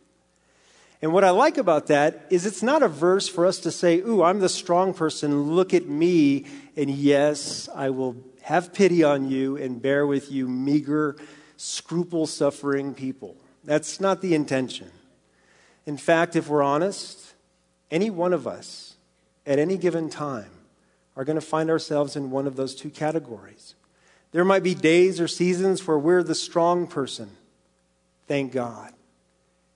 And 1.04 1.14
what 1.14 1.24
I 1.24 1.30
like 1.30 1.60
about 1.60 1.86
that 1.88 2.26
is 2.32 2.48
it's 2.48 2.64
not 2.64 2.82
a 2.82 2.88
verse 2.88 3.28
for 3.28 3.46
us 3.46 3.60
to 3.60 3.72
say, 3.72 4.00
Ooh, 4.00 4.24
I'm 4.24 4.40
the 4.40 4.50
strong 4.50 4.96
person, 4.96 5.52
look 5.52 5.72
at 5.72 5.86
me, 5.86 6.48
and 6.76 6.90
yes, 6.90 7.70
I 7.76 7.92
will 7.92 8.16
have 8.42 8.74
pity 8.74 9.04
on 9.04 9.30
you 9.30 9.56
and 9.56 9.80
bear 9.80 10.08
with 10.08 10.32
you, 10.32 10.48
meager, 10.48 11.16
scruple 11.58 12.26
suffering 12.26 12.96
people. 12.96 13.38
That's 13.64 14.00
not 14.00 14.22
the 14.22 14.34
intention. 14.34 14.92
In 15.86 15.98
fact, 15.98 16.36
if 16.36 16.48
we're 16.48 16.64
honest, 16.64 17.34
any 17.92 18.10
one 18.10 18.34
of 18.34 18.48
us 18.48 18.96
at 19.46 19.60
any 19.60 19.78
given 19.78 20.10
time 20.10 20.52
are 21.16 21.26
going 21.26 21.40
to 21.40 21.46
find 21.46 21.70
ourselves 21.70 22.16
in 22.16 22.32
one 22.32 22.48
of 22.48 22.56
those 22.56 22.76
two 22.76 22.90
categories. 22.90 23.76
There 24.32 24.46
might 24.46 24.64
be 24.64 24.76
days 24.76 25.20
or 25.20 25.28
seasons 25.28 25.86
where 25.88 25.98
we're 25.98 26.24
the 26.24 26.36
strong 26.36 26.86
person, 26.86 27.32
thank 28.28 28.52
God, 28.52 28.94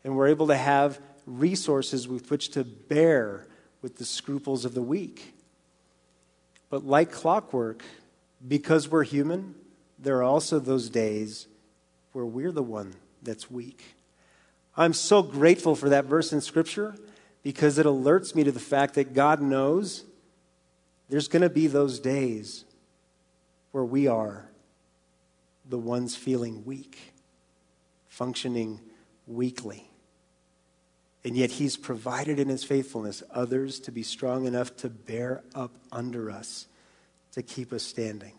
and 0.03 0.15
we're 0.15 0.27
able 0.27 0.47
to 0.47 0.55
have 0.55 0.99
resources 1.25 2.07
with 2.07 2.29
which 2.29 2.49
to 2.49 2.63
bear 2.63 3.47
with 3.81 3.97
the 3.97 4.05
scruples 4.05 4.65
of 4.65 4.73
the 4.73 4.81
weak. 4.81 5.33
But 6.69 6.85
like 6.85 7.11
clockwork, 7.11 7.83
because 8.47 8.87
we're 8.87 9.03
human, 9.03 9.55
there 9.97 10.17
are 10.17 10.23
also 10.23 10.59
those 10.59 10.89
days 10.89 11.47
where 12.11 12.25
we're 12.25 12.51
the 12.51 12.63
one 12.63 12.93
that's 13.23 13.49
weak. 13.49 13.95
I'm 14.75 14.93
so 14.93 15.21
grateful 15.21 15.75
for 15.75 15.89
that 15.89 16.05
verse 16.05 16.33
in 16.33 16.41
Scripture 16.41 16.95
because 17.43 17.77
it 17.77 17.85
alerts 17.85 18.33
me 18.33 18.43
to 18.43 18.51
the 18.51 18.59
fact 18.59 18.95
that 18.95 19.13
God 19.13 19.41
knows 19.41 20.03
there's 21.09 21.27
going 21.27 21.41
to 21.41 21.49
be 21.49 21.67
those 21.67 21.99
days 21.99 22.65
where 23.71 23.83
we 23.83 24.07
are 24.07 24.49
the 25.69 25.77
ones 25.77 26.15
feeling 26.15 26.65
weak, 26.65 26.97
functioning 28.07 28.79
weakly. 29.27 29.89
And 31.25 31.37
yet, 31.37 31.51
He's 31.51 31.77
provided 31.77 32.39
in 32.39 32.49
His 32.49 32.63
faithfulness 32.63 33.23
others 33.31 33.79
to 33.81 33.91
be 33.91 34.03
strong 34.03 34.45
enough 34.45 34.75
to 34.77 34.89
bear 34.89 35.43
up 35.55 35.71
under 35.91 36.29
us, 36.29 36.67
to 37.31 37.41
keep 37.41 37.71
us 37.71 37.83
standing. 37.83 38.33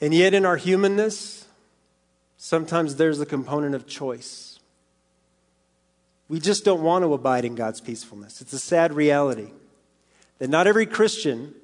And 0.00 0.12
yet, 0.12 0.34
in 0.34 0.44
our 0.44 0.56
humanness, 0.56 1.46
sometimes 2.42 2.96
there's 2.96 3.20
a 3.20 3.26
component 3.26 3.74
of 3.74 3.86
choice. 3.86 4.58
We 6.26 6.40
just 6.40 6.64
don't 6.64 6.82
want 6.82 7.04
to 7.04 7.12
abide 7.12 7.44
in 7.44 7.54
God's 7.54 7.82
peacefulness. 7.82 8.40
It's 8.40 8.54
a 8.54 8.58
sad 8.58 8.94
reality 8.94 9.50
that 10.38 10.48
not 10.48 10.66
every 10.66 10.86
Christian, 10.86 11.54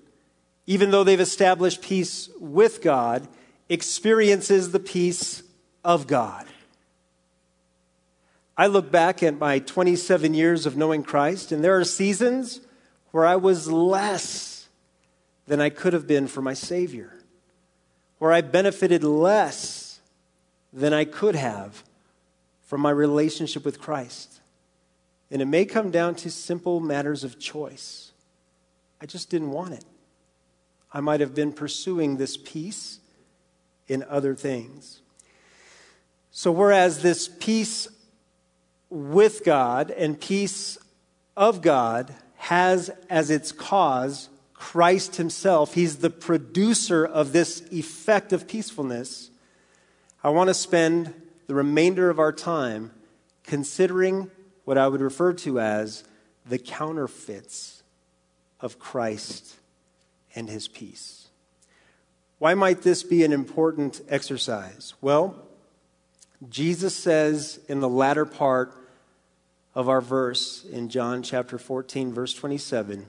even 0.67 0.91
though 0.91 1.03
they've 1.03 1.19
established 1.19 1.81
peace 1.81 2.29
with 2.39 2.83
God, 2.83 3.27
experiences 3.71 4.71
the 4.71 4.79
peace 4.79 5.43
of 5.83 6.07
God. 6.07 6.47
I 8.55 8.67
look 8.67 8.91
back 8.91 9.23
at 9.23 9.39
my 9.39 9.61
27 9.61 10.35
years 10.35 10.67
of 10.67 10.77
knowing 10.77 11.03
Christ, 11.03 11.53
and 11.53 11.65
there 11.65 11.79
are 11.79 11.85
seasons 11.85 12.61
where 13.13 13.25
I 13.25 13.37
was 13.37 13.71
less 13.73 14.69
than 15.47 15.59
I 15.59 15.71
could 15.71 15.95
have 15.95 16.07
been 16.07 16.27
for 16.27 16.43
my 16.43 16.55
Savior, 16.55 17.15
where 18.19 18.33
I 18.33 18.43
benefited 18.43 19.03
less 19.03 19.86
than 20.77 20.93
I 20.93 21.07
could 21.07 21.35
have 21.35 21.83
from 22.61 22.83
my 22.83 22.91
relationship 22.91 23.65
with 23.65 23.81
Christ. 23.81 24.41
And 25.31 25.41
it 25.41 25.47
may 25.47 25.65
come 25.65 25.91
down 25.91 26.15
to 26.17 26.31
simple 26.31 26.81
matters 26.81 27.25
of 27.25 27.41
choice. 27.41 28.13
I 29.01 29.07
just 29.07 29.31
didn't 29.31 29.51
want 29.51 29.73
it. 29.73 29.85
I 30.93 31.01
might 31.01 31.21
have 31.21 31.35
been 31.35 31.53
pursuing 31.53 32.19
this 32.19 32.37
peace 32.37 33.01
in 33.89 34.05
other 34.09 34.35
things. 34.35 35.01
So, 36.31 36.53
whereas 36.53 37.01
this 37.01 37.27
peace 37.27 37.89
with 38.91 39.45
God 39.45 39.91
and 39.91 40.21
peace 40.21 40.77
of 41.37 41.63
God 41.63 42.15
has 42.37 42.91
as 43.09 43.31
its 43.31 43.51
cause 43.51 44.29
Christ 44.53 45.17
Himself, 45.17 45.73
He's 45.73 45.97
the 45.97 46.11
producer 46.11 47.07
of 47.07 47.33
this 47.33 47.63
effect 47.73 48.35
of 48.35 48.47
peacefulness. 48.47 49.31
I 50.27 50.31
want 50.31 50.49
to 50.49 50.55
spend 50.55 51.15
the 51.47 51.55
remainder 51.55 52.11
of 52.11 52.19
our 52.19 52.33
time 52.33 52.91
considering 53.45 54.29
what 54.65 54.77
I 54.77 54.89
would 54.89 55.01
refer 55.01 55.33
to 55.35 55.61
as 55.61 56.03
the 56.45 56.59
counterfeits 56.59 57.85
of 58.59 58.81
Christ 58.81 59.55
and 60.35 60.49
his 60.49 60.67
peace. 60.67 61.29
Why 62.41 62.55
might 62.55 62.83
this 62.83 63.05
be 63.05 63.23
an 63.23 63.33
important 63.33 64.01
exercise? 64.09 64.95
Well, 65.01 65.47
Jesus 66.49 66.97
says 66.97 67.61
in 67.69 67.79
the 67.79 67.89
latter 67.89 68.25
part 68.25 68.75
of 69.77 69.89
our 69.89 70.01
verse 70.01 70.65
in 70.65 70.89
John 70.89 71.23
chapter 71.23 71.57
14, 71.57 72.13
verse 72.13 72.35
27, 72.35 73.07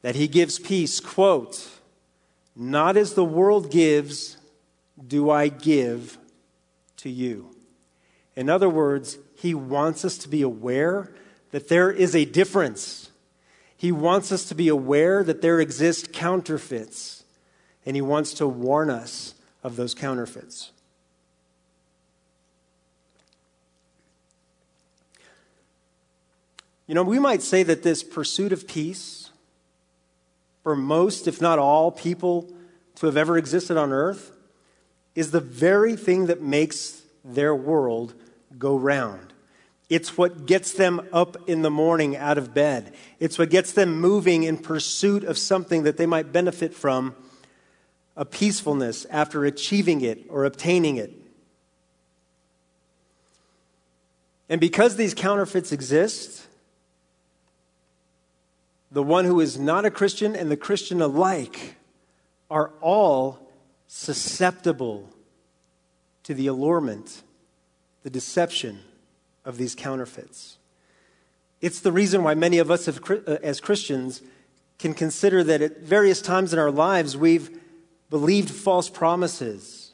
that 0.00 0.16
he 0.16 0.28
gives 0.28 0.58
peace, 0.58 0.98
quote, 0.98 1.68
not 2.56 2.96
as 2.96 3.12
the 3.12 3.22
world 3.22 3.70
gives, 3.70 4.37
do 5.06 5.30
I 5.30 5.48
give 5.48 6.18
to 6.98 7.10
you? 7.10 7.54
In 8.36 8.48
other 8.48 8.68
words, 8.68 9.18
he 9.36 9.54
wants 9.54 10.04
us 10.04 10.18
to 10.18 10.28
be 10.28 10.42
aware 10.42 11.12
that 11.50 11.68
there 11.68 11.90
is 11.90 12.14
a 12.14 12.24
difference. 12.24 13.10
He 13.76 13.92
wants 13.92 14.32
us 14.32 14.44
to 14.46 14.54
be 14.54 14.68
aware 14.68 15.22
that 15.24 15.40
there 15.40 15.60
exist 15.60 16.12
counterfeits, 16.12 17.24
and 17.86 17.96
he 17.96 18.02
wants 18.02 18.34
to 18.34 18.46
warn 18.46 18.90
us 18.90 19.34
of 19.62 19.76
those 19.76 19.94
counterfeits. 19.94 20.72
You 26.86 26.94
know, 26.94 27.02
we 27.02 27.18
might 27.18 27.42
say 27.42 27.62
that 27.64 27.82
this 27.82 28.02
pursuit 28.02 28.50
of 28.50 28.66
peace, 28.66 29.30
for 30.62 30.74
most, 30.74 31.28
if 31.28 31.40
not 31.40 31.58
all, 31.58 31.92
people 31.92 32.50
to 32.96 33.06
have 33.06 33.16
ever 33.16 33.36
existed 33.36 33.76
on 33.76 33.92
earth, 33.92 34.32
is 35.18 35.32
the 35.32 35.40
very 35.40 35.96
thing 35.96 36.26
that 36.26 36.40
makes 36.40 37.02
their 37.24 37.52
world 37.52 38.14
go 38.56 38.76
round. 38.76 39.32
It's 39.90 40.16
what 40.16 40.46
gets 40.46 40.72
them 40.72 41.00
up 41.12 41.36
in 41.48 41.62
the 41.62 41.72
morning 41.72 42.16
out 42.16 42.38
of 42.38 42.54
bed. 42.54 42.94
It's 43.18 43.36
what 43.36 43.50
gets 43.50 43.72
them 43.72 44.00
moving 44.00 44.44
in 44.44 44.58
pursuit 44.58 45.24
of 45.24 45.36
something 45.36 45.82
that 45.82 45.96
they 45.96 46.06
might 46.06 46.30
benefit 46.32 46.72
from 46.72 47.16
a 48.16 48.24
peacefulness 48.24 49.06
after 49.10 49.44
achieving 49.44 50.02
it 50.02 50.24
or 50.28 50.44
obtaining 50.44 50.98
it. 50.98 51.12
And 54.48 54.60
because 54.60 54.94
these 54.94 55.14
counterfeits 55.14 55.72
exist, 55.72 56.46
the 58.92 59.02
one 59.02 59.24
who 59.24 59.40
is 59.40 59.58
not 59.58 59.84
a 59.84 59.90
Christian 59.90 60.36
and 60.36 60.48
the 60.48 60.56
Christian 60.56 61.02
alike 61.02 61.74
are 62.48 62.70
all 62.80 63.47
susceptible 63.88 65.08
to 66.22 66.34
the 66.34 66.46
allurement, 66.46 67.22
the 68.04 68.10
deception 68.10 68.80
of 69.44 69.56
these 69.56 69.74
counterfeits. 69.74 70.58
It's 71.60 71.80
the 71.80 71.90
reason 71.90 72.22
why 72.22 72.34
many 72.34 72.58
of 72.58 72.70
us 72.70 72.86
have, 72.86 73.00
uh, 73.10 73.38
as 73.42 73.60
Christians 73.60 74.22
can 74.78 74.94
consider 74.94 75.42
that 75.42 75.60
at 75.62 75.80
various 75.80 76.22
times 76.22 76.52
in 76.52 76.58
our 76.58 76.70
lives 76.70 77.16
we've 77.16 77.58
believed 78.10 78.50
false 78.50 78.88
promises. 78.88 79.92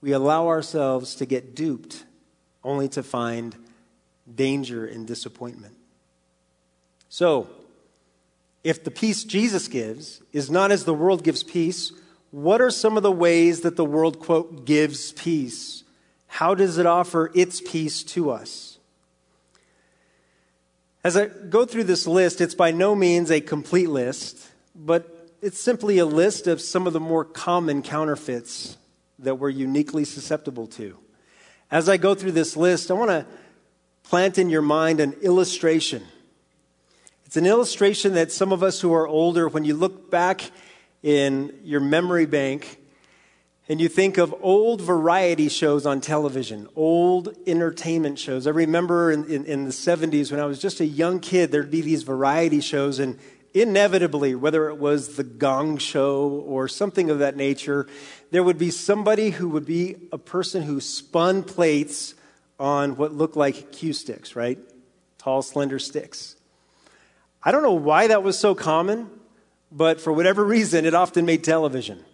We 0.00 0.12
allow 0.12 0.46
ourselves 0.46 1.16
to 1.16 1.26
get 1.26 1.54
duped 1.54 2.04
only 2.64 2.88
to 2.90 3.02
find 3.02 3.54
danger 4.32 4.86
and 4.86 5.06
disappointment. 5.06 5.74
So, 7.08 7.48
if 8.64 8.82
the 8.82 8.90
peace 8.90 9.24
Jesus 9.24 9.68
gives 9.68 10.22
is 10.32 10.50
not 10.50 10.70
as 10.70 10.84
the 10.84 10.94
world 10.94 11.22
gives 11.22 11.42
peace, 11.42 11.92
what 12.36 12.60
are 12.60 12.70
some 12.70 12.98
of 12.98 13.02
the 13.02 13.10
ways 13.10 13.62
that 13.62 13.76
the 13.76 13.84
world, 13.84 14.18
quote, 14.18 14.66
gives 14.66 15.12
peace? 15.12 15.84
How 16.26 16.54
does 16.54 16.76
it 16.76 16.84
offer 16.84 17.30
its 17.34 17.62
peace 17.62 18.02
to 18.02 18.30
us? 18.30 18.78
As 21.02 21.16
I 21.16 21.28
go 21.28 21.64
through 21.64 21.84
this 21.84 22.06
list, 22.06 22.42
it's 22.42 22.54
by 22.54 22.72
no 22.72 22.94
means 22.94 23.30
a 23.30 23.40
complete 23.40 23.88
list, 23.88 24.50
but 24.74 25.30
it's 25.40 25.58
simply 25.58 25.96
a 25.96 26.04
list 26.04 26.46
of 26.46 26.60
some 26.60 26.86
of 26.86 26.92
the 26.92 27.00
more 27.00 27.24
common 27.24 27.80
counterfeits 27.80 28.76
that 29.18 29.36
we're 29.36 29.48
uniquely 29.48 30.04
susceptible 30.04 30.66
to. 30.66 30.98
As 31.70 31.88
I 31.88 31.96
go 31.96 32.14
through 32.14 32.32
this 32.32 32.54
list, 32.54 32.90
I 32.90 32.94
want 32.94 33.12
to 33.12 33.24
plant 34.02 34.36
in 34.36 34.50
your 34.50 34.60
mind 34.60 35.00
an 35.00 35.14
illustration. 35.22 36.02
It's 37.24 37.38
an 37.38 37.46
illustration 37.46 38.12
that 38.12 38.30
some 38.30 38.52
of 38.52 38.62
us 38.62 38.82
who 38.82 38.92
are 38.92 39.08
older, 39.08 39.48
when 39.48 39.64
you 39.64 39.74
look 39.74 40.10
back 40.10 40.50
in 41.06 41.56
your 41.62 41.78
memory 41.78 42.26
bank 42.26 42.80
and 43.68 43.80
you 43.80 43.88
think 43.88 44.18
of 44.18 44.34
old 44.42 44.80
variety 44.80 45.48
shows 45.48 45.86
on 45.86 46.00
television, 46.00 46.66
old 46.74 47.28
entertainment 47.46 48.18
shows. 48.18 48.48
I 48.48 48.50
remember 48.50 49.12
in, 49.12 49.24
in, 49.26 49.44
in, 49.44 49.64
the 49.66 49.70
70s 49.70 50.32
when 50.32 50.40
I 50.40 50.46
was 50.46 50.58
just 50.58 50.80
a 50.80 50.84
young 50.84 51.20
kid, 51.20 51.52
there'd 51.52 51.70
be 51.70 51.80
these 51.80 52.02
variety 52.02 52.60
shows, 52.60 52.98
and 52.98 53.20
inevitably, 53.54 54.34
whether 54.34 54.68
it 54.68 54.78
was 54.78 55.14
the 55.14 55.22
Gong 55.22 55.78
Show 55.78 56.28
or 56.28 56.66
something 56.66 57.08
of 57.08 57.20
that 57.20 57.36
nature, 57.36 57.86
there 58.32 58.42
would 58.42 58.58
be 58.58 58.70
somebody 58.72 59.30
who 59.30 59.48
would 59.50 59.64
be 59.64 59.94
a 60.10 60.18
person 60.18 60.62
who 60.62 60.80
spun 60.80 61.44
plates 61.44 62.14
on 62.58 62.96
what 62.96 63.12
looked 63.12 63.36
like 63.36 63.70
cue 63.70 63.92
sticks, 63.92 64.34
right? 64.34 64.58
Tall, 65.18 65.40
slender 65.42 65.78
sticks. 65.78 66.34
I 67.44 67.52
don't 67.52 67.62
know 67.62 67.74
why 67.74 68.08
that 68.08 68.24
was 68.24 68.36
so 68.36 68.56
common, 68.56 69.08
but 69.70 70.00
for 70.00 70.12
whatever 70.12 70.44
reason, 70.44 70.84
it 70.84 70.94
often 70.94 71.26
made 71.26 71.44
television. 71.44 72.04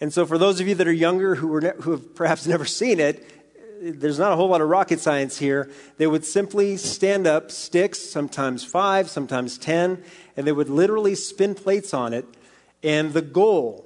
And 0.00 0.12
so, 0.12 0.26
for 0.26 0.38
those 0.38 0.60
of 0.60 0.68
you 0.68 0.74
that 0.74 0.86
are 0.86 0.92
younger 0.92 1.36
who, 1.36 1.60
ne- 1.60 1.72
who 1.80 1.92
have 1.92 2.14
perhaps 2.14 2.46
never 2.46 2.64
seen 2.64 3.00
it, 3.00 3.28
there's 3.80 4.18
not 4.18 4.32
a 4.32 4.36
whole 4.36 4.48
lot 4.48 4.60
of 4.60 4.68
rocket 4.68 5.00
science 5.00 5.38
here. 5.38 5.70
They 5.98 6.06
would 6.06 6.24
simply 6.24 6.76
stand 6.76 7.26
up 7.26 7.50
sticks, 7.50 7.98
sometimes 7.98 8.64
five, 8.64 9.10
sometimes 9.10 9.58
ten, 9.58 10.02
and 10.36 10.46
they 10.46 10.52
would 10.52 10.70
literally 10.70 11.14
spin 11.14 11.54
plates 11.54 11.92
on 11.92 12.12
it. 12.12 12.26
And 12.82 13.12
the 13.12 13.22
goal 13.22 13.84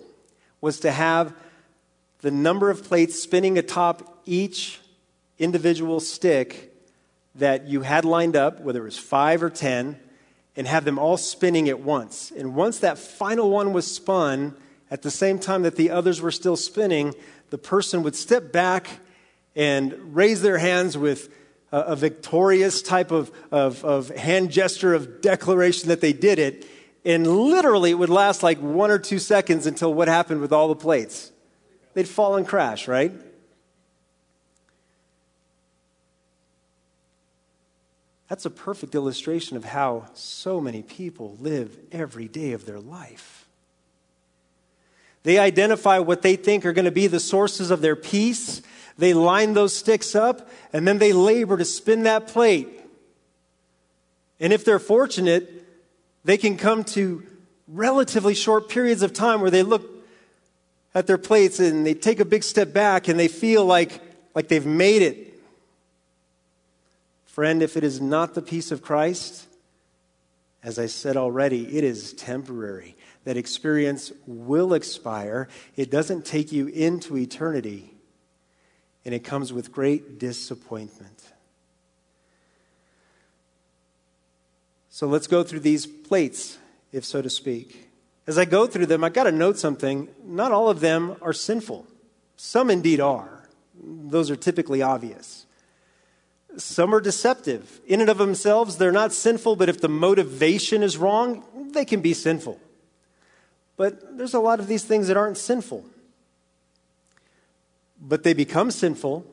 was 0.61 0.81
to 0.81 0.93
have 0.93 1.35
the 2.21 2.31
number 2.31 2.71
of 2.71 2.85
plates 2.85 3.21
spinning 3.21 3.59
atop 3.59 4.21
each 4.27 4.81
individual 5.39 6.01
stick 6.01 6.75
that 7.35 7.67
you 7.67 7.83
had 7.83 8.05
lined 8.05 8.37
up, 8.37 8.61
whether 8.61 8.81
it 8.81 8.85
was 8.85 8.99
five 8.99 9.43
or 9.43 9.51
ten, 9.51 9.99
and 10.61 10.69
have 10.69 10.85
them 10.85 10.99
all 10.99 11.17
spinning 11.17 11.71
at 11.71 11.81
once. 11.81 12.31
And 12.37 12.55
once 12.55 12.81
that 12.81 12.99
final 12.99 13.49
one 13.49 13.73
was 13.73 13.91
spun, 13.91 14.55
at 14.91 15.01
the 15.01 15.11
same 15.11 15.39
time 15.39 15.63
that 15.63 15.77
the 15.77 15.89
others 15.89 16.21
were 16.21 16.31
still 16.31 16.55
spinning, 16.55 17.15
the 17.49 17.57
person 17.57 18.03
would 18.03 18.15
step 18.15 18.53
back 18.53 19.01
and 19.57 20.15
raise 20.15 20.43
their 20.43 20.59
hands 20.59 20.99
with 20.99 21.35
a, 21.73 21.79
a 21.79 21.97
victorious 21.97 22.83
type 22.83 23.11
of, 23.11 23.33
of, 23.51 23.83
of 23.87 24.11
hand 24.11 24.51
gesture 24.51 24.93
of 24.93 25.23
declaration 25.23 25.89
that 25.89 26.03
they 26.03 26.13
did 26.13 26.39
it. 26.39 26.67
And 27.07 27.27
literally, 27.27 27.93
it 27.93 27.99
would 27.99 28.11
last 28.11 28.43
like 28.43 28.59
one 28.59 28.91
or 28.91 28.99
two 28.99 29.19
seconds 29.19 29.67
until 29.67 29.95
what 29.95 30.09
happened 30.09 30.43
with 30.43 30.53
all 30.53 30.69
the 30.69 30.77
plates. 30.77 31.33
They'd 31.95 32.07
fall 32.07 32.37
and 32.37 32.47
crash, 32.47 32.87
right? 32.87 33.13
That's 38.31 38.47
a 38.47 38.51
perfect 38.51 38.95
illustration 38.95 39.57
of 39.57 39.65
how 39.65 40.07
so 40.15 40.61
many 40.61 40.83
people 40.83 41.37
live 41.41 41.77
every 41.91 42.29
day 42.29 42.53
of 42.53 42.65
their 42.65 42.79
life. 42.79 43.45
They 45.25 45.37
identify 45.37 45.99
what 45.99 46.23
they 46.23 46.37
think 46.37 46.65
are 46.65 46.73
going 46.73 46.85
to 46.85 46.93
be 46.93 47.09
the 47.09 47.19
sources 47.19 47.73
of 47.73 47.81
their 47.81 47.97
peace. 47.97 48.63
They 48.97 49.15
line 49.15 49.55
those 49.55 49.77
sticks 49.77 50.15
up, 50.15 50.49
and 50.73 50.87
then 50.87 50.99
they 50.99 51.13
labor 51.13 51.57
to 51.57 51.65
spin 51.65 52.05
that 52.05 52.29
plate. 52.29 52.69
And 54.39 54.53
if 54.53 54.65
they're 54.65 54.79
fortunate, 54.79 55.67
they 56.25 56.37
can 56.37 56.57
come 56.57 56.85
to 56.85 57.27
relatively 57.67 58.35
short 58.35 58.69
periods 58.69 59.03
of 59.03 59.13
time 59.13 59.41
where 59.41 59.51
they 59.51 59.65
look 59.65 59.91
at 60.95 61.09
their 61.09 61.19
plates 61.19 61.59
and 61.59 61.85
they 61.85 61.95
take 61.95 62.21
a 62.21 62.25
big 62.25 62.45
step 62.45 62.73
back 62.73 63.09
and 63.09 63.19
they 63.19 63.29
feel 63.29 63.65
like, 63.65 64.01
like 64.37 64.47
they've 64.47 64.65
made 64.65 65.03
it. 65.03 65.30
Friend, 67.41 67.63
if 67.63 67.75
it 67.75 67.85
is 67.85 68.03
not 68.03 68.35
the 68.35 68.43
peace 68.43 68.71
of 68.71 68.83
Christ, 68.83 69.47
as 70.63 70.79
I 70.79 70.85
said 70.85 71.17
already, 71.17 71.79
it 71.79 71.85
is 71.85 72.13
temporary 72.13 72.99
that 73.25 73.39
experience 73.39 74.13
will 74.27 74.75
expire. 74.75 75.49
It 75.75 75.91
doesn't 75.91 76.27
take 76.27 76.53
you 76.53 76.67
into 76.67 77.17
eternity, 77.17 77.95
and 79.07 79.15
it 79.15 79.25
comes 79.25 79.55
with 79.55 79.73
great 79.73 80.19
disappointment. 80.19 81.33
So 84.91 85.07
let's 85.07 85.27
go 85.27 85.43
through 85.43 85.61
these 85.61 85.87
plates, 85.87 86.59
if 86.93 87.07
so 87.07 87.23
to 87.23 87.31
speak. 87.31 87.89
As 88.27 88.37
I 88.37 88.45
go 88.45 88.67
through 88.67 88.85
them, 88.85 89.03
I've 89.03 89.15
got 89.15 89.25
to 89.25 89.33
note 89.33 89.57
something. 89.57 90.09
Not 90.23 90.53
all 90.53 90.69
of 90.69 90.81
them 90.81 91.17
are 91.23 91.33
sinful, 91.33 91.87
some 92.37 92.69
indeed 92.69 93.01
are. 93.01 93.49
Those 93.83 94.31
are 94.31 94.37
typically 94.37 94.83
obvious. 94.83 95.47
Some 96.57 96.95
are 96.95 97.01
deceptive. 97.01 97.81
In 97.87 98.01
and 98.01 98.11
of 98.11 98.19
themselves, 98.19 98.77
they're 98.77 98.93
not 98.93 99.13
sinful, 99.13 99.57
but 99.57 99.69
if 99.69 99.81
the 99.81 99.89
motivation 99.89 100.83
is 100.83 100.97
wrong, 100.97 101.45
they 101.73 101.85
can 101.85 102.01
be 102.01 102.13
sinful. 102.13 102.59
But 103.77 104.19
there's 104.19 104.35
a 104.35 104.41
lot 104.41 104.61
of 104.61 104.67
these 104.67 104.85
things 104.85 105.09
that 105.09 105.17
aren't 105.17 105.39
sinful. 105.39 105.85
But 108.01 108.25
they 108.25 108.35
become 108.35 108.71
sinful 108.71 109.25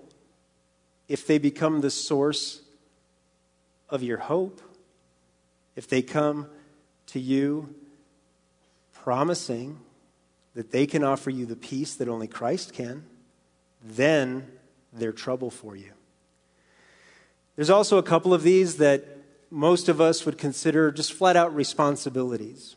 if 1.07 1.25
they 1.25 1.37
become 1.37 1.81
the 1.81 1.89
source 1.89 2.61
of 3.89 4.03
your 4.03 4.17
hope, 4.17 4.61
if 5.75 5.87
they 5.87 6.01
come 6.01 6.47
to 7.07 7.19
you 7.19 7.73
promising 8.93 9.79
that 10.53 10.71
they 10.71 10.85
can 10.85 11.03
offer 11.03 11.29
you 11.29 11.45
the 11.45 11.55
peace 11.55 11.95
that 11.95 12.09
only 12.09 12.27
Christ 12.27 12.73
can, 12.73 13.05
then 13.81 14.47
they're 14.91 15.13
trouble 15.13 15.49
for 15.49 15.75
you. 15.75 15.91
There's 17.57 17.69
also 17.71 17.97
a 17.97 18.03
couple 18.03 18.33
of 18.33 18.43
these 18.43 18.77
that 18.77 19.03
most 19.49 19.89
of 19.89 19.99
us 19.99 20.25
would 20.25 20.37
consider 20.37 20.91
just 20.91 21.11
flat 21.11 21.35
out 21.35 21.53
responsibilities. 21.53 22.75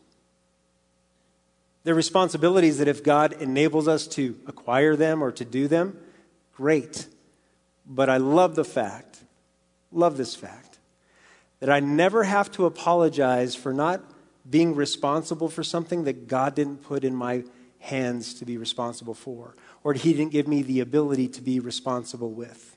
They're 1.83 1.95
responsibilities 1.95 2.79
that 2.79 2.87
if 2.87 3.03
God 3.03 3.33
enables 3.33 3.87
us 3.87 4.07
to 4.07 4.39
acquire 4.47 4.95
them 4.95 5.23
or 5.23 5.31
to 5.31 5.45
do 5.45 5.67
them, 5.67 5.99
great. 6.55 7.07
But 7.85 8.09
I 8.09 8.17
love 8.17 8.55
the 8.55 8.65
fact, 8.65 9.19
love 9.91 10.17
this 10.17 10.35
fact, 10.35 10.79
that 11.59 11.69
I 11.69 11.79
never 11.79 12.23
have 12.23 12.51
to 12.53 12.65
apologize 12.65 13.55
for 13.55 13.73
not 13.73 14.01
being 14.49 14.73
responsible 14.73 15.47
for 15.47 15.63
something 15.63 16.05
that 16.05 16.27
God 16.27 16.55
didn't 16.55 16.83
put 16.83 17.03
in 17.03 17.15
my 17.15 17.43
hands 17.79 18.33
to 18.35 18.45
be 18.45 18.57
responsible 18.57 19.13
for, 19.13 19.55
or 19.83 19.93
He 19.93 20.13
didn't 20.13 20.31
give 20.31 20.47
me 20.47 20.63
the 20.63 20.79
ability 20.79 21.27
to 21.29 21.41
be 21.41 21.59
responsible 21.59 22.31
with. 22.31 22.75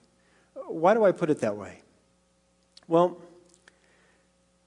Why 0.66 0.92
do 0.92 1.04
I 1.04 1.12
put 1.12 1.30
it 1.30 1.40
that 1.40 1.56
way? 1.56 1.83
Well, 2.86 3.16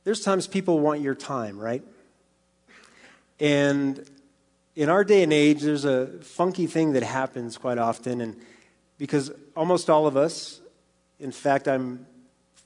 there's 0.03 0.21
times 0.21 0.47
people 0.47 0.79
want 0.79 1.01
your 1.01 1.15
time, 1.15 1.59
right? 1.59 1.83
And 3.39 4.03
in 4.75 4.89
our 4.89 5.03
day 5.03 5.21
and 5.23 5.31
age, 5.31 5.61
there's 5.61 5.85
a 5.85 6.07
funky 6.21 6.65
thing 6.65 6.93
that 6.93 7.03
happens 7.03 7.57
quite 7.57 7.77
often, 7.77 8.21
and 8.21 8.35
because 8.97 9.31
almost 9.55 9.89
all 9.89 10.07
of 10.07 10.17
us, 10.17 10.61
in 11.19 11.31
fact, 11.31 11.67
I'm 11.67 12.05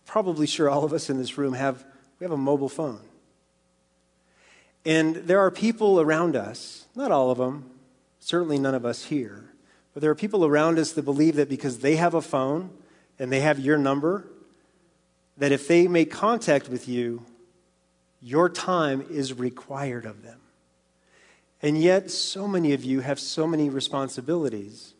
probably 0.06 0.48
sure 0.48 0.70
all 0.70 0.84
of 0.84 0.94
us 0.94 1.10
in 1.10 1.18
this 1.18 1.38
room 1.38 1.54
have 1.54 1.84
we 2.20 2.26
have 2.26 2.32
a 2.32 2.38
mobile 2.38 2.70
phone. 2.70 3.00
And 4.86 5.16
there 5.16 5.40
are 5.40 5.50
people 5.52 6.00
around 6.00 6.36
us, 6.36 6.86
not 6.96 7.12
all 7.12 7.32
of 7.32 7.40
them, 7.40 7.70
certainly 8.20 8.60
none 8.60 8.76
of 8.76 8.86
us 8.86 9.06
here, 9.06 9.46
but 9.94 10.02
there 10.02 10.12
are 10.12 10.16
people 10.16 10.46
around 10.46 10.80
us 10.80 10.92
that 10.94 11.04
believe 11.04 11.36
that 11.36 11.50
because 11.50 11.80
they 11.80 11.96
have 11.96 12.14
a 12.14 12.22
phone 12.22 12.70
and 13.20 13.32
they 13.32 13.42
have 13.42 13.60
your 13.60 13.78
number, 13.78 14.28
that 15.38 15.52
if 15.52 15.68
they 15.68 15.88
make 15.88 16.12
contact 16.12 16.70
with 16.70 16.88
you, 16.88 17.26
your 18.22 18.50
time 18.50 19.06
is 19.10 19.34
required 19.34 20.06
of 20.06 20.24
them. 20.24 20.40
And 21.62 21.80
yet, 21.82 22.10
so 22.10 22.48
many 22.48 22.74
of 22.74 22.84
you 22.84 23.02
have 23.02 23.20
so 23.20 23.48
many 23.48 23.70
responsibilities 23.70 24.94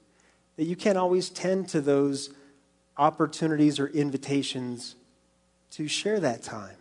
that 0.58 0.66
you 0.66 0.76
can't 0.76 0.98
always 0.98 1.30
tend 1.30 1.70
to 1.70 1.82
those 1.82 2.32
opportunities 2.98 3.80
or 3.80 3.88
invitations 3.88 4.96
to 5.72 5.88
share 5.88 6.20
that 6.20 6.44
time. 6.44 6.76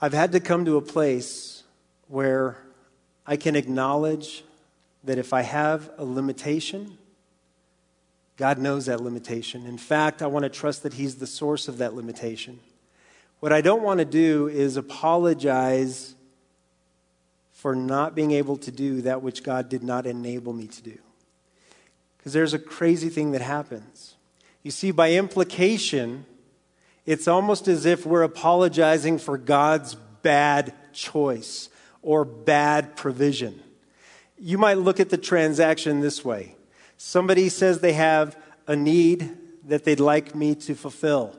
I've 0.00 0.12
had 0.12 0.32
to 0.32 0.40
come 0.40 0.64
to 0.64 0.76
a 0.76 0.82
place 0.82 1.64
where 2.08 2.58
I 3.26 3.36
can 3.36 3.56
acknowledge 3.56 4.44
that 5.02 5.18
if 5.18 5.32
I 5.32 5.42
have 5.42 5.90
a 5.98 6.04
limitation, 6.04 6.98
God 8.36 8.58
knows 8.58 8.86
that 8.86 9.00
limitation. 9.00 9.66
In 9.66 9.78
fact, 9.78 10.22
I 10.22 10.26
want 10.26 10.42
to 10.44 10.48
trust 10.48 10.82
that 10.82 10.94
He's 10.94 11.16
the 11.16 11.26
source 11.26 11.68
of 11.68 11.78
that 11.78 11.94
limitation. 11.94 12.60
What 13.40 13.52
I 13.52 13.60
don't 13.60 13.82
want 13.82 13.98
to 13.98 14.04
do 14.04 14.48
is 14.48 14.76
apologize 14.76 16.14
for 17.52 17.74
not 17.76 18.14
being 18.14 18.32
able 18.32 18.56
to 18.58 18.70
do 18.70 19.02
that 19.02 19.22
which 19.22 19.42
God 19.42 19.68
did 19.68 19.82
not 19.82 20.06
enable 20.06 20.52
me 20.52 20.66
to 20.66 20.82
do. 20.82 20.98
Because 22.18 22.32
there's 22.32 22.54
a 22.54 22.58
crazy 22.58 23.08
thing 23.08 23.32
that 23.32 23.40
happens. 23.40 24.16
You 24.62 24.70
see, 24.70 24.90
by 24.90 25.12
implication, 25.12 26.26
it's 27.06 27.28
almost 27.28 27.68
as 27.68 27.84
if 27.84 28.06
we're 28.06 28.22
apologizing 28.22 29.18
for 29.18 29.36
God's 29.38 29.94
bad 30.22 30.74
choice 30.92 31.68
or 32.02 32.24
bad 32.24 32.96
provision. 32.96 33.62
You 34.38 34.58
might 34.58 34.78
look 34.78 35.00
at 35.00 35.10
the 35.10 35.18
transaction 35.18 36.00
this 36.00 36.24
way 36.24 36.56
somebody 37.04 37.50
says 37.50 37.80
they 37.80 37.92
have 37.92 38.34
a 38.66 38.74
need 38.74 39.36
that 39.66 39.84
they'd 39.84 40.00
like 40.00 40.34
me 40.34 40.54
to 40.54 40.74
fulfill. 40.74 41.36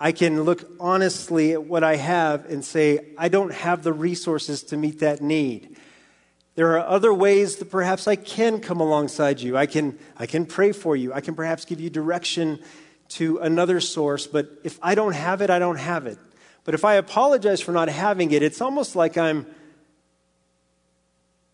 I 0.00 0.10
can 0.10 0.44
look 0.44 0.66
honestly 0.80 1.52
at 1.52 1.64
what 1.64 1.84
I 1.84 1.96
have 1.96 2.46
and 2.46 2.64
say, 2.64 3.08
I 3.18 3.28
don't 3.28 3.52
have 3.52 3.82
the 3.82 3.92
resources 3.92 4.62
to 4.64 4.76
meet 4.78 5.00
that 5.00 5.20
need. 5.20 5.76
There 6.54 6.78
are 6.78 6.86
other 6.86 7.12
ways 7.12 7.56
that 7.56 7.70
perhaps 7.70 8.08
I 8.08 8.16
can 8.16 8.58
come 8.58 8.80
alongside 8.80 9.42
you. 9.42 9.54
I 9.54 9.66
can, 9.66 9.98
I 10.16 10.24
can 10.24 10.46
pray 10.46 10.72
for 10.72 10.96
you. 10.96 11.12
I 11.12 11.20
can 11.20 11.34
perhaps 11.34 11.66
give 11.66 11.78
you 11.78 11.90
direction 11.90 12.58
to 13.08 13.36
another 13.38 13.80
source. 13.80 14.26
But 14.26 14.48
if 14.64 14.78
I 14.82 14.94
don't 14.94 15.14
have 15.14 15.42
it, 15.42 15.50
I 15.50 15.58
don't 15.58 15.76
have 15.76 16.06
it. 16.06 16.18
But 16.64 16.72
if 16.72 16.86
I 16.86 16.94
apologize 16.94 17.60
for 17.60 17.72
not 17.72 17.90
having 17.90 18.30
it, 18.30 18.42
it's 18.42 18.62
almost 18.62 18.96
like 18.96 19.18
I'm 19.18 19.46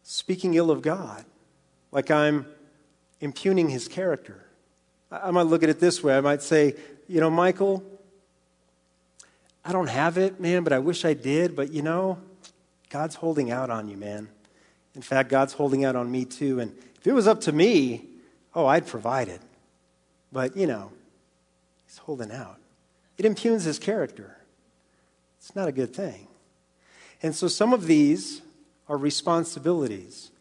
speaking 0.04 0.54
ill 0.54 0.70
of 0.70 0.80
God, 0.80 1.24
like 1.90 2.08
I'm 2.08 2.46
impugning 3.22 3.70
his 3.70 3.88
character. 3.88 4.44
I 5.10 5.30
might 5.30 5.46
look 5.46 5.62
at 5.62 5.70
it 5.70 5.80
this 5.80 6.02
way 6.02 6.14
I 6.14 6.20
might 6.20 6.42
say, 6.42 6.74
you 7.08 7.20
know, 7.20 7.30
Michael, 7.30 7.82
I 9.64 9.72
don't 9.72 9.88
have 9.88 10.18
it, 10.18 10.40
man, 10.40 10.64
but 10.64 10.72
I 10.74 10.78
wish 10.80 11.06
I 11.06 11.14
did. 11.14 11.56
But 11.56 11.72
you 11.72 11.80
know, 11.80 12.18
God's 12.90 13.14
holding 13.14 13.50
out 13.50 13.70
on 13.70 13.88
you, 13.88 13.96
man. 13.96 14.28
In 14.94 15.02
fact, 15.02 15.30
God's 15.30 15.54
holding 15.54 15.84
out 15.84 15.96
on 15.96 16.10
me 16.10 16.26
too. 16.26 16.60
And 16.60 16.76
if 17.00 17.06
it 17.06 17.12
was 17.12 17.26
up 17.26 17.40
to 17.42 17.52
me, 17.52 18.04
oh, 18.54 18.66
I'd 18.66 18.86
provide 18.86 19.28
it. 19.28 19.40
But, 20.30 20.56
you 20.56 20.66
know, 20.66 20.90
he's 21.86 21.98
holding 21.98 22.30
out. 22.30 22.58
It 23.16 23.24
impugns 23.24 23.64
his 23.64 23.78
character. 23.78 24.36
It's 25.38 25.54
not 25.54 25.68
a 25.68 25.72
good 25.72 25.94
thing. 25.94 26.26
And 27.22 27.34
so 27.34 27.48
some 27.48 27.72
of 27.72 27.86
these 27.86 28.42
are 28.88 28.96
responsibilities, 28.96 30.31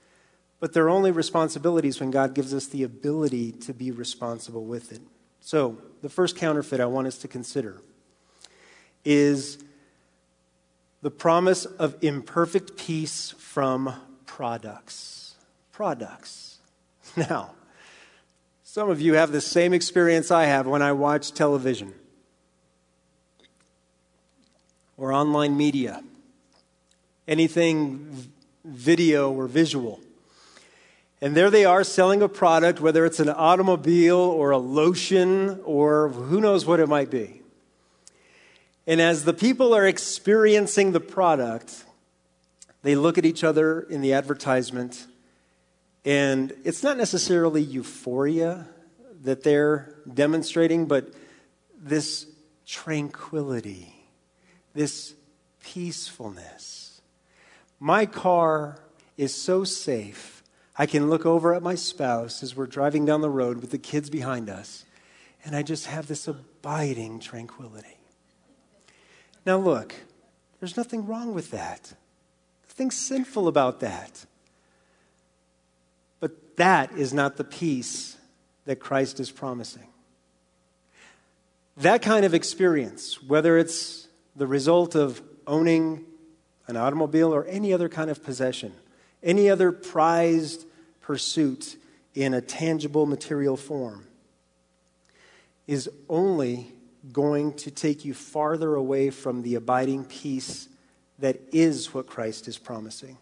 but 0.61 0.73
they're 0.73 0.89
only 0.89 1.11
responsibilities 1.11 1.99
when 1.99 2.11
God 2.11 2.35
gives 2.35 2.53
us 2.53 2.67
the 2.67 2.83
ability 2.83 3.51
to 3.51 3.73
be 3.73 3.91
responsible 3.91 4.63
with 4.63 4.93
it. 4.93 5.01
So, 5.41 5.79
the 6.03 6.09
first 6.09 6.37
counterfeit 6.37 6.79
I 6.79 6.85
want 6.85 7.07
us 7.07 7.17
to 7.17 7.27
consider 7.27 7.81
is 9.03 9.57
the 11.01 11.09
promise 11.09 11.65
of 11.65 11.95
imperfect 12.03 12.77
peace 12.77 13.33
from 13.39 13.93
products. 14.25 15.35
Products. 15.73 16.59
Now, 17.17 17.55
some 18.63 18.89
of 18.89 19.01
you 19.01 19.15
have 19.15 19.33
the 19.33 19.41
same 19.41 19.73
experience 19.73 20.31
I 20.31 20.45
have 20.45 20.65
when 20.65 20.81
I 20.81 20.93
watch 20.93 21.33
television 21.33 21.93
or 24.95 25.11
online 25.11 25.57
media, 25.57 26.01
anything 27.27 28.31
video 28.63 29.29
or 29.29 29.47
visual. 29.47 29.99
And 31.21 31.35
there 31.35 31.51
they 31.51 31.65
are 31.65 31.83
selling 31.83 32.21
a 32.21 32.27
product, 32.27 32.81
whether 32.81 33.05
it's 33.05 33.19
an 33.19 33.29
automobile 33.29 34.17
or 34.17 34.51
a 34.51 34.57
lotion 34.57 35.61
or 35.63 36.09
who 36.09 36.41
knows 36.41 36.65
what 36.65 36.79
it 36.79 36.87
might 36.87 37.11
be. 37.11 37.41
And 38.87 38.99
as 38.99 39.23
the 39.23 39.33
people 39.33 39.75
are 39.75 39.85
experiencing 39.85 40.91
the 40.91 40.99
product, 40.99 41.85
they 42.81 42.95
look 42.95 43.17
at 43.19 43.25
each 43.25 43.43
other 43.43 43.81
in 43.81 44.01
the 44.01 44.13
advertisement, 44.13 45.05
and 46.03 46.51
it's 46.63 46.81
not 46.81 46.97
necessarily 46.97 47.61
euphoria 47.61 48.67
that 49.21 49.43
they're 49.43 49.93
demonstrating, 50.11 50.87
but 50.87 51.13
this 51.79 52.25
tranquility 52.65 54.01
this 54.73 55.13
peacefulness. 55.63 57.01
My 57.79 58.05
car 58.05 58.79
is 59.17 59.33
so 59.33 59.63
safe. 59.63 60.40
I 60.77 60.85
can 60.85 61.09
look 61.09 61.25
over 61.25 61.53
at 61.53 61.61
my 61.61 61.75
spouse 61.75 62.41
as 62.43 62.55
we're 62.55 62.67
driving 62.67 63.05
down 63.05 63.21
the 63.21 63.29
road 63.29 63.59
with 63.61 63.71
the 63.71 63.77
kids 63.77 64.09
behind 64.09 64.49
us, 64.49 64.85
and 65.43 65.55
I 65.55 65.63
just 65.63 65.87
have 65.87 66.07
this 66.07 66.27
abiding 66.27 67.19
tranquility. 67.19 67.97
Now, 69.45 69.57
look, 69.57 69.93
there's 70.59 70.77
nothing 70.77 71.05
wrong 71.05 71.33
with 71.33 71.51
that, 71.51 71.93
nothing 72.69 72.91
sinful 72.91 73.47
about 73.47 73.79
that. 73.81 74.25
But 76.19 76.55
that 76.57 76.91
is 76.93 77.13
not 77.13 77.37
the 77.37 77.43
peace 77.43 78.17
that 78.65 78.79
Christ 78.79 79.19
is 79.19 79.31
promising. 79.31 79.87
That 81.77 82.01
kind 82.01 82.25
of 82.25 82.33
experience, 82.33 83.21
whether 83.23 83.57
it's 83.57 84.07
the 84.35 84.45
result 84.45 84.95
of 84.95 85.21
owning 85.47 86.05
an 86.67 86.77
automobile 86.77 87.33
or 87.33 87.45
any 87.45 87.73
other 87.73 87.89
kind 87.89 88.09
of 88.09 88.23
possession, 88.23 88.73
any 89.23 89.49
other 89.49 89.71
prized 89.71 90.65
pursuit 91.01 91.77
in 92.13 92.33
a 92.33 92.41
tangible 92.41 93.05
material 93.05 93.57
form, 93.57 94.05
is 95.67 95.89
only 96.09 96.71
going 97.11 97.53
to 97.53 97.71
take 97.71 98.05
you 98.05 98.13
farther 98.13 98.75
away 98.75 99.09
from 99.09 99.41
the 99.41 99.55
abiding 99.55 100.03
peace 100.05 100.67
that 101.19 101.39
is 101.51 101.93
what 101.93 102.07
Christ 102.07 102.47
is 102.47 102.57
promising. 102.57 103.17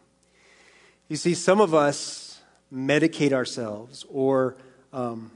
You 1.08 1.16
see, 1.16 1.34
some 1.34 1.62
of 1.62 1.74
us 1.74 2.42
medicate 2.74 3.34
ourselves 3.34 4.06
or 4.10 4.56
um, 4.94 5.32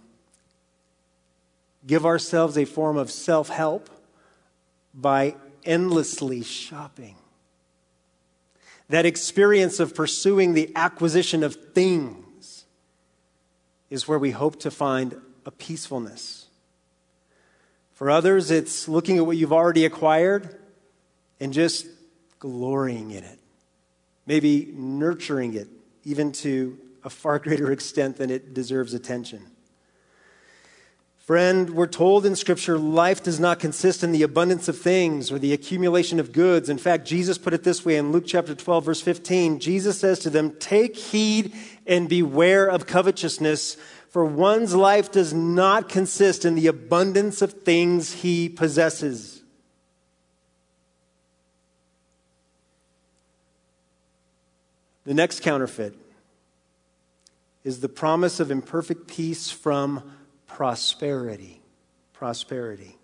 give 1.85 2.05
ourselves 2.05 2.57
a 2.57 2.65
form 2.65 2.97
of 2.97 3.11
self 3.11 3.49
help 3.49 3.89
by 4.93 5.35
endlessly 5.65 6.43
shopping. 6.43 7.15
That 8.93 9.07
experience 9.07 9.79
of 9.79 9.95
pursuing 9.95 10.53
the 10.53 10.71
acquisition 10.75 11.41
of 11.41 11.55
things 11.73 12.65
is 13.89 14.07
where 14.07 14.19
we 14.19 14.29
hope 14.29 14.59
to 14.59 14.69
find 14.69 15.19
a 15.47 15.49
peacefulness. 15.49 16.45
For 17.95 18.11
others, 18.11 18.51
it's 18.51 18.87
looking 18.87 19.17
at 19.17 19.25
what 19.25 19.35
you've 19.35 19.51
already 19.51 19.85
acquired 19.85 20.59
and 21.39 21.51
just 21.53 21.87
glorying 22.37 23.09
in 23.09 23.23
it, 23.23 23.39
maybe 24.27 24.71
nurturing 24.75 25.55
it 25.55 25.69
even 26.03 26.31
to 26.31 26.77
a 27.03 27.09
far 27.09 27.39
greater 27.43 27.71
extent 27.71 28.17
than 28.17 28.29
it 28.29 28.53
deserves 28.53 28.93
attention. 28.93 29.41
Friend, 31.23 31.69
we're 31.69 31.87
told 31.87 32.25
in 32.25 32.35
Scripture 32.35 32.77
life 32.77 33.23
does 33.23 33.39
not 33.39 33.57
consist 33.57 34.03
in 34.03 34.11
the 34.11 34.23
abundance 34.23 34.67
of 34.67 34.77
things 34.77 35.31
or 35.31 35.39
the 35.39 35.53
accumulation 35.53 36.19
of 36.19 36.33
goods. 36.33 36.67
In 36.67 36.77
fact, 36.77 37.07
Jesus 37.07 37.37
put 37.37 37.53
it 37.53 37.63
this 37.63 37.85
way 37.85 37.95
in 37.95 38.11
Luke 38.11 38.25
chapter 38.27 38.53
12, 38.53 38.83
verse 38.83 38.99
15. 38.99 39.61
Jesus 39.61 39.97
says 39.97 40.19
to 40.19 40.29
them, 40.29 40.53
Take 40.59 40.97
heed 40.97 41.53
and 41.87 42.09
beware 42.09 42.67
of 42.67 42.87
covetousness, 42.87 43.77
for 44.09 44.25
one's 44.25 44.75
life 44.75 45.13
does 45.13 45.33
not 45.33 45.87
consist 45.87 46.43
in 46.43 46.55
the 46.55 46.67
abundance 46.67 47.41
of 47.41 47.53
things 47.53 48.15
he 48.15 48.49
possesses. 48.49 49.43
The 55.05 55.13
next 55.13 55.39
counterfeit 55.39 55.95
is 57.63 57.79
the 57.79 57.87
promise 57.87 58.41
of 58.41 58.51
imperfect 58.51 59.07
peace 59.07 59.49
from 59.49 60.03
prosperity. 60.53 61.59
Prosperity. 62.13 62.95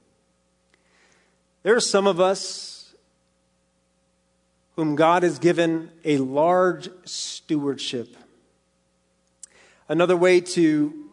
There 1.63 1.75
are 1.75 1.81
some 1.81 2.05
of 2.05 2.19
us 2.19 2.93
whom 4.75 4.95
God 4.95 5.23
has 5.23 5.39
given 5.39 5.91
a 6.05 6.17
large 6.17 6.89
stewardship. 7.05 8.15
Another 9.89 10.15
way 10.15 10.41
to 10.41 11.09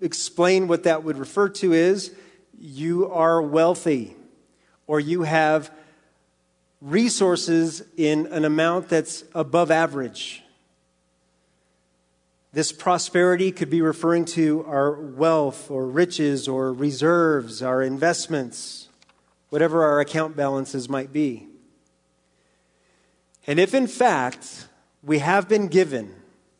explain 0.00 0.66
what 0.66 0.82
that 0.82 1.04
would 1.04 1.16
refer 1.16 1.48
to 1.48 1.72
is 1.72 2.12
you 2.58 3.08
are 3.08 3.40
wealthy 3.40 4.16
or 4.88 4.98
you 4.98 5.22
have 5.22 5.70
resources 6.82 7.82
in 7.96 8.26
an 8.26 8.44
amount 8.44 8.88
that's 8.88 9.22
above 9.36 9.70
average. 9.70 10.42
This 12.52 12.72
prosperity 12.72 13.52
could 13.52 13.70
be 13.70 13.80
referring 13.80 14.24
to 14.26 14.64
our 14.66 14.92
wealth 14.92 15.70
or 15.70 15.86
riches 15.86 16.48
or 16.48 16.72
reserves, 16.72 17.62
our 17.62 17.80
investments, 17.80 18.88
whatever 19.50 19.84
our 19.84 20.00
account 20.00 20.36
balances 20.36 20.88
might 20.88 21.12
be. 21.12 21.46
And 23.46 23.60
if 23.60 23.72
in 23.72 23.86
fact 23.86 24.66
we 25.02 25.20
have 25.20 25.48
been 25.48 25.68
given 25.68 26.12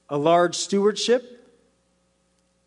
a 0.08 0.16
large 0.16 0.54
stewardship, 0.54 1.54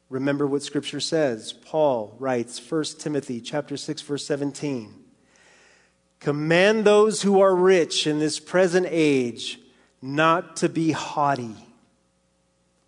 remember 0.10 0.46
what 0.46 0.62
scripture 0.62 1.00
says. 1.00 1.54
Paul 1.54 2.18
writes 2.20 2.60
1 2.70 2.84
Timothy 3.00 3.40
chapter 3.40 3.78
6 3.78 4.02
verse 4.02 4.26
17. 4.26 4.94
Command 6.20 6.84
those 6.84 7.22
who 7.22 7.40
are 7.40 7.56
rich 7.56 8.06
in 8.06 8.20
this 8.20 8.40
present 8.40 8.86
age 8.90 9.60
not 10.02 10.58
to 10.58 10.68
be 10.68 10.92
haughty 10.92 11.56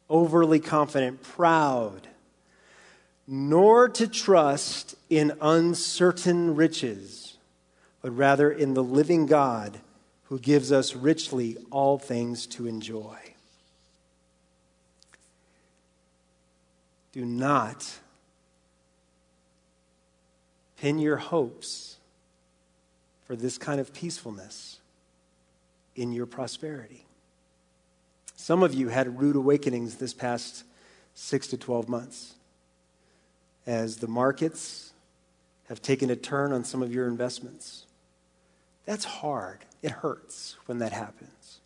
overly 0.09 0.59
confident, 0.59 1.23
proud, 1.23 2.07
nor 3.27 3.89
to 3.89 4.07
trust 4.07 4.95
in 5.09 5.33
uncertain 5.41 6.55
riches, 6.55 7.37
but 8.01 8.11
rather 8.11 8.51
in 8.51 8.73
the 8.73 8.83
living 8.83 9.25
God 9.25 9.79
who 10.25 10.39
gives 10.39 10.71
us 10.71 10.95
richly 10.95 11.57
all 11.71 11.97
things 11.97 12.45
to 12.47 12.67
enjoy. 12.67 13.17
Do 17.11 17.23
not 17.25 17.99
pin 20.77 20.99
your 20.99 21.17
hopes 21.17 21.95
for 23.25 23.35
this 23.35 23.57
kind 23.57 23.79
of 23.79 23.93
peacefulness 23.93 24.79
in 25.95 26.11
your 26.11 26.25
prosperity. 26.25 27.05
Some 28.45 28.61
of 28.61 28.75
you 28.75 28.89
had 28.89 29.19
rude 29.19 29.35
awakenings 29.35 29.95
this 29.95 30.13
past 30.13 30.65
six 31.15 31.47
to 31.47 31.57
12 31.57 31.89
months 31.89 32.35
as 33.65 33.97
the 33.97 34.07
markets 34.07 34.93
have 35.67 35.81
taken 35.81 36.11
a 36.11 36.15
turn 36.15 36.53
on 36.53 36.63
some 36.63 36.83
of 36.83 36.93
your 36.93 37.07
investments. 37.07 37.87
That's 38.85 39.03
hard. 39.03 39.65
It 39.81 39.89
hurts 39.89 40.57
when 40.67 40.77
that 40.77 40.91
happens. 40.91 41.59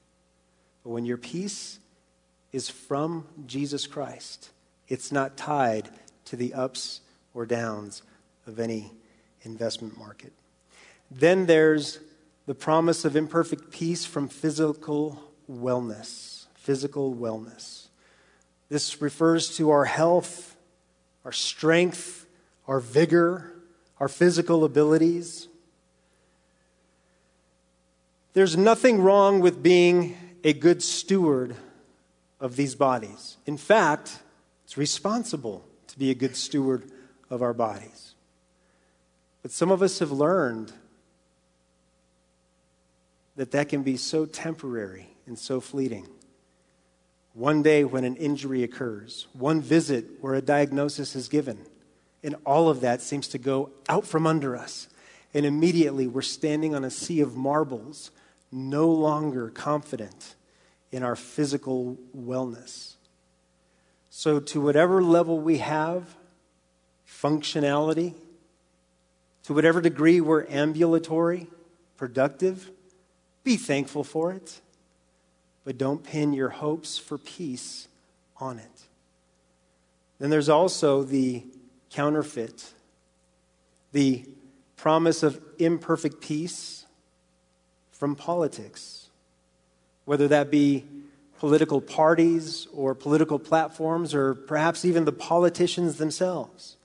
But 0.85 0.91
when 0.91 1.03
your 1.03 1.17
peace 1.17 1.79
is 2.53 2.69
from 2.69 3.27
Jesus 3.45 3.85
Christ, 3.85 4.51
it's 4.87 5.11
not 5.11 5.35
tied 5.35 5.89
to 6.23 6.37
the 6.37 6.53
ups 6.53 7.01
or 7.33 7.45
downs 7.45 8.03
of 8.47 8.57
any 8.57 8.93
investment 9.41 9.97
market. 9.97 10.31
Then 11.11 11.45
there's 11.45 11.99
the 12.45 12.55
promise 12.55 13.03
of 13.03 13.17
imperfect 13.17 13.69
peace 13.69 14.05
from 14.05 14.29
physical 14.29 15.21
wellness. 15.51 16.38
Physical 16.69 17.15
wellness. 17.15 17.87
This 18.69 19.01
refers 19.01 19.57
to 19.57 19.71
our 19.71 19.85
health, 19.85 20.55
our 21.25 21.31
strength, 21.31 22.27
our 22.67 22.79
vigor, 22.79 23.55
our 23.99 24.07
physical 24.07 24.63
abilities. 24.63 25.47
There's 28.33 28.55
nothing 28.55 29.01
wrong 29.01 29.39
with 29.39 29.63
being 29.63 30.15
a 30.43 30.53
good 30.53 30.83
steward 30.83 31.55
of 32.39 32.55
these 32.55 32.75
bodies. 32.75 33.37
In 33.47 33.57
fact, 33.57 34.19
it's 34.63 34.77
responsible 34.77 35.65
to 35.87 35.97
be 35.97 36.11
a 36.11 36.13
good 36.13 36.35
steward 36.35 36.91
of 37.31 37.41
our 37.41 37.55
bodies. 37.55 38.13
But 39.41 39.49
some 39.49 39.71
of 39.71 39.81
us 39.81 39.97
have 39.97 40.11
learned 40.11 40.71
that 43.37 43.49
that 43.49 43.69
can 43.69 43.81
be 43.81 43.97
so 43.97 44.27
temporary 44.27 45.07
and 45.25 45.39
so 45.39 45.59
fleeting. 45.59 46.05
One 47.33 47.61
day 47.61 47.83
when 47.83 48.03
an 48.03 48.15
injury 48.15 48.63
occurs, 48.63 49.27
one 49.33 49.61
visit 49.61 50.05
where 50.21 50.33
a 50.33 50.41
diagnosis 50.41 51.15
is 51.15 51.27
given, 51.27 51.59
and 52.23 52.35
all 52.45 52.69
of 52.69 52.81
that 52.81 53.01
seems 53.01 53.27
to 53.29 53.37
go 53.37 53.69
out 53.87 54.05
from 54.05 54.27
under 54.27 54.55
us. 54.55 54.87
And 55.33 55.45
immediately 55.45 56.07
we're 56.07 56.21
standing 56.21 56.73
on 56.73 56.83
a 56.83 56.89
sea 56.89 57.21
of 57.21 57.35
marbles, 57.35 58.11
no 58.51 58.89
longer 58.89 59.49
confident 59.49 60.35
in 60.91 61.03
our 61.03 61.15
physical 61.15 61.97
wellness. 62.17 62.95
So, 64.09 64.39
to 64.39 64.59
whatever 64.59 65.03
level 65.03 65.39
we 65.39 65.59
have, 65.59 66.15
functionality, 67.07 68.15
to 69.43 69.53
whatever 69.53 69.81
degree 69.81 70.19
we're 70.19 70.47
ambulatory, 70.47 71.47
productive, 71.95 72.71
be 73.43 73.55
thankful 73.55 74.03
for 74.03 74.31
it. 74.31 74.61
But 75.69 75.77
don't 75.77 76.03
pin 76.03 76.33
your 76.33 76.49
hopes 76.49 76.97
for 76.97 77.19
peace 77.19 77.89
on 78.37 78.57
it. 78.57 78.87
Then 80.17 80.31
there's 80.31 80.49
also 80.49 81.03
the 81.03 81.43
counterfeit, 81.91 82.73
the 83.91 84.25
promise 84.77 85.21
of 85.21 85.39
imperfect 85.59 86.21
peace 86.21 86.87
from 87.91 88.15
politics, 88.15 89.09
whether 90.05 90.27
that 90.29 90.49
be 90.49 90.85
political 91.37 91.81
parties 91.81 92.67
or 92.73 92.95
political 92.95 93.37
platforms 93.37 94.15
or 94.15 94.33
perhaps 94.33 94.83
even 94.83 95.05
the 95.05 95.11
politicians 95.11 95.97
themselves. 95.97 96.77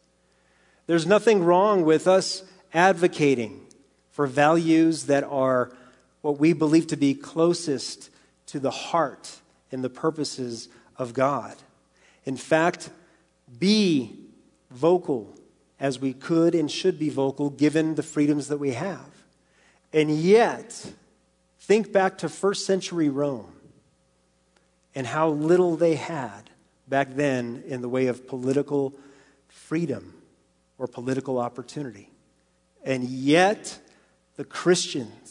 There's 0.86 1.06
nothing 1.06 1.42
wrong 1.42 1.86
with 1.86 2.06
us 2.06 2.42
advocating 2.74 3.62
for 4.10 4.26
values 4.26 5.04
that 5.06 5.24
are 5.24 5.72
what 6.20 6.38
we 6.38 6.52
believe 6.52 6.88
to 6.88 6.98
be 6.98 7.14
closest 7.14 8.10
to 8.54 8.60
the 8.60 8.70
heart 8.70 9.40
and 9.72 9.82
the 9.82 9.90
purposes 9.90 10.68
of 10.96 11.12
God. 11.12 11.56
In 12.24 12.36
fact, 12.36 12.88
be 13.58 14.16
vocal 14.70 15.34
as 15.80 15.98
we 15.98 16.12
could 16.12 16.54
and 16.54 16.70
should 16.70 16.96
be 16.96 17.10
vocal 17.10 17.50
given 17.50 17.96
the 17.96 18.02
freedoms 18.04 18.46
that 18.46 18.58
we 18.58 18.70
have. 18.70 19.10
And 19.92 20.08
yet, 20.08 20.92
think 21.58 21.92
back 21.92 22.16
to 22.18 22.28
first 22.28 22.64
century 22.64 23.08
Rome 23.08 23.52
and 24.94 25.08
how 25.08 25.30
little 25.30 25.74
they 25.74 25.96
had 25.96 26.48
back 26.86 27.16
then 27.16 27.64
in 27.66 27.82
the 27.82 27.88
way 27.88 28.06
of 28.06 28.28
political 28.28 28.94
freedom 29.48 30.14
or 30.78 30.86
political 30.86 31.40
opportunity. 31.40 32.08
And 32.84 33.02
yet, 33.02 33.80
the 34.36 34.44
Christians, 34.44 35.23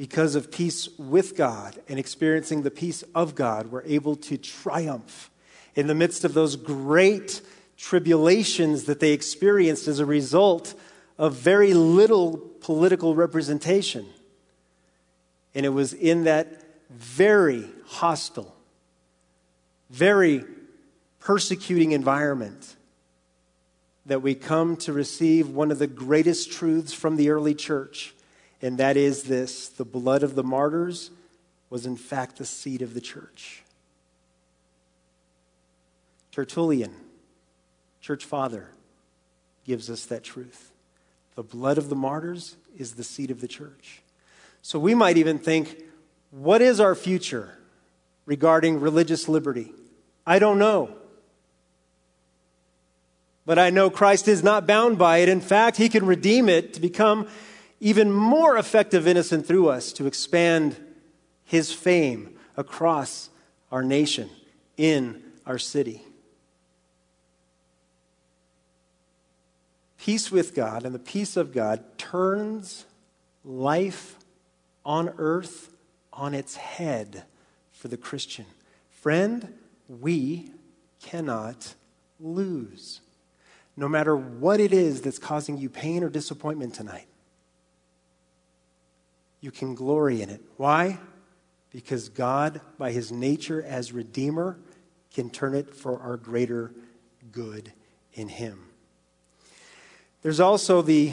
because 0.00 0.34
of 0.34 0.50
peace 0.50 0.88
with 0.98 1.36
God 1.36 1.78
and 1.86 1.98
experiencing 1.98 2.62
the 2.62 2.70
peace 2.70 3.04
of 3.14 3.34
God, 3.34 3.70
were 3.70 3.84
able 3.86 4.16
to 4.16 4.38
triumph 4.38 5.30
in 5.74 5.88
the 5.88 5.94
midst 5.94 6.24
of 6.24 6.32
those 6.32 6.56
great 6.56 7.42
tribulations 7.76 8.84
that 8.84 8.98
they 8.98 9.12
experienced 9.12 9.86
as 9.88 9.98
a 9.98 10.06
result 10.06 10.72
of 11.18 11.34
very 11.34 11.74
little 11.74 12.38
political 12.62 13.14
representation. 13.14 14.06
And 15.54 15.66
it 15.66 15.68
was 15.68 15.92
in 15.92 16.24
that 16.24 16.64
very 16.88 17.68
hostile, 17.84 18.56
very 19.90 20.46
persecuting 21.18 21.92
environment 21.92 22.74
that 24.06 24.22
we 24.22 24.34
come 24.34 24.78
to 24.78 24.94
receive 24.94 25.50
one 25.50 25.70
of 25.70 25.78
the 25.78 25.86
greatest 25.86 26.50
truths 26.50 26.94
from 26.94 27.16
the 27.16 27.28
early 27.28 27.54
church, 27.54 28.14
and 28.62 28.78
that 28.78 28.96
is 28.96 29.24
this 29.24 29.68
the 29.68 29.84
blood 29.84 30.22
of 30.22 30.34
the 30.34 30.42
martyrs 30.42 31.10
was 31.70 31.86
in 31.86 31.96
fact 31.96 32.36
the 32.36 32.44
seed 32.44 32.82
of 32.82 32.94
the 32.94 33.00
church. 33.00 33.62
Tertullian, 36.32 36.94
church 38.00 38.24
father, 38.24 38.68
gives 39.64 39.90
us 39.90 40.04
that 40.06 40.24
truth. 40.24 40.72
The 41.34 41.42
blood 41.42 41.78
of 41.78 41.88
the 41.88 41.96
martyrs 41.96 42.56
is 42.76 42.94
the 42.94 43.04
seed 43.04 43.30
of 43.30 43.40
the 43.40 43.48
church. 43.48 44.02
So 44.62 44.78
we 44.78 44.94
might 44.94 45.16
even 45.16 45.38
think, 45.38 45.82
what 46.30 46.60
is 46.60 46.80
our 46.80 46.94
future 46.94 47.58
regarding 48.26 48.80
religious 48.80 49.28
liberty? 49.28 49.72
I 50.26 50.38
don't 50.38 50.58
know. 50.58 50.94
But 53.46 53.58
I 53.58 53.70
know 53.70 53.90
Christ 53.90 54.28
is 54.28 54.44
not 54.44 54.66
bound 54.66 54.98
by 54.98 55.18
it. 55.18 55.28
In 55.28 55.40
fact, 55.40 55.76
he 55.76 55.88
can 55.88 56.06
redeem 56.06 56.48
it 56.48 56.74
to 56.74 56.80
become 56.80 57.26
even 57.80 58.12
more 58.12 58.58
effective 58.58 59.08
innocent 59.08 59.46
through 59.46 59.68
us 59.68 59.92
to 59.94 60.06
expand 60.06 60.76
his 61.44 61.72
fame 61.72 62.36
across 62.56 63.30
our 63.72 63.82
nation, 63.82 64.28
in 64.76 65.22
our 65.46 65.58
city. 65.58 66.02
Peace 69.98 70.30
with 70.30 70.54
God 70.54 70.84
and 70.84 70.94
the 70.94 70.98
peace 70.98 71.36
of 71.36 71.52
God 71.52 71.84
turns 71.98 72.86
life 73.44 74.16
on 74.84 75.12
earth 75.18 75.72
on 76.12 76.34
its 76.34 76.56
head 76.56 77.24
for 77.72 77.88
the 77.88 77.96
Christian. 77.96 78.46
Friend, 78.90 79.54
we 79.88 80.50
cannot 81.02 81.74
lose 82.18 83.00
no 83.76 83.88
matter 83.88 84.16
what 84.16 84.60
it 84.60 84.72
is 84.72 85.02
that's 85.02 85.18
causing 85.18 85.56
you 85.56 85.68
pain 85.68 86.02
or 86.02 86.08
disappointment 86.08 86.74
tonight. 86.74 87.06
You 89.40 89.50
can 89.50 89.74
glory 89.74 90.22
in 90.22 90.30
it. 90.30 90.42
Why? 90.56 90.98
Because 91.70 92.08
God, 92.08 92.60
by 92.78 92.92
his 92.92 93.10
nature 93.10 93.62
as 93.62 93.92
Redeemer, 93.92 94.58
can 95.14 95.30
turn 95.30 95.54
it 95.54 95.74
for 95.74 95.98
our 96.00 96.16
greater 96.16 96.72
good 97.32 97.72
in 98.12 98.28
him. 98.28 98.66
There's 100.22 100.40
also 100.40 100.82
the 100.82 101.12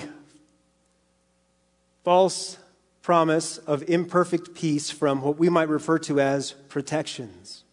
false 2.03 2.57
promise 3.01 3.57
of 3.59 3.83
imperfect 3.89 4.53
peace 4.53 4.89
from 4.89 5.21
what 5.21 5.37
we 5.37 5.47
might 5.47 5.69
refer 5.69 5.97
to 5.99 6.19
as 6.19 6.51
protections. 6.51 7.63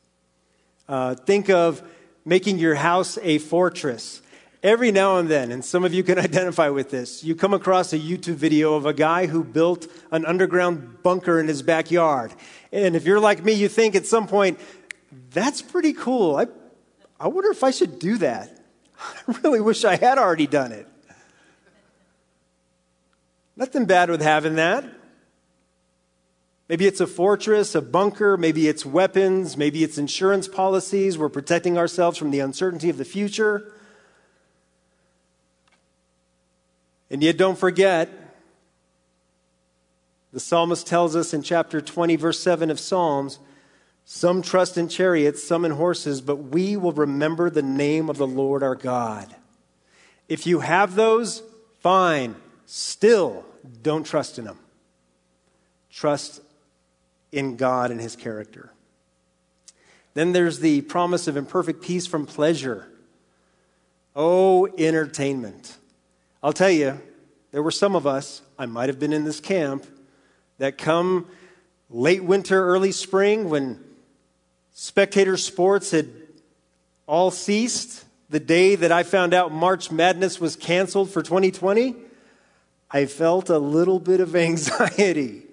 Uh, 0.89 1.15
think 1.15 1.51
of 1.51 1.83
making 2.25 2.59
your 2.59 2.77
house 2.77 3.19
a 3.23 3.39
fortress. 3.39 4.23
Every 4.65 4.91
now 4.91 5.19
and 5.19 5.29
then, 5.29 5.53
and 5.53 5.63
some 5.63 5.85
of 5.85 5.93
you 5.93 6.03
can 6.03 6.19
identify 6.31 6.71
with 6.71 6.91
this, 6.91 7.23
you 7.23 7.37
come 7.37 7.53
across 7.53 7.93
a 7.93 7.99
YouTube 7.99 8.37
video 8.37 8.75
of 8.75 8.87
a 8.87 8.95
guy 8.95 9.27
who 9.27 9.45
built 9.45 9.87
an 10.11 10.25
underground 10.25 11.03
bunker 11.03 11.39
in 11.39 11.49
his 11.49 11.61
backyard. 11.61 12.33
And 12.73 12.97
if 12.97 13.05
you're 13.05 13.21
like 13.21 13.45
me, 13.45 13.53
you 13.53 13.69
think 13.69 13.95
at 13.95 14.07
some 14.07 14.27
point, 14.27 14.59
that's 15.31 15.61
pretty 15.61 15.93
cool. 15.93 16.37
I, 16.37 16.47
I 17.21 17.29
wonder 17.29 17.51
if 17.51 17.63
I 17.63 17.73
should 17.73 17.99
do 17.99 18.17
that. 18.19 18.59
I 19.29 19.37
really 19.43 19.61
wish 19.61 19.85
I 19.85 19.97
had 19.97 20.17
already 20.17 20.47
done 20.47 20.73
it. 20.73 20.89
Nothing 23.55 23.85
bad 23.85 24.09
with 24.09 24.23
having 24.23 24.55
that. 24.55 24.87
Maybe 26.71 26.87
it's 26.87 27.01
a 27.01 27.07
fortress, 27.07 27.75
a 27.75 27.83
bunker, 27.83 28.39
maybe 28.39 28.67
it's 28.67 28.87
weapons, 28.87 29.59
maybe 29.59 29.85
it's 29.85 29.99
insurance 29.99 30.49
policies. 30.49 31.19
We're 31.19 31.29
protecting 31.29 31.77
ourselves 31.77 32.17
from 32.17 32.31
the 32.31 32.41
uncertainty 32.41 32.89
of 32.89 32.97
the 32.97 33.05
future. 33.05 33.71
And 37.15 37.23
yet, 37.23 37.37
don't 37.37 37.57
forget, 37.57 38.11
the 40.33 40.41
psalmist 40.41 40.85
tells 40.89 41.15
us 41.15 41.33
in 41.33 41.45
chapter 41.45 41.81
20, 41.81 42.17
verse 42.17 42.41
7 42.41 42.73
of 42.73 42.81
Psalms, 42.81 43.39
Some 44.05 44.43
trust 44.43 44.77
in 44.77 44.89
chariots, 44.89 45.41
some 45.41 45.65
in 45.65 45.71
horses, 45.71 46.21
but 46.21 46.39
we 46.39 46.77
will 46.77 46.91
remember 46.91 47.51
the 47.51 47.63
name 47.63 48.11
of 48.11 48.17
the 48.17 48.27
Lord 48.27 48.65
our 48.65 48.75
God. 48.75 49.33
If 50.29 50.45
you 50.45 50.59
have 50.59 50.97
those, 50.97 51.45
fine. 51.79 52.35
Still, 52.67 53.45
don't 53.81 54.03
trust 54.03 54.41
in 54.41 54.47
them. 54.47 54.59
Trust 55.93 56.41
in 57.31 57.55
God 57.55 57.93
and 57.93 58.01
His 58.01 58.17
character. 58.17 58.73
Then 60.15 60.33
there's 60.33 60.59
the 60.59 60.81
promise 60.81 61.29
of 61.29 61.37
imperfect 61.37 61.81
peace 61.81 62.09
from 62.09 62.27
pleasure. 62.27 62.89
Oh, 64.17 64.67
entertainment. 64.77 65.77
I'll 66.45 66.53
tell 66.53 66.71
you, 66.71 67.01
there 67.53 67.63
were 67.63 67.71
some 67.71 67.97
of 67.97 68.07
us, 68.07 68.43
I 68.59 68.67
might 68.67 68.91
have 68.91 68.99
been 68.99 69.15
in 69.15 69.25
this 69.25 69.41
camp, 69.41 69.87
that 70.59 70.77
come 70.77 71.27
late 71.89 72.23
winter, 72.23 72.63
early 72.69 72.93
spring, 72.93 73.49
when 73.49 73.83
spectator 74.75 75.39
sports 75.39 75.91
had 75.93 76.11
all 77.07 77.31
ceased, 77.31 78.05
the 78.29 78.41
day 78.41 78.75
that 78.75 78.93
I 78.93 79.05
found 79.05 79.33
out 79.33 79.53
March 79.53 79.91
Madness 79.91 80.39
was 80.39 80.55
canceled 80.55 81.09
for 81.09 81.23
2020, 81.23 81.97
I 82.91 83.07
felt 83.07 83.49
a 83.49 83.59
little 83.59 83.99
bit 83.99 84.21
of 84.21 84.37
anxiety 84.37 85.45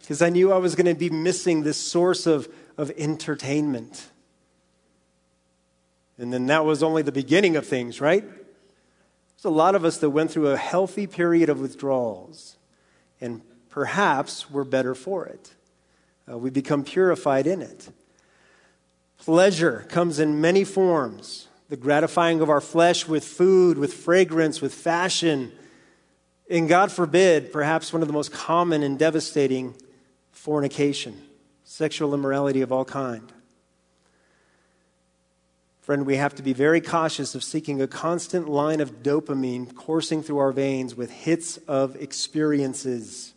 because 0.00 0.22
I 0.22 0.28
knew 0.28 0.52
I 0.52 0.58
was 0.58 0.74
going 0.74 0.86
to 0.86 0.94
be 0.96 1.08
missing 1.08 1.62
this 1.62 1.76
source 1.76 2.26
of, 2.26 2.48
of 2.76 2.90
entertainment. 2.96 4.08
And 6.18 6.32
then 6.32 6.46
that 6.46 6.64
was 6.64 6.82
only 6.82 7.02
the 7.02 7.12
beginning 7.12 7.54
of 7.54 7.64
things, 7.64 8.00
right? 8.00 8.24
There's 9.40 9.54
a 9.54 9.56
lot 9.56 9.74
of 9.74 9.86
us 9.86 9.96
that 9.98 10.10
went 10.10 10.30
through 10.30 10.48
a 10.48 10.56
healthy 10.58 11.06
period 11.06 11.48
of 11.48 11.60
withdrawals, 11.60 12.58
and 13.22 13.40
perhaps 13.70 14.50
we're 14.50 14.64
better 14.64 14.94
for 14.94 15.24
it. 15.24 15.54
Uh, 16.30 16.36
we 16.36 16.50
become 16.50 16.84
purified 16.84 17.46
in 17.46 17.62
it. 17.62 17.88
Pleasure 19.16 19.86
comes 19.88 20.18
in 20.18 20.42
many 20.42 20.62
forms 20.62 21.48
the 21.70 21.76
gratifying 21.78 22.42
of 22.42 22.50
our 22.50 22.60
flesh 22.60 23.08
with 23.08 23.24
food, 23.24 23.78
with 23.78 23.94
fragrance, 23.94 24.60
with 24.60 24.74
fashion. 24.74 25.52
And 26.50 26.68
God 26.68 26.92
forbid, 26.92 27.50
perhaps 27.50 27.94
one 27.94 28.02
of 28.02 28.08
the 28.08 28.12
most 28.12 28.32
common 28.32 28.82
and 28.82 28.98
devastating 28.98 29.74
fornication, 30.32 31.16
sexual 31.64 32.12
immorality 32.12 32.60
of 32.60 32.72
all 32.72 32.84
kind. 32.84 33.32
Friend, 35.80 36.04
we 36.04 36.16
have 36.16 36.34
to 36.34 36.42
be 36.42 36.52
very 36.52 36.80
cautious 36.80 37.34
of 37.34 37.42
seeking 37.42 37.80
a 37.80 37.86
constant 37.86 38.48
line 38.48 38.80
of 38.80 39.02
dopamine 39.02 39.74
coursing 39.74 40.22
through 40.22 40.38
our 40.38 40.52
veins 40.52 40.94
with 40.94 41.10
hits 41.10 41.56
of 41.66 41.96
experiences, 41.96 43.32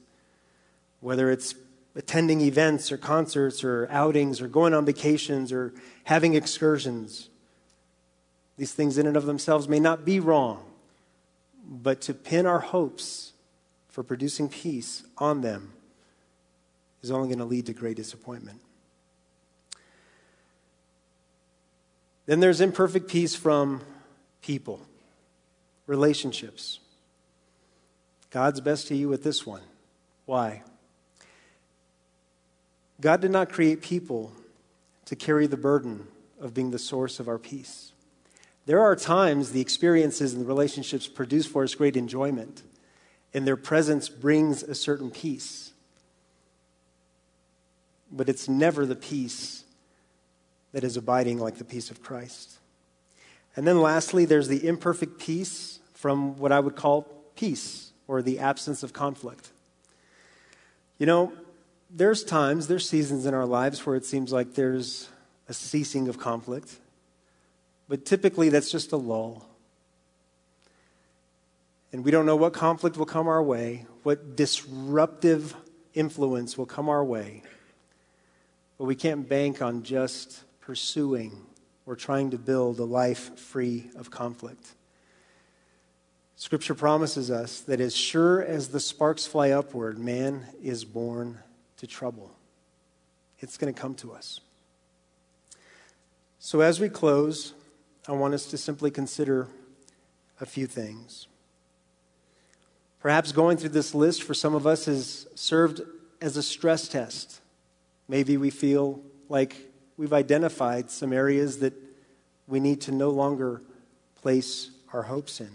whether 0.99 1.31
it's 1.31 1.55
attending 1.95 2.41
events 2.41 2.91
or 2.91 2.97
concerts 2.97 3.63
or 3.63 3.87
outings 3.89 4.41
or 4.41 4.47
going 4.47 4.73
on 4.73 4.85
vacations 4.85 5.51
or 5.51 5.73
having 6.03 6.33
excursions. 6.33 7.29
These 8.57 8.73
things, 8.73 8.97
in 8.97 9.07
and 9.07 9.15
of 9.15 9.25
themselves, 9.25 9.67
may 9.69 9.79
not 9.79 10.03
be 10.03 10.19
wrong, 10.19 10.65
but 11.65 12.01
to 12.01 12.13
pin 12.13 12.45
our 12.45 12.59
hopes 12.59 13.33
for 13.87 14.03
producing 14.03 14.49
peace 14.49 15.03
on 15.17 15.41
them 15.41 15.73
is 17.01 17.09
only 17.09 17.27
going 17.27 17.39
to 17.39 17.45
lead 17.45 17.67
to 17.67 17.73
great 17.73 17.95
disappointment. 17.95 18.59
Then 22.25 22.39
there's 22.39 22.61
imperfect 22.61 23.09
peace 23.09 23.35
from 23.35 23.81
people, 24.41 24.81
relationships. 25.87 26.79
God's 28.29 28.61
best 28.61 28.87
to 28.87 28.95
you 28.95 29.09
with 29.09 29.23
this 29.23 29.45
one. 29.45 29.61
Why? 30.25 30.63
God 33.01 33.19
did 33.19 33.31
not 33.31 33.51
create 33.51 33.81
people 33.81 34.31
to 35.05 35.15
carry 35.15 35.47
the 35.47 35.57
burden 35.57 36.07
of 36.39 36.53
being 36.53 36.71
the 36.71 36.79
source 36.79 37.19
of 37.19 37.27
our 37.27 37.37
peace. 37.37 37.91
There 38.65 38.79
are 38.79 38.95
times 38.95 39.51
the 39.51 39.61
experiences 39.61 40.33
and 40.33 40.41
the 40.41 40.47
relationships 40.47 41.07
produce 41.07 41.45
for 41.45 41.63
us 41.63 41.75
great 41.75 41.97
enjoyment, 41.97 42.63
and 43.33 43.45
their 43.45 43.57
presence 43.57 44.07
brings 44.07 44.63
a 44.63 44.73
certain 44.73 45.11
peace. 45.11 45.73
But 48.09 48.29
it's 48.29 48.47
never 48.47 48.85
the 48.85 48.95
peace 48.95 49.62
that 50.73 50.83
is 50.83 50.97
abiding 50.97 51.39
like 51.39 51.57
the 51.57 51.63
peace 51.63 51.89
of 51.89 52.03
Christ. 52.03 52.57
And 53.55 53.65
then 53.65 53.81
lastly, 53.81 54.25
there's 54.25 54.47
the 54.47 54.67
imperfect 54.67 55.19
peace 55.19 55.79
from 55.93 56.37
what 56.37 56.51
I 56.51 56.59
would 56.59 56.75
call 56.75 57.03
peace 57.35 57.91
or 58.07 58.21
the 58.21 58.39
absence 58.39 58.83
of 58.83 58.91
conflict. 58.91 59.49
You 60.97 61.05
know, 61.05 61.33
there's 61.89 62.23
times, 62.23 62.67
there's 62.67 62.89
seasons 62.89 63.25
in 63.25 63.33
our 63.33 63.45
lives 63.45 63.85
where 63.85 63.95
it 63.95 64.05
seems 64.05 64.33
like 64.33 64.55
there's 64.55 65.09
a 65.47 65.53
ceasing 65.53 66.07
of 66.07 66.17
conflict, 66.17 66.77
but 67.87 68.05
typically 68.05 68.49
that's 68.49 68.71
just 68.71 68.91
a 68.91 68.97
lull. 68.97 69.45
And 71.91 72.03
we 72.03 72.09
don't 72.09 72.25
know 72.25 72.35
what 72.35 72.53
conflict 72.53 72.97
will 72.97 73.05
come 73.05 73.27
our 73.27 73.43
way, 73.43 73.85
what 74.01 74.35
disruptive 74.35 75.55
influence 75.93 76.57
will 76.57 76.65
come 76.65 76.89
our 76.89 77.05
way. 77.05 77.43
But 78.79 78.85
we 78.85 78.95
can't 78.95 79.29
bank 79.29 79.61
on 79.61 79.83
just 79.83 80.43
pursuing 80.65 81.45
or 81.85 81.95
trying 81.95 82.31
to 82.31 82.37
build 82.37 82.79
a 82.79 82.85
life 82.85 83.37
free 83.37 83.89
of 83.95 84.09
conflict. 84.09 84.75
Scripture 86.35 86.73
promises 86.73 87.29
us 87.29 87.59
that 87.61 87.79
as 87.79 87.95
sure 87.95 88.41
as 88.41 88.69
the 88.69 88.79
sparks 88.79 89.25
fly 89.25 89.51
upward, 89.51 89.97
man 89.97 90.45
is 90.61 90.85
born 90.85 91.39
to 91.77 91.87
trouble. 91.87 92.31
It's 93.39 93.57
going 93.57 93.73
to 93.73 93.79
come 93.79 93.93
to 93.95 94.13
us. 94.13 94.39
So, 96.39 96.61
as 96.61 96.79
we 96.79 96.89
close, 96.89 97.53
I 98.07 98.13
want 98.13 98.33
us 98.33 98.45
to 98.47 98.57
simply 98.57 98.91
consider 98.91 99.47
a 100.41 100.45
few 100.45 100.67
things. 100.67 101.27
Perhaps 102.99 103.31
going 103.31 103.57
through 103.57 103.69
this 103.69 103.93
list 103.93 104.23
for 104.23 104.33
some 104.33 104.55
of 104.55 104.65
us 104.65 104.85
has 104.85 105.27
served 105.35 105.81
as 106.21 106.37
a 106.37 106.43
stress 106.43 106.87
test. 106.87 107.41
Maybe 108.07 108.37
we 108.37 108.49
feel 108.49 109.01
like 109.29 109.72
we've 109.97 110.13
identified 110.13 110.89
some 110.89 111.13
areas 111.13 111.59
that 111.59 111.73
we 112.47 112.59
need 112.59 112.81
to 112.81 112.91
no 112.91 113.09
longer 113.09 113.61
place 114.21 114.71
our 114.91 115.03
hopes 115.03 115.39
in. 115.39 115.51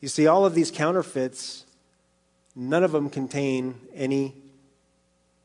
You 0.00 0.08
see, 0.08 0.26
all 0.26 0.44
of 0.44 0.54
these 0.54 0.70
counterfeits, 0.70 1.64
none 2.56 2.82
of 2.82 2.92
them 2.92 3.08
contain 3.08 3.74
any 3.94 4.34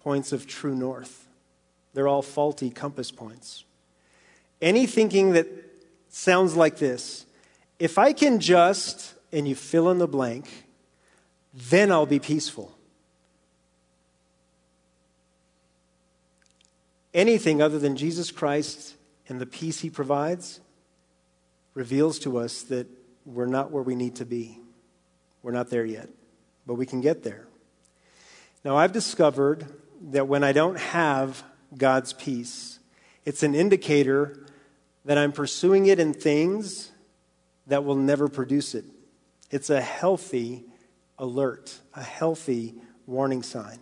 points 0.01 0.31
of 0.31 0.47
true 0.47 0.75
north. 0.75 1.27
They're 1.93 2.07
all 2.07 2.21
faulty 2.21 2.69
compass 2.69 3.11
points. 3.11 3.65
Any 4.61 4.85
thinking 4.85 5.33
that 5.33 5.47
sounds 6.09 6.55
like 6.55 6.77
this 6.77 7.25
if 7.79 7.97
I 7.97 8.13
can 8.13 8.39
just, 8.39 9.13
and 9.31 9.47
you 9.47 9.55
fill 9.55 9.91
in 9.91 9.99
the 9.99 10.07
blank, 10.07 10.47
then 11.53 11.91
I'll 11.91 12.05
be 12.05 12.19
peaceful. 12.19 12.76
Anything 17.17 17.63
other 17.63 17.79
than 17.79 17.95
Jesus 17.95 18.29
Christ 18.29 18.93
and 19.27 19.41
the 19.41 19.47
peace 19.47 19.79
he 19.79 19.89
provides 19.89 20.59
reveals 21.73 22.19
to 22.19 22.37
us 22.37 22.61
that 22.63 22.85
we're 23.25 23.47
not 23.47 23.71
where 23.71 23.81
we 23.81 23.95
need 23.95 24.17
to 24.17 24.25
be. 24.25 24.59
We're 25.41 25.51
not 25.51 25.71
there 25.71 25.83
yet, 25.83 26.09
but 26.67 26.75
we 26.75 26.85
can 26.85 27.01
get 27.01 27.23
there. 27.23 27.47
Now, 28.63 28.77
I've 28.77 28.91
discovered 28.91 29.65
that 30.11 30.27
when 30.27 30.43
I 30.43 30.51
don't 30.51 30.77
have 30.77 31.43
God's 31.75 32.13
peace, 32.13 32.77
it's 33.25 33.41
an 33.41 33.55
indicator 33.55 34.45
that 35.03 35.17
I'm 35.17 35.31
pursuing 35.31 35.87
it 35.87 35.99
in 35.99 36.13
things 36.13 36.91
that 37.65 37.83
will 37.83 37.95
never 37.95 38.27
produce 38.27 38.75
it. 38.75 38.85
It's 39.49 39.71
a 39.71 39.81
healthy 39.81 40.65
alert, 41.17 41.79
a 41.95 42.03
healthy 42.03 42.75
warning 43.07 43.41
sign. 43.41 43.79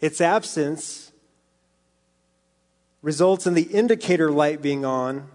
Its 0.00 0.20
absence 0.20 1.10
results 3.04 3.46
in 3.46 3.52
the 3.52 3.64
indicator 3.64 4.32
light 4.32 4.62
being 4.62 4.82
on 4.82 5.28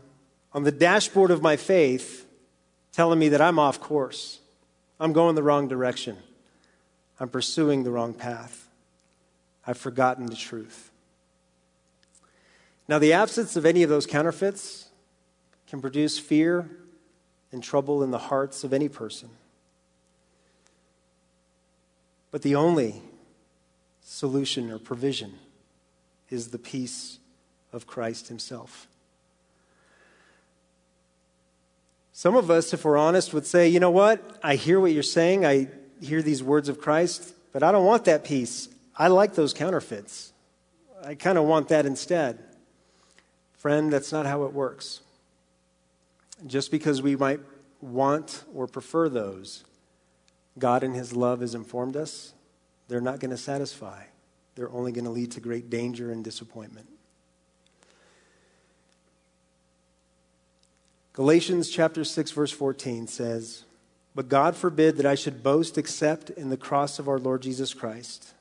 on 0.51 0.63
the 0.63 0.71
dashboard 0.71 1.29
of 1.29 1.43
my 1.43 1.55
faith, 1.55 2.25
telling 2.91 3.19
me 3.19 3.29
that 3.29 3.39
I'm 3.39 3.59
off 3.59 3.79
course. 3.79 4.39
I'm 4.99 5.13
going 5.13 5.35
the 5.35 5.43
wrong 5.43 5.67
direction. 5.67 6.17
I'm 7.19 7.29
pursuing 7.29 7.83
the 7.83 7.91
wrong 7.91 8.15
path. 8.15 8.67
I've 9.67 9.77
forgotten 9.77 10.25
the 10.25 10.35
truth. 10.35 10.89
Now, 12.87 12.97
the 12.97 13.13
absence 13.13 13.55
of 13.55 13.67
any 13.67 13.83
of 13.83 13.89
those 13.89 14.07
counterfeits 14.07 14.89
can 15.67 15.79
produce 15.79 16.17
fear 16.17 16.67
and 17.51 17.63
trouble 17.63 18.01
in 18.01 18.09
the 18.09 18.17
hearts 18.17 18.63
of 18.63 18.73
any 18.73 18.89
person. 18.89 19.29
But 22.31 22.41
the 22.41 22.55
only 22.55 23.03
solution 24.01 24.71
or 24.71 24.79
provision 24.79 25.35
is 26.31 26.47
the 26.47 26.57
peace 26.57 27.19
of 27.73 27.87
Christ 27.87 28.27
Himself. 28.27 28.87
Some 32.11 32.35
of 32.35 32.51
us, 32.51 32.73
if 32.73 32.83
we're 32.83 32.97
honest, 32.97 33.33
would 33.33 33.45
say, 33.45 33.69
you 33.69 33.79
know 33.79 33.91
what? 33.91 34.39
I 34.43 34.55
hear 34.55 34.79
what 34.79 34.91
you're 34.91 35.03
saying. 35.03 35.45
I 35.45 35.67
hear 36.01 36.21
these 36.21 36.43
words 36.43 36.67
of 36.67 36.81
Christ, 36.81 37.33
but 37.53 37.63
I 37.63 37.71
don't 37.71 37.85
want 37.85 38.05
that 38.05 38.23
peace. 38.23 38.67
I 38.97 39.07
like 39.07 39.35
those 39.35 39.53
counterfeits. 39.53 40.33
I 41.03 41.15
kind 41.15 41.37
of 41.37 41.45
want 41.45 41.69
that 41.69 41.85
instead. 41.85 42.39
Friend, 43.53 43.91
that's 43.91 44.11
not 44.11 44.25
how 44.25 44.43
it 44.43 44.53
works. 44.53 45.01
Just 46.45 46.71
because 46.71 47.01
we 47.01 47.15
might 47.15 47.39
want 47.79 48.43
or 48.53 48.67
prefer 48.67 49.07
those, 49.07 49.63
God 50.57 50.83
in 50.83 50.93
His 50.93 51.15
love 51.15 51.39
has 51.39 51.55
informed 51.55 51.95
us 51.95 52.33
they're 52.89 52.99
not 52.99 53.19
going 53.19 53.31
to 53.31 53.37
satisfy. 53.37 54.03
They're 54.55 54.71
only 54.71 54.91
going 54.91 55.05
to 55.05 55.11
lead 55.11 55.31
to 55.33 55.39
great 55.39 55.69
danger 55.69 56.11
and 56.11 56.23
disappointment. 56.23 56.89
Galatians 61.19 61.69
chapter 61.69 62.05
6 62.05 62.31
verse 62.31 62.51
14 62.53 63.05
says, 63.05 63.65
"But 64.15 64.29
God 64.29 64.55
forbid 64.55 64.95
that 64.95 65.05
I 65.05 65.15
should 65.15 65.43
boast 65.43 65.77
except 65.77 66.29
in 66.29 66.49
the 66.49 66.55
cross 66.55 66.97
of 66.97 67.09
our 67.09 67.19
Lord 67.19 67.41
Jesus 67.41 67.73
Christ, 67.73 68.33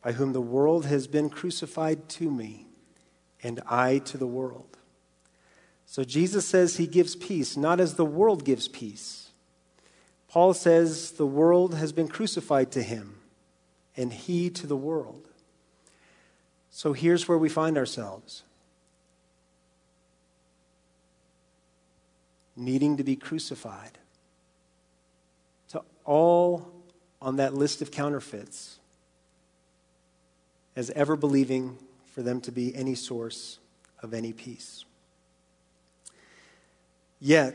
by 0.00 0.12
whom 0.12 0.32
the 0.32 0.40
world 0.40 0.84
has 0.84 1.08
been 1.08 1.28
crucified 1.28 2.08
to 2.10 2.30
me, 2.30 2.68
and 3.42 3.60
I 3.66 3.98
to 3.98 4.16
the 4.16 4.28
world." 4.28 4.78
So 5.86 6.04
Jesus 6.04 6.46
says 6.46 6.76
he 6.76 6.86
gives 6.86 7.16
peace 7.16 7.56
not 7.56 7.80
as 7.80 7.94
the 7.94 8.04
world 8.04 8.44
gives 8.44 8.68
peace. 8.68 9.30
Paul 10.28 10.54
says 10.54 11.10
the 11.10 11.26
world 11.26 11.74
has 11.74 11.90
been 11.90 12.06
crucified 12.06 12.70
to 12.70 12.82
him 12.84 13.18
and 13.96 14.12
he 14.12 14.50
to 14.50 14.68
the 14.68 14.76
world. 14.76 15.26
So 16.70 16.92
here's 16.92 17.26
where 17.26 17.38
we 17.38 17.48
find 17.48 17.76
ourselves 17.76 18.44
needing 22.58 22.96
to 22.96 23.04
be 23.04 23.16
crucified. 23.16 23.98
To 25.70 25.82
all 26.04 26.70
on 27.20 27.36
that 27.36 27.54
list 27.54 27.82
of 27.82 27.90
counterfeits 27.90 28.78
as 30.76 30.90
ever 30.90 31.16
believing 31.16 31.76
for 32.14 32.22
them 32.22 32.40
to 32.42 32.52
be 32.52 32.74
any 32.74 32.94
source 32.94 33.58
of 34.02 34.14
any 34.14 34.32
peace. 34.32 34.84
Yet, 37.20 37.54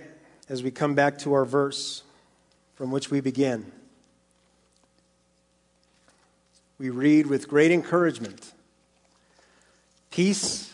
as 0.49 0.61
we 0.61 0.71
come 0.71 0.93
back 0.93 1.17
to 1.19 1.33
our 1.33 1.45
verse 1.45 2.03
from 2.75 2.91
which 2.91 3.09
we 3.09 3.21
begin, 3.21 3.71
we 6.77 6.89
read 6.89 7.27
with 7.27 7.47
great 7.47 7.71
encouragement 7.71 8.53
Peace 10.13 10.71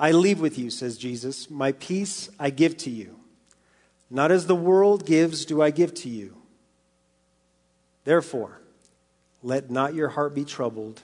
I 0.00 0.10
leave 0.10 0.40
with 0.40 0.58
you, 0.58 0.68
says 0.68 0.98
Jesus. 0.98 1.48
My 1.48 1.70
peace 1.70 2.28
I 2.40 2.50
give 2.50 2.76
to 2.78 2.90
you. 2.90 3.20
Not 4.10 4.30
as 4.30 4.46
the 4.46 4.54
world 4.54 5.06
gives, 5.06 5.44
do 5.44 5.62
I 5.62 5.70
give 5.70 5.94
to 5.94 6.08
you. 6.08 6.36
Therefore, 8.04 8.60
let 9.42 9.70
not 9.70 9.94
your 9.94 10.10
heart 10.10 10.34
be 10.34 10.44
troubled, 10.44 11.02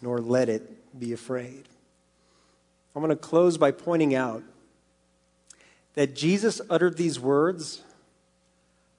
nor 0.00 0.18
let 0.18 0.48
it 0.48 0.98
be 0.98 1.12
afraid. 1.12 1.64
I'm 2.94 3.02
going 3.02 3.10
to 3.10 3.16
close 3.16 3.56
by 3.56 3.70
pointing 3.70 4.14
out 4.14 4.42
that 5.94 6.14
Jesus 6.14 6.60
uttered 6.68 6.96
these 6.96 7.18
words 7.18 7.82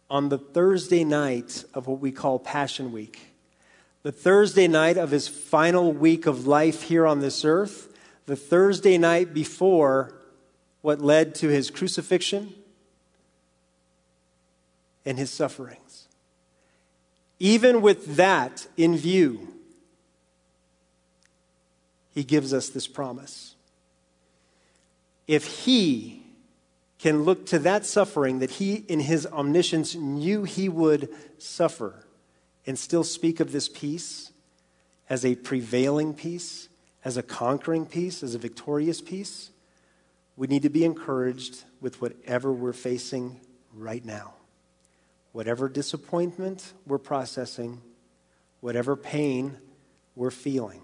on 0.09 0.30
the 0.30 0.38
Thursday 0.38 1.03
night 1.03 1.63
of 1.74 1.88
what 1.88 1.99
we 1.99 2.11
call 2.11 2.39
Passion 2.39 2.91
Week 2.91 3.32
the 4.03 4.11
Thursday 4.11 4.67
night 4.67 4.97
of 4.97 5.11
his 5.11 5.28
final 5.28 5.93
week 5.93 6.26
of 6.26 6.47
life 6.47 6.84
here 6.84 7.05
on 7.05 7.19
this 7.19 7.45
earth, 7.45 7.95
the 8.26 8.36
Thursday 8.36 8.97
night 8.97 9.34
before 9.34 10.13
what 10.82 11.01
led 11.01 11.36
to 11.36 11.49
his 11.49 11.69
crucifixion 11.69 12.53
and 15.06 15.18
his 15.18 15.32
sufferings. 15.32 16.08
Even 17.39 17.82
with 17.82 18.18
that 18.18 18.68
in 18.78 18.95
view, 18.95 19.47
he 22.14 22.24
gives 22.24 22.54
us 22.54 22.70
this 22.70 22.88
promise. 22.88 23.56
If 25.28 25.45
he 25.64 26.24
can 26.99 27.24
look 27.24 27.47
to 27.47 27.60
that 27.60 27.86
suffering 27.86 28.39
that 28.39 28.52
he, 28.52 28.76
in 28.76 28.99
his 28.99 29.26
omniscience, 29.26 29.95
knew 29.95 30.43
he 30.43 30.70
would 30.70 31.10
suffer 31.39 32.06
and 32.68 32.78
still 32.78 33.04
speak 33.04 33.39
of 33.39 33.52
this 33.52 33.68
peace 33.68 34.32
as 35.10 35.26
a 35.26 35.36
prevailing 35.36 36.14
peace, 36.14 36.70
as 37.04 37.18
a 37.18 37.24
conquering 37.24 37.86
peace, 37.86 38.22
as 38.22 38.36
a 38.36 38.38
victorious 38.38 39.02
peace, 39.02 39.49
we 40.38 40.47
need 40.47 40.62
to 40.62 40.70
be 40.70 40.86
encouraged 40.86 41.64
with 41.82 42.02
whatever 42.02 42.54
we're 42.54 42.72
facing 42.72 43.39
right 43.74 44.06
now. 44.06 44.34
Whatever 45.32 45.69
disappointment 45.69 46.73
we're 46.86 46.97
processing, 46.97 47.82
whatever 48.59 48.95
pain 48.95 49.57
we're 50.15 50.32
feeling, 50.32 50.82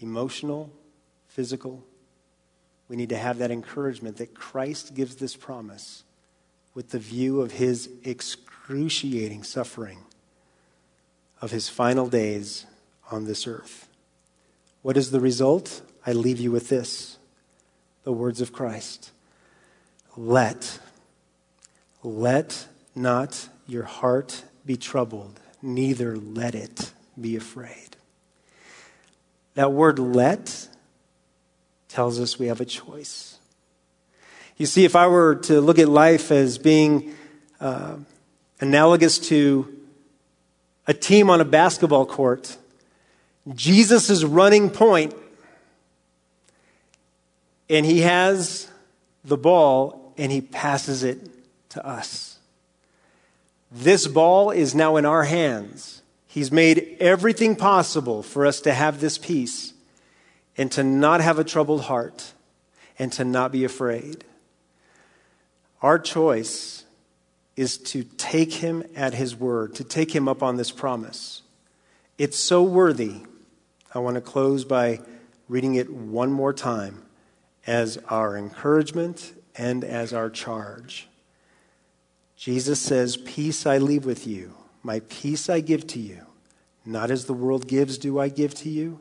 emotional, 0.00 0.70
physical, 1.28 1.82
we 2.88 2.96
need 2.96 3.08
to 3.10 3.16
have 3.16 3.38
that 3.38 3.50
encouragement 3.50 4.16
that 4.16 4.34
Christ 4.34 4.94
gives 4.94 5.16
this 5.16 5.36
promise 5.36 6.04
with 6.74 6.90
the 6.90 6.98
view 6.98 7.40
of 7.40 7.52
his 7.52 7.88
excruciating 8.04 9.44
suffering 9.44 9.98
of 11.40 11.50
his 11.50 11.68
final 11.68 12.08
days 12.08 12.66
on 13.10 13.24
this 13.24 13.46
earth. 13.46 13.88
What 14.82 14.96
is 14.96 15.10
the 15.10 15.20
result? 15.20 15.82
I 16.06 16.12
leave 16.12 16.40
you 16.40 16.50
with 16.50 16.68
this 16.68 17.16
the 18.02 18.12
words 18.12 18.40
of 18.40 18.52
Christ. 18.52 19.10
Let, 20.16 20.80
let 22.02 22.66
not 22.94 23.48
your 23.70 23.84
heart 23.84 24.44
be 24.66 24.76
troubled, 24.76 25.40
neither 25.62 26.16
let 26.16 26.54
it 26.54 26.92
be 27.20 27.36
afraid. 27.36 27.96
That 29.54 29.72
word 29.72 29.98
let 29.98 30.68
tells 31.88 32.20
us 32.20 32.38
we 32.38 32.46
have 32.46 32.60
a 32.60 32.64
choice. 32.64 33.38
You 34.56 34.66
see, 34.66 34.84
if 34.84 34.94
I 34.94 35.06
were 35.06 35.36
to 35.36 35.60
look 35.60 35.78
at 35.78 35.88
life 35.88 36.30
as 36.30 36.58
being 36.58 37.14
uh, 37.60 37.96
analogous 38.60 39.18
to 39.18 39.80
a 40.86 40.94
team 40.94 41.30
on 41.30 41.40
a 41.40 41.44
basketball 41.44 42.06
court. 42.06 42.56
Jesus 43.54 44.10
is 44.10 44.24
running 44.24 44.70
point, 44.70 45.14
and 47.68 47.86
he 47.86 48.00
has 48.00 48.68
the 49.24 49.36
ball 49.36 50.14
and 50.16 50.30
he 50.30 50.40
passes 50.40 51.02
it 51.02 51.18
to 51.70 51.86
us. 51.86 52.29
This 53.70 54.06
ball 54.08 54.50
is 54.50 54.74
now 54.74 54.96
in 54.96 55.04
our 55.04 55.24
hands. 55.24 56.02
He's 56.26 56.50
made 56.50 56.96
everything 57.00 57.56
possible 57.56 58.22
for 58.22 58.46
us 58.46 58.60
to 58.62 58.72
have 58.72 59.00
this 59.00 59.18
peace 59.18 59.74
and 60.56 60.70
to 60.72 60.82
not 60.82 61.20
have 61.20 61.38
a 61.38 61.44
troubled 61.44 61.82
heart 61.82 62.32
and 62.98 63.12
to 63.12 63.24
not 63.24 63.52
be 63.52 63.64
afraid. 63.64 64.24
Our 65.82 65.98
choice 65.98 66.84
is 67.56 67.78
to 67.78 68.04
take 68.04 68.54
him 68.54 68.84
at 68.96 69.14
his 69.14 69.36
word, 69.36 69.74
to 69.76 69.84
take 69.84 70.14
him 70.14 70.28
up 70.28 70.42
on 70.42 70.56
this 70.56 70.70
promise. 70.70 71.42
It's 72.18 72.38
so 72.38 72.62
worthy. 72.62 73.22
I 73.94 73.98
want 73.98 74.16
to 74.16 74.20
close 74.20 74.64
by 74.64 75.00
reading 75.48 75.74
it 75.74 75.90
one 75.92 76.32
more 76.32 76.52
time 76.52 77.02
as 77.66 77.98
our 78.08 78.36
encouragement 78.36 79.32
and 79.56 79.84
as 79.84 80.12
our 80.12 80.30
charge. 80.30 81.08
Jesus 82.40 82.80
says, 82.80 83.18
Peace 83.18 83.66
I 83.66 83.76
leave 83.76 84.06
with 84.06 84.26
you, 84.26 84.54
my 84.82 85.00
peace 85.10 85.50
I 85.50 85.60
give 85.60 85.86
to 85.88 85.98
you. 86.00 86.24
Not 86.86 87.10
as 87.10 87.26
the 87.26 87.34
world 87.34 87.68
gives, 87.68 87.98
do 87.98 88.18
I 88.18 88.30
give 88.30 88.54
to 88.54 88.70
you. 88.70 88.98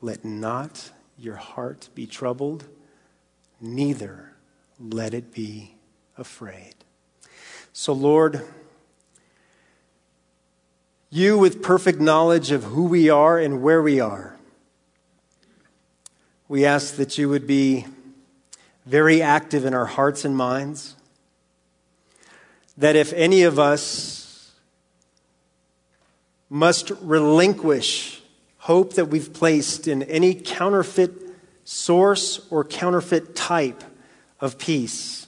Let 0.00 0.24
not 0.24 0.90
your 1.16 1.36
heart 1.36 1.88
be 1.94 2.08
troubled, 2.08 2.64
neither 3.60 4.32
let 4.80 5.14
it 5.14 5.32
be 5.32 5.76
afraid. 6.18 6.74
So, 7.72 7.92
Lord, 7.92 8.44
you 11.08 11.38
with 11.38 11.62
perfect 11.62 12.00
knowledge 12.00 12.50
of 12.50 12.64
who 12.64 12.86
we 12.86 13.08
are 13.08 13.38
and 13.38 13.62
where 13.62 13.80
we 13.80 14.00
are, 14.00 14.36
we 16.48 16.66
ask 16.66 16.96
that 16.96 17.16
you 17.16 17.28
would 17.28 17.46
be 17.46 17.86
very 18.84 19.22
active 19.22 19.64
in 19.64 19.72
our 19.72 19.86
hearts 19.86 20.24
and 20.24 20.36
minds. 20.36 20.95
That 22.78 22.96
if 22.96 23.12
any 23.12 23.42
of 23.42 23.58
us 23.58 24.52
must 26.48 26.90
relinquish 27.02 28.22
hope 28.58 28.94
that 28.94 29.06
we've 29.06 29.32
placed 29.32 29.88
in 29.88 30.02
any 30.02 30.34
counterfeit 30.34 31.12
source 31.64 32.46
or 32.50 32.64
counterfeit 32.64 33.34
type 33.34 33.82
of 34.40 34.58
peace, 34.58 35.26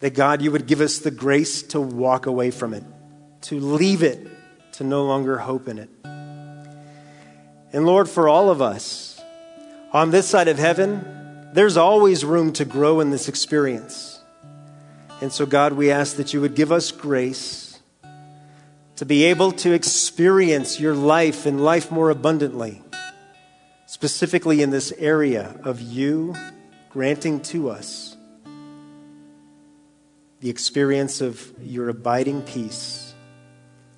that 0.00 0.14
God, 0.14 0.42
you 0.42 0.52
would 0.52 0.66
give 0.66 0.80
us 0.80 0.98
the 0.98 1.10
grace 1.10 1.62
to 1.64 1.80
walk 1.80 2.26
away 2.26 2.50
from 2.50 2.72
it, 2.72 2.84
to 3.42 3.58
leave 3.58 4.02
it, 4.02 4.26
to 4.72 4.84
no 4.84 5.04
longer 5.04 5.38
hope 5.38 5.68
in 5.68 5.78
it. 5.78 5.90
And 7.72 7.84
Lord, 7.84 8.08
for 8.08 8.28
all 8.28 8.48
of 8.48 8.62
us 8.62 9.20
on 9.92 10.10
this 10.10 10.28
side 10.28 10.48
of 10.48 10.58
heaven, 10.58 11.50
there's 11.52 11.76
always 11.76 12.24
room 12.24 12.52
to 12.54 12.64
grow 12.64 13.00
in 13.00 13.10
this 13.10 13.28
experience. 13.28 14.17
And 15.20 15.32
so, 15.32 15.46
God, 15.46 15.72
we 15.72 15.90
ask 15.90 16.16
that 16.16 16.32
you 16.32 16.40
would 16.40 16.54
give 16.54 16.70
us 16.70 16.92
grace 16.92 17.80
to 18.96 19.04
be 19.04 19.24
able 19.24 19.52
to 19.52 19.72
experience 19.72 20.80
your 20.80 20.94
life 20.94 21.46
and 21.46 21.62
life 21.62 21.90
more 21.90 22.10
abundantly, 22.10 22.82
specifically 23.86 24.62
in 24.62 24.70
this 24.70 24.92
area 24.98 25.58
of 25.64 25.80
you 25.80 26.34
granting 26.90 27.40
to 27.40 27.70
us 27.70 28.16
the 30.40 30.50
experience 30.50 31.20
of 31.20 31.52
your 31.60 31.88
abiding 31.88 32.42
peace. 32.42 33.12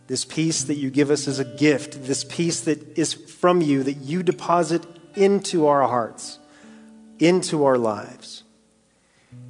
This 0.06 0.24
peace 0.24 0.64
that 0.64 0.76
you 0.76 0.90
give 0.90 1.10
us 1.10 1.28
as 1.28 1.38
a 1.38 1.44
gift, 1.44 2.02
this 2.04 2.24
peace 2.24 2.62
that 2.62 2.98
is 2.98 3.12
from 3.12 3.60
you, 3.60 3.82
that 3.82 3.98
you 3.98 4.22
deposit 4.22 4.84
into 5.14 5.66
our 5.66 5.86
hearts, 5.86 6.38
into 7.18 7.64
our 7.64 7.76
lives. 7.78 8.42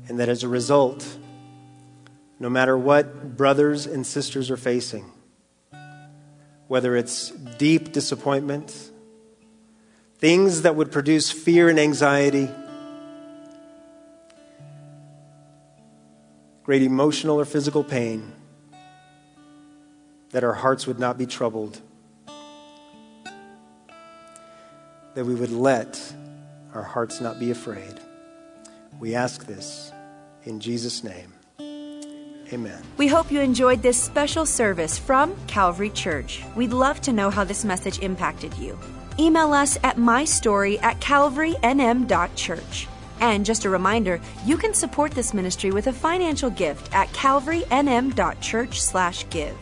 And 0.09 0.19
that 0.19 0.29
as 0.29 0.43
a 0.43 0.49
result, 0.49 1.17
no 2.41 2.49
matter 2.49 2.77
what 2.77 3.37
brothers 3.37 3.87
and 3.87 4.05
sisters 4.07 4.51
are 4.51 4.57
facing, 4.57 5.13
whether 6.69 6.97
it's 6.97 7.31
deep 7.31 7.93
disappointment, 7.93 8.91
things 10.17 10.63
that 10.63 10.75
would 10.75 10.91
produce 10.91 11.31
fear 11.31 11.69
and 11.69 11.79
anxiety, 11.79 12.49
great 16.63 16.83
emotional 16.83 17.39
or 17.39 17.45
physical 17.45 17.85
pain, 17.85 18.33
that 20.31 20.43
our 20.43 20.55
hearts 20.55 20.87
would 20.87 20.99
not 20.99 21.19
be 21.19 21.27
troubled, 21.27 21.79
that 25.15 25.27
we 25.27 25.35
would 25.35 25.53
let 25.53 26.15
our 26.73 26.85
hearts 26.85 27.21
not 27.21 27.39
be 27.39 27.51
afraid. 27.51 28.01
We 28.99 29.15
ask 29.15 29.45
this 29.45 29.93
in 30.45 30.61
Jesus' 30.61 31.05
name. 31.05 31.35
Amen. 32.53 32.83
We 32.97 33.07
hope 33.07 33.31
you 33.31 33.39
enjoyed 33.41 33.83
this 33.83 34.03
special 34.03 34.45
service 34.47 34.99
from 34.99 35.37
Calvary 35.47 35.91
Church. 35.91 36.43
We'd 36.57 36.73
love 36.73 37.01
to 37.03 37.13
know 37.13 37.31
how 37.31 37.45
this 37.45 37.65
message 37.65 38.01
impacted 38.01 38.53
you. 38.55 38.77
Email 39.19 39.53
us 39.53 39.79
at 39.83 39.97
mystory 39.97 40.81
at 40.83 41.01
calvarynm.church. 41.01 42.89
And 43.21 43.45
just 43.45 43.67
a 43.67 43.71
reminder, 43.71 44.21
you 44.47 44.57
can 44.57 44.73
support 44.73 45.11
this 45.13 45.35
ministry 45.35 45.71
with 45.71 45.89
a 45.89 45.93
financial 45.93 46.49
gift 46.51 46.95
at 46.95 47.09
calvarynm.church/give. 47.09 49.57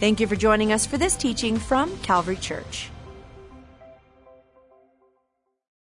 Thank 0.00 0.20
you 0.20 0.26
for 0.26 0.36
joining 0.36 0.72
us 0.72 0.86
for 0.86 0.96
this 0.98 1.16
teaching 1.16 1.58
from 1.58 1.96
Calvary 1.98 2.36
Church. 2.36 2.90